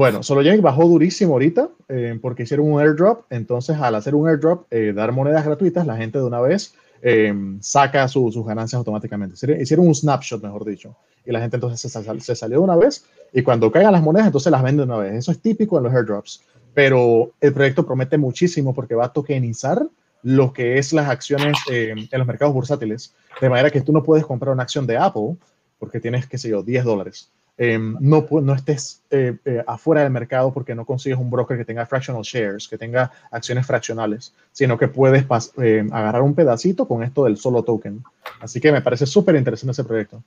Bueno, 0.00 0.22
Sologenic 0.22 0.62
bajó 0.62 0.88
durísimo 0.88 1.34
ahorita 1.34 1.68
eh, 1.90 2.18
porque 2.22 2.44
hicieron 2.44 2.72
un 2.72 2.80
airdrop. 2.80 3.26
Entonces, 3.28 3.76
al 3.76 3.94
hacer 3.94 4.14
un 4.14 4.26
airdrop, 4.26 4.64
eh, 4.70 4.94
dar 4.96 5.12
monedas 5.12 5.44
gratuitas, 5.44 5.86
la 5.86 5.94
gente 5.98 6.16
de 6.16 6.24
una 6.24 6.40
vez 6.40 6.72
eh, 7.02 7.34
saca 7.60 8.08
su, 8.08 8.32
sus 8.32 8.46
ganancias 8.46 8.78
automáticamente. 8.78 9.36
Hicieron 9.60 9.86
un 9.86 9.94
snapshot, 9.94 10.42
mejor 10.42 10.64
dicho. 10.64 10.96
Y 11.26 11.32
la 11.32 11.40
gente 11.40 11.58
entonces 11.58 11.82
se, 11.82 11.90
sal, 11.90 12.18
se, 12.22 12.34
salió 12.34 12.60
de 12.60 12.64
una 12.64 12.76
vez 12.76 13.04
y 13.34 13.42
cuando 13.42 13.70
caigan 13.70 13.92
las 13.92 14.02
monedas, 14.02 14.28
entonces 14.28 14.50
las 14.50 14.62
vende 14.62 14.80
de 14.80 14.86
una 14.86 14.96
vez. 14.96 15.16
Eso 15.16 15.32
es 15.32 15.42
típico 15.42 15.76
en 15.76 15.84
los 15.84 15.92
airdrops. 15.92 16.44
pero 16.72 17.32
el 17.38 17.52
proyecto 17.52 17.84
promete 17.84 18.16
muchísimo 18.16 18.72
porque 18.72 18.94
va 18.94 19.04
a 19.04 19.12
tokenizar 19.12 19.86
lo 20.22 20.54
que 20.54 20.78
es 20.78 20.94
las 20.94 21.10
acciones 21.10 21.58
eh, 21.70 21.92
en 22.10 22.18
los 22.18 22.26
mercados 22.26 22.54
bursátiles, 22.54 23.14
de 23.38 23.50
manera 23.50 23.68
que 23.68 23.82
tú 23.82 23.92
no 23.92 24.02
puedes 24.02 24.24
comprar 24.24 24.54
una 24.54 24.62
acción 24.62 24.86
de 24.86 24.96
Apple 24.96 25.36
porque 25.78 26.00
tienes, 26.00 26.26
qué 26.26 26.38
sé 26.38 26.48
yo, 26.48 26.62
10 26.62 26.84
dólares. 26.84 27.30
Em, 27.62 27.94
no, 28.00 28.26
no 28.40 28.54
estés 28.54 29.04
eh, 29.10 29.36
eh, 29.44 29.62
afuera 29.66 30.02
del 30.02 30.10
mercado 30.10 30.50
porque 30.50 30.74
no 30.74 30.86
consigues 30.86 31.18
un 31.18 31.28
broker 31.28 31.58
que 31.58 31.66
tenga 31.66 31.84
fractional 31.84 32.22
shares, 32.22 32.66
que 32.66 32.78
tenga 32.78 33.10
acciones 33.30 33.66
fraccionales, 33.66 34.34
sino 34.50 34.78
que 34.78 34.88
puedes 34.88 35.26
em, 35.58 35.92
agarrar 35.92 36.22
un 36.22 36.34
pedacito 36.34 36.88
con 36.88 37.02
esto 37.02 37.24
del 37.24 37.36
solo 37.36 37.62
token. 37.62 37.98
Así 38.40 38.62
que 38.62 38.72
me 38.72 38.80
parece 38.80 39.04
súper 39.04 39.36
interesante 39.36 39.72
ese 39.72 39.84
proyecto. 39.84 40.22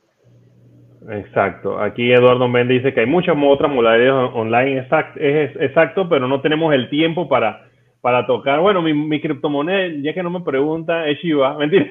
Exacto. 1.10 1.80
Aquí 1.80 2.12
Eduardo 2.12 2.48
Méndez 2.48 2.84
dice 2.84 2.94
que 2.94 3.00
hay 3.00 3.08
muchas 3.08 3.36
otras 3.36 3.72
modalidades 3.72 4.32
online, 4.36 4.82
exacto, 4.82 5.20
exacto, 5.20 6.08
pero 6.08 6.28
no 6.28 6.40
tenemos 6.40 6.72
el 6.72 6.88
tiempo 6.88 7.28
para, 7.28 7.68
para 8.02 8.28
tocar. 8.28 8.60
Bueno, 8.60 8.84
mi, 8.84 8.94
mi 8.94 9.20
criptomoneda, 9.20 9.92
ya 10.04 10.14
que 10.14 10.22
no 10.22 10.30
me 10.30 10.42
pregunta, 10.42 11.08
es 11.08 11.18
Shiba, 11.18 11.58
mentira. 11.58 11.88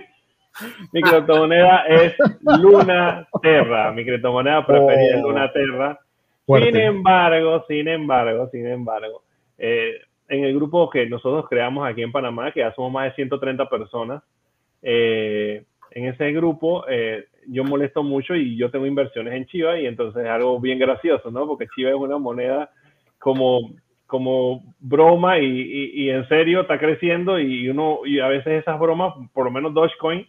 Mi 0.93 1.01
criptomoneda 1.01 1.85
es 1.89 2.15
Luna 2.61 3.27
Terra, 3.41 3.93
mi 3.93 4.05
criptomoneda 4.05 4.67
preferida 4.67 5.17
es 5.17 5.25
oh. 5.25 5.29
Luna 5.29 5.53
Terra. 5.53 5.99
Sin 6.47 6.77
embargo, 6.77 7.65
sin 7.69 7.89
embargo, 7.89 8.49
sin 8.51 8.67
embargo, 8.67 9.23
eh, 9.59 10.01
en 10.29 10.45
el 10.45 10.55
grupo 10.55 10.91
que 10.91 11.07
nosotros 11.07 11.47
creamos 11.49 11.89
aquí 11.89 12.03
en 12.03 12.13
Panamá, 12.13 12.51
que 12.53 12.61
ya 12.61 12.75
somos 12.75 12.93
más 12.93 13.05
de 13.05 13.15
130 13.15 13.69
personas, 13.69 14.23
eh, 14.83 15.65
en 15.93 16.07
ese 16.07 16.33
grupo 16.33 16.85
eh, 16.89 17.27
yo 17.47 17.65
molesto 17.65 18.03
mucho 18.03 18.35
y 18.35 18.57
yo 18.57 18.71
tengo 18.71 18.87
inversiones 18.87 19.35
en 19.35 19.47
Chiva 19.47 19.79
y 19.79 19.87
entonces 19.87 20.25
es 20.25 20.31
algo 20.31 20.59
bien 20.61 20.79
gracioso, 20.79 21.31
¿no? 21.31 21.47
Porque 21.47 21.69
Chiva 21.75 21.91
es 21.91 21.97
una 21.97 22.19
moneda 22.19 22.71
como, 23.19 23.71
como 24.07 24.63
broma 24.81 25.39
y, 25.39 25.47
y, 25.47 26.03
y 26.05 26.11
en 26.11 26.27
serio 26.29 26.63
está 26.63 26.79
creciendo 26.79 27.39
y 27.39 27.69
uno, 27.69 28.01
y 28.05 28.21
a 28.21 28.27
veces 28.27 28.61
esas 28.61 28.79
bromas, 28.79 29.15
por 29.33 29.45
lo 29.45 29.51
menos 29.51 29.75
Dogecoin, 29.75 30.27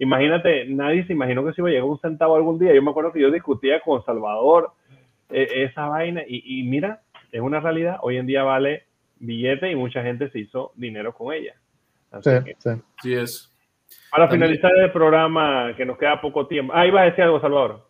imagínate, 0.00 0.64
nadie 0.66 1.06
se 1.06 1.12
imaginó 1.12 1.44
que 1.44 1.52
se 1.52 1.60
iba 1.60 1.68
a 1.68 1.72
llegar 1.72 1.88
un 1.88 2.00
centavo 2.00 2.34
algún 2.34 2.58
día. 2.58 2.74
Yo 2.74 2.82
me 2.82 2.90
acuerdo 2.90 3.12
que 3.12 3.20
yo 3.20 3.30
discutía 3.30 3.80
con 3.80 4.04
Salvador 4.04 4.72
eh, 5.28 5.46
esa 5.68 5.86
vaina 5.86 6.22
y, 6.26 6.62
mira, 6.64 7.02
es 7.30 7.40
una 7.40 7.60
realidad. 7.60 7.98
Hoy 8.02 8.16
en 8.16 8.26
día 8.26 8.42
vale 8.42 8.84
billete 9.18 9.70
y 9.70 9.76
mucha 9.76 10.02
gente 10.02 10.30
se 10.30 10.40
hizo 10.40 10.72
dinero 10.74 11.14
con 11.14 11.32
ella. 11.34 11.54
sí, 12.22 12.30
sí. 12.58 12.70
sí 13.02 13.14
es. 13.14 13.46
Para 14.10 14.28
finalizar 14.28 14.72
el 14.76 14.90
programa, 14.90 15.74
que 15.76 15.84
nos 15.84 15.98
queda 15.98 16.20
poco 16.20 16.46
tiempo. 16.46 16.72
Ah, 16.74 16.86
iba 16.86 17.02
a 17.02 17.04
decir 17.04 17.24
algo, 17.24 17.40
Salvador. 17.40 17.89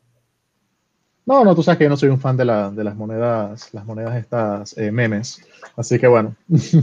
No, 1.31 1.45
no, 1.45 1.55
tú 1.55 1.63
sabes 1.63 1.79
que 1.79 1.85
yo 1.85 1.91
no 1.91 1.97
soy 1.97 2.09
un 2.09 2.19
fan 2.19 2.37
de, 2.37 2.45
la, 2.45 2.73
de 2.73 2.83
las 2.83 2.97
monedas, 2.97 3.73
las 3.73 3.85
monedas 3.85 4.17
estas 4.17 4.77
eh, 4.77 4.91
memes. 4.91 5.41
Así 5.77 5.97
que 5.99 6.09
bueno. 6.09 6.35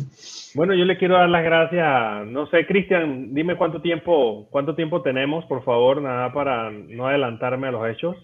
Bueno, 0.55 0.73
yo 0.73 0.85
le 0.85 0.97
quiero 0.97 1.15
dar 1.15 1.29
las 1.29 1.43
gracias. 1.43 2.25
No 2.27 2.47
sé, 2.47 2.65
Cristian, 2.65 3.35
dime 3.35 3.57
cuánto 3.57 3.79
tiempo, 3.79 4.47
cuánto 4.49 4.73
tiempo 4.73 5.03
tenemos, 5.03 5.45
por 5.45 5.63
favor, 5.63 6.01
nada 6.01 6.33
para 6.33 6.71
no 6.71 7.05
adelantarme 7.05 7.67
a 7.67 7.71
los 7.71 7.87
hechos. 7.87 8.15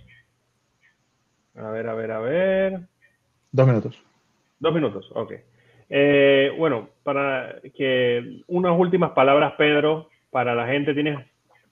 A 1.55 1.69
ver, 1.69 1.87
a 1.87 1.93
ver, 1.93 2.11
a 2.11 2.19
ver. 2.19 2.79
Dos 3.51 3.67
minutos. 3.67 4.01
Dos 4.59 4.73
minutos, 4.73 5.11
ok. 5.13 5.33
Eh, 5.89 6.55
bueno, 6.57 6.89
para 7.03 7.57
que 7.75 8.41
unas 8.47 8.79
últimas 8.79 9.11
palabras, 9.11 9.53
Pedro, 9.55 10.09
para 10.31 10.55
la 10.55 10.65
gente, 10.65 10.95
tienes 10.95 11.19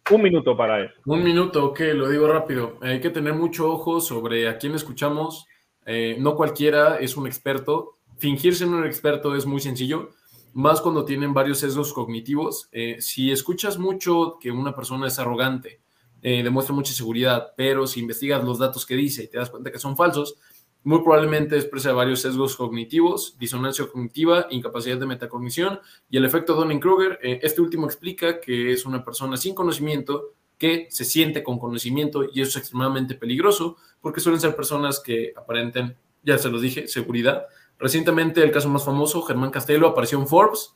un 0.09 0.21
minuto 0.21 0.57
para 0.57 0.83
eso. 0.83 0.93
Un 1.05 1.23
minuto, 1.23 1.65
ok, 1.65 1.79
lo 1.93 2.09
digo 2.09 2.27
rápido. 2.27 2.77
Hay 2.81 2.99
que 2.99 3.09
tener 3.09 3.33
mucho 3.33 3.71
ojo 3.71 4.01
sobre 4.01 4.47
a 4.49 4.57
quién 4.57 4.73
escuchamos. 4.73 5.45
Eh, 5.85 6.17
no 6.19 6.35
cualquiera 6.35 6.97
es 6.97 7.15
un 7.17 7.27
experto. 7.27 7.97
Fingirse 8.17 8.63
en 8.63 8.73
un 8.73 8.85
experto 8.85 9.35
es 9.35 9.45
muy 9.45 9.59
sencillo 9.59 10.09
más 10.53 10.81
cuando 10.81 11.05
tienen 11.05 11.33
varios 11.33 11.59
sesgos 11.59 11.93
cognitivos. 11.93 12.69
Eh, 12.71 12.97
si 12.99 13.31
escuchas 13.31 13.77
mucho 13.77 14.37
que 14.39 14.51
una 14.51 14.75
persona 14.75 15.07
es 15.07 15.19
arrogante, 15.19 15.81
eh, 16.21 16.43
demuestra 16.43 16.75
mucha 16.75 16.93
seguridad, 16.93 17.53
pero 17.55 17.87
si 17.87 17.99
investigas 17.99 18.43
los 18.43 18.59
datos 18.59 18.85
que 18.85 18.95
dice 18.95 19.23
y 19.23 19.27
te 19.27 19.37
das 19.37 19.49
cuenta 19.49 19.71
que 19.71 19.79
son 19.79 19.95
falsos, 19.97 20.35
muy 20.83 20.99
probablemente 20.99 21.55
expresa 21.55 21.93
varios 21.93 22.21
sesgos 22.21 22.55
cognitivos, 22.55 23.37
disonancia 23.37 23.87
cognitiva, 23.87 24.47
incapacidad 24.49 24.97
de 24.97 25.05
metacognición 25.05 25.79
y 26.09 26.17
el 26.17 26.25
efecto 26.25 26.55
Donning-Kruger. 26.55 27.19
Eh, 27.21 27.39
este 27.43 27.61
último 27.61 27.85
explica 27.85 28.39
que 28.39 28.71
es 28.71 28.85
una 28.85 29.03
persona 29.03 29.37
sin 29.37 29.53
conocimiento 29.53 30.33
que 30.57 30.87
se 30.89 31.05
siente 31.05 31.43
con 31.43 31.59
conocimiento 31.59 32.23
y 32.23 32.41
eso 32.41 32.49
es 32.49 32.57
extremadamente 32.57 33.15
peligroso 33.15 33.77
porque 33.99 34.19
suelen 34.19 34.41
ser 34.41 34.55
personas 34.55 34.99
que 34.99 35.33
aparenten, 35.35 35.95
ya 36.23 36.37
se 36.37 36.49
los 36.49 36.61
dije, 36.61 36.87
seguridad, 36.87 37.45
Recientemente, 37.81 38.43
el 38.43 38.51
caso 38.51 38.69
más 38.69 38.85
famoso, 38.85 39.23
Germán 39.23 39.49
Castelo, 39.49 39.87
apareció 39.87 40.19
en 40.19 40.27
Forbes. 40.27 40.75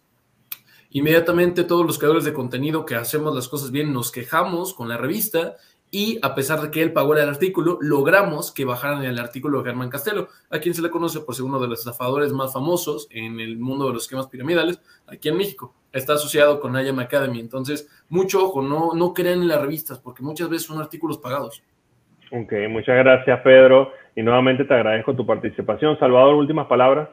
Inmediatamente 0.90 1.64
todos 1.64 1.86
los 1.86 2.00
creadores 2.00 2.24
de 2.24 2.34
contenido 2.34 2.84
que 2.84 2.96
hacemos 2.96 3.36
las 3.36 3.48
cosas 3.48 3.70
bien 3.70 3.94
nos 3.94 4.12
quejamos 4.12 4.74
con 4.74 4.90
la 4.90 4.98
revista 4.98 5.56
y 5.96 6.20
a 6.22 6.36
pesar 6.36 6.60
de 6.60 6.72
que 6.72 6.82
él 6.82 6.92
pagó 6.92 7.16
el 7.16 7.30
artículo, 7.30 7.78
logramos 7.80 8.52
que 8.52 8.66
bajaran 8.66 9.06
el 9.06 9.18
artículo 9.18 9.60
de 9.60 9.70
Germán 9.70 9.88
Castelo, 9.88 10.28
a 10.50 10.60
quien 10.60 10.76
se 10.76 10.82
le 10.82 10.90
conoce 10.90 11.22
por 11.22 11.36
ser 11.36 11.46
uno 11.46 11.58
de 11.58 11.70
los 11.70 11.80
estafadores 11.80 12.34
más 12.34 12.52
famosos 12.52 13.08
en 13.12 13.40
el 13.40 13.58
mundo 13.58 13.88
de 13.88 13.94
los 13.94 14.04
esquemas 14.04 14.28
piramidales 14.28 14.82
aquí 15.08 15.30
en 15.30 15.38
México. 15.38 15.74
Está 15.94 16.16
asociado 16.16 16.60
con 16.60 16.76
IAM 16.76 17.00
Academy, 17.00 17.40
entonces 17.40 17.88
mucho 18.10 18.44
ojo, 18.44 18.62
no, 18.62 18.92
no 18.94 19.14
crean 19.14 19.44
en 19.44 19.48
las 19.48 19.62
revistas 19.62 19.98
porque 19.98 20.22
muchas 20.22 20.50
veces 20.50 20.68
son 20.68 20.82
artículos 20.82 21.18
pagados. 21.18 21.64
Ok, 22.30 22.52
muchas 22.70 22.98
gracias 22.98 23.40
Pedro 23.40 23.94
y 24.18 24.22
nuevamente 24.22 24.66
te 24.66 24.74
agradezco 24.74 25.16
tu 25.16 25.26
participación. 25.26 25.98
Salvador, 25.98 26.34
últimas 26.34 26.68
palabras. 26.68 27.08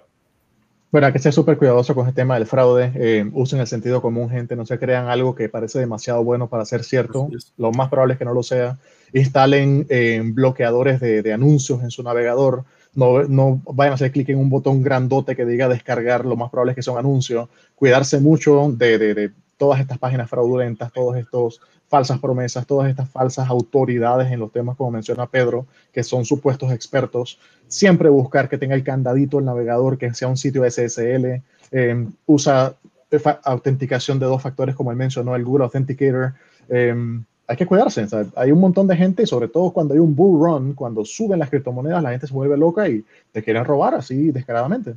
Bueno, 0.92 1.06
hay 1.06 1.14
que 1.14 1.18
ser 1.20 1.32
súper 1.32 1.56
cuidadoso 1.56 1.94
con 1.94 2.06
el 2.06 2.12
tema 2.12 2.34
del 2.34 2.46
fraude. 2.46 2.92
Eh, 2.94 3.24
usen 3.32 3.60
el 3.60 3.66
sentido 3.66 4.02
común, 4.02 4.28
gente. 4.28 4.54
No 4.56 4.66
se 4.66 4.78
crean 4.78 5.08
algo 5.08 5.34
que 5.34 5.48
parece 5.48 5.78
demasiado 5.78 6.22
bueno 6.22 6.50
para 6.50 6.66
ser 6.66 6.84
cierto. 6.84 7.30
Lo 7.56 7.72
más 7.72 7.88
probable 7.88 8.12
es 8.12 8.18
que 8.18 8.26
no 8.26 8.34
lo 8.34 8.42
sea. 8.42 8.76
Instalen 9.14 9.86
eh, 9.88 10.20
bloqueadores 10.22 11.00
de, 11.00 11.32
anuncios 11.32 11.82
en 11.82 11.90
su 11.90 12.02
navegador. 12.02 12.64
No, 12.94 13.22
no 13.22 13.62
vayan 13.72 13.92
a 13.92 13.94
hacer 13.94 14.12
clic 14.12 14.28
en 14.28 14.38
un 14.38 14.50
botón 14.50 14.82
grandote 14.82 15.34
que 15.34 15.46
diga 15.46 15.66
descargar. 15.66 16.26
Lo 16.26 16.36
más 16.36 16.50
probable 16.50 16.72
es 16.72 16.76
que 16.76 16.82
son 16.82 16.98
anuncios. 16.98 17.48
Cuidarse 17.74 18.20
mucho 18.20 18.70
de, 18.76 18.98
de 18.98 19.30
todas 19.56 19.80
estas 19.80 19.96
páginas 19.96 20.28
fraudulentas, 20.28 20.92
todos 20.92 21.16
estos 21.16 21.62
falsas 21.92 22.20
promesas, 22.20 22.66
todas 22.66 22.88
estas 22.88 23.10
falsas 23.10 23.50
autoridades 23.50 24.32
en 24.32 24.40
los 24.40 24.50
temas, 24.50 24.78
como 24.78 24.90
menciona 24.90 25.26
Pedro, 25.26 25.66
que 25.92 26.02
son 26.02 26.24
supuestos 26.24 26.72
expertos. 26.72 27.38
Siempre 27.68 28.08
buscar 28.08 28.48
que 28.48 28.56
tenga 28.56 28.74
el 28.74 28.82
candadito 28.82 29.38
el 29.38 29.44
navegador, 29.44 29.98
que 29.98 30.14
sea 30.14 30.28
un 30.28 30.38
sitio 30.38 30.64
SSL. 30.64 31.42
Em, 31.70 32.10
usa 32.24 32.74
autenticación 33.44 34.18
de 34.18 34.24
dos 34.24 34.40
factores, 34.40 34.74
como 34.74 34.90
él 34.90 34.96
mencionó, 34.96 35.36
el 35.36 35.44
Google 35.44 35.64
Authenticator. 35.64 36.32
Em, 36.70 37.26
hay 37.46 37.56
que 37.58 37.66
cuidarse. 37.66 38.06
Hay 38.36 38.52
un 38.52 38.60
montón 38.60 38.86
de 38.86 38.96
gente, 38.96 39.26
sobre 39.26 39.48
todo 39.48 39.70
cuando 39.70 39.92
hay 39.92 40.00
un 40.00 40.16
bull 40.16 40.42
run, 40.42 40.72
cuando 40.72 41.04
suben 41.04 41.40
las 41.40 41.50
criptomonedas, 41.50 42.02
la 42.02 42.12
gente 42.12 42.26
se 42.26 42.32
vuelve 42.32 42.56
loca 42.56 42.88
y 42.88 43.04
te 43.32 43.42
quieren 43.42 43.66
robar 43.66 43.94
así 43.94 44.30
descaradamente. 44.30 44.94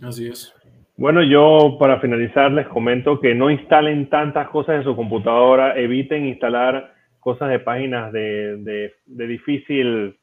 Así 0.00 0.26
es. 0.26 0.54
Bueno, 1.00 1.22
yo 1.22 1.78
para 1.78 1.98
finalizar 1.98 2.52
les 2.52 2.68
comento 2.68 3.20
que 3.20 3.34
no 3.34 3.50
instalen 3.50 4.10
tantas 4.10 4.50
cosas 4.50 4.76
en 4.76 4.84
su 4.84 4.94
computadora, 4.94 5.74
eviten 5.78 6.26
instalar 6.26 6.92
cosas 7.20 7.48
de 7.48 7.58
páginas 7.58 8.12
de, 8.12 8.92
difícil, 9.06 10.18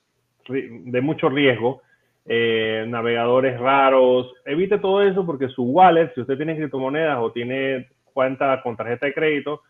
de 0.48 1.02
mucho 1.02 1.30
riesgo, 1.30 1.82
eh, 2.28 2.86
navegadores 2.88 3.60
raros, 3.60 4.32
evite 4.46 4.78
todo 4.78 5.02
eso 5.02 5.26
porque 5.26 5.50
su 5.50 5.64
wallet, 5.64 6.14
si 6.14 6.22
usted 6.22 6.38
tiene 6.38 6.56
criptomonedas 6.56 7.18
o 7.22 7.32
tiene 7.32 7.88
cuenta 8.14 8.62
con 8.62 8.78
tarjeta 8.78 9.08
de 9.08 9.16
crédito, 9.16 9.64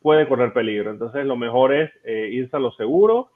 puede 0.00 0.26
correr 0.26 0.54
peligro. 0.54 0.90
Entonces 0.90 1.26
lo 1.26 1.36
mejor 1.36 1.74
es 1.74 1.90
eh, 2.02 2.30
irse 2.32 2.56
a 2.56 2.60
lo 2.60 2.72
seguro 2.72 3.28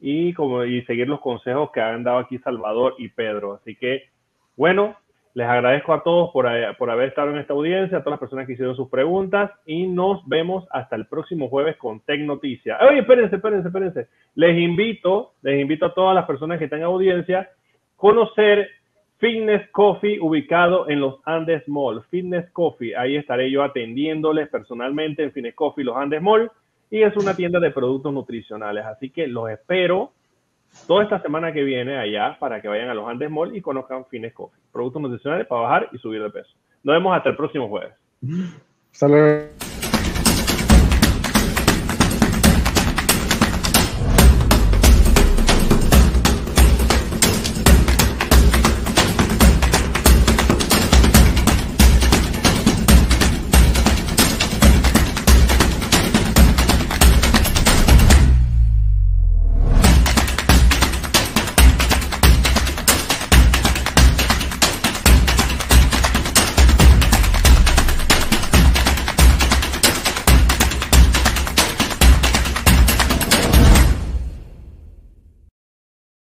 y, 0.00 0.32
como, 0.32 0.64
y 0.64 0.82
seguir 0.86 1.08
los 1.08 1.20
consejos 1.20 1.70
que 1.70 1.80
han 1.80 2.02
dado 2.02 2.18
aquí 2.18 2.38
Salvador 2.38 2.96
y 2.98 3.10
Pedro. 3.10 3.60
Así 3.62 3.76
que, 3.76 4.08
bueno, 4.56 4.96
les 5.34 5.48
agradezco 5.48 5.92
a 5.92 6.02
todos 6.04 6.30
por, 6.30 6.46
eh, 6.46 6.68
por, 6.78 6.90
haber 6.90 7.08
estado 7.08 7.30
en 7.30 7.38
esta 7.38 7.54
audiencia, 7.54 7.98
a 7.98 8.00
todas 8.02 8.12
las 8.12 8.20
personas 8.20 8.46
que 8.46 8.52
hicieron 8.52 8.76
sus 8.76 8.88
preguntas 8.88 9.50
y 9.66 9.88
nos 9.88 10.26
vemos 10.28 10.64
hasta 10.70 10.94
el 10.94 11.06
próximo 11.06 11.48
jueves 11.48 11.76
con 11.76 12.00
Tech 12.00 12.20
Noticias. 12.20 12.78
Oye, 12.88 13.00
espérense, 13.00 13.36
espérense, 13.36 13.68
espérense. 13.68 14.08
Les 14.36 14.56
invito, 14.56 15.32
les 15.42 15.60
invito 15.60 15.86
a 15.86 15.94
todas 15.94 16.14
las 16.14 16.24
personas 16.24 16.58
que 16.58 16.64
están 16.64 16.78
en 16.78 16.84
audiencia 16.84 17.40
a 17.40 17.48
conocer 17.96 18.68
Fitness 19.18 19.68
Coffee 19.70 20.20
ubicado 20.20 20.88
en 20.88 21.00
los 21.00 21.16
Andes 21.24 21.66
Mall. 21.66 22.04
Fitness 22.10 22.48
Coffee, 22.52 22.94
ahí 22.96 23.16
estaré 23.16 23.50
yo 23.50 23.64
atendiéndoles 23.64 24.48
personalmente 24.48 25.24
en 25.24 25.32
Fitness 25.32 25.54
Coffee 25.56 25.84
Los 25.84 25.96
Andes 25.96 26.22
Mall 26.22 26.50
y 26.90 27.02
es 27.02 27.16
una 27.16 27.34
tienda 27.34 27.58
de 27.58 27.72
productos 27.72 28.12
nutricionales. 28.12 28.84
Así 28.84 29.10
que 29.10 29.26
los 29.26 29.50
espero 29.50 30.12
toda 30.86 31.04
esta 31.04 31.20
semana 31.20 31.52
que 31.52 31.62
viene 31.62 31.98
allá 31.98 32.36
para 32.38 32.60
que 32.60 32.68
vayan 32.68 32.88
a 32.88 32.94
los 32.94 33.08
Andes 33.08 33.30
Mall 33.30 33.56
y 33.56 33.60
conozcan 33.60 34.04
Fines 34.06 34.32
Coffee, 34.32 34.60
productos 34.72 35.02
nutricionales 35.02 35.46
para 35.46 35.62
bajar 35.62 35.88
y 35.92 35.98
subir 35.98 36.22
de 36.22 36.30
peso. 36.30 36.50
Nos 36.82 36.94
vemos 36.94 37.16
hasta 37.16 37.30
el 37.30 37.36
próximo 37.36 37.68
jueves. 37.68 37.92
Hasta 38.92 39.08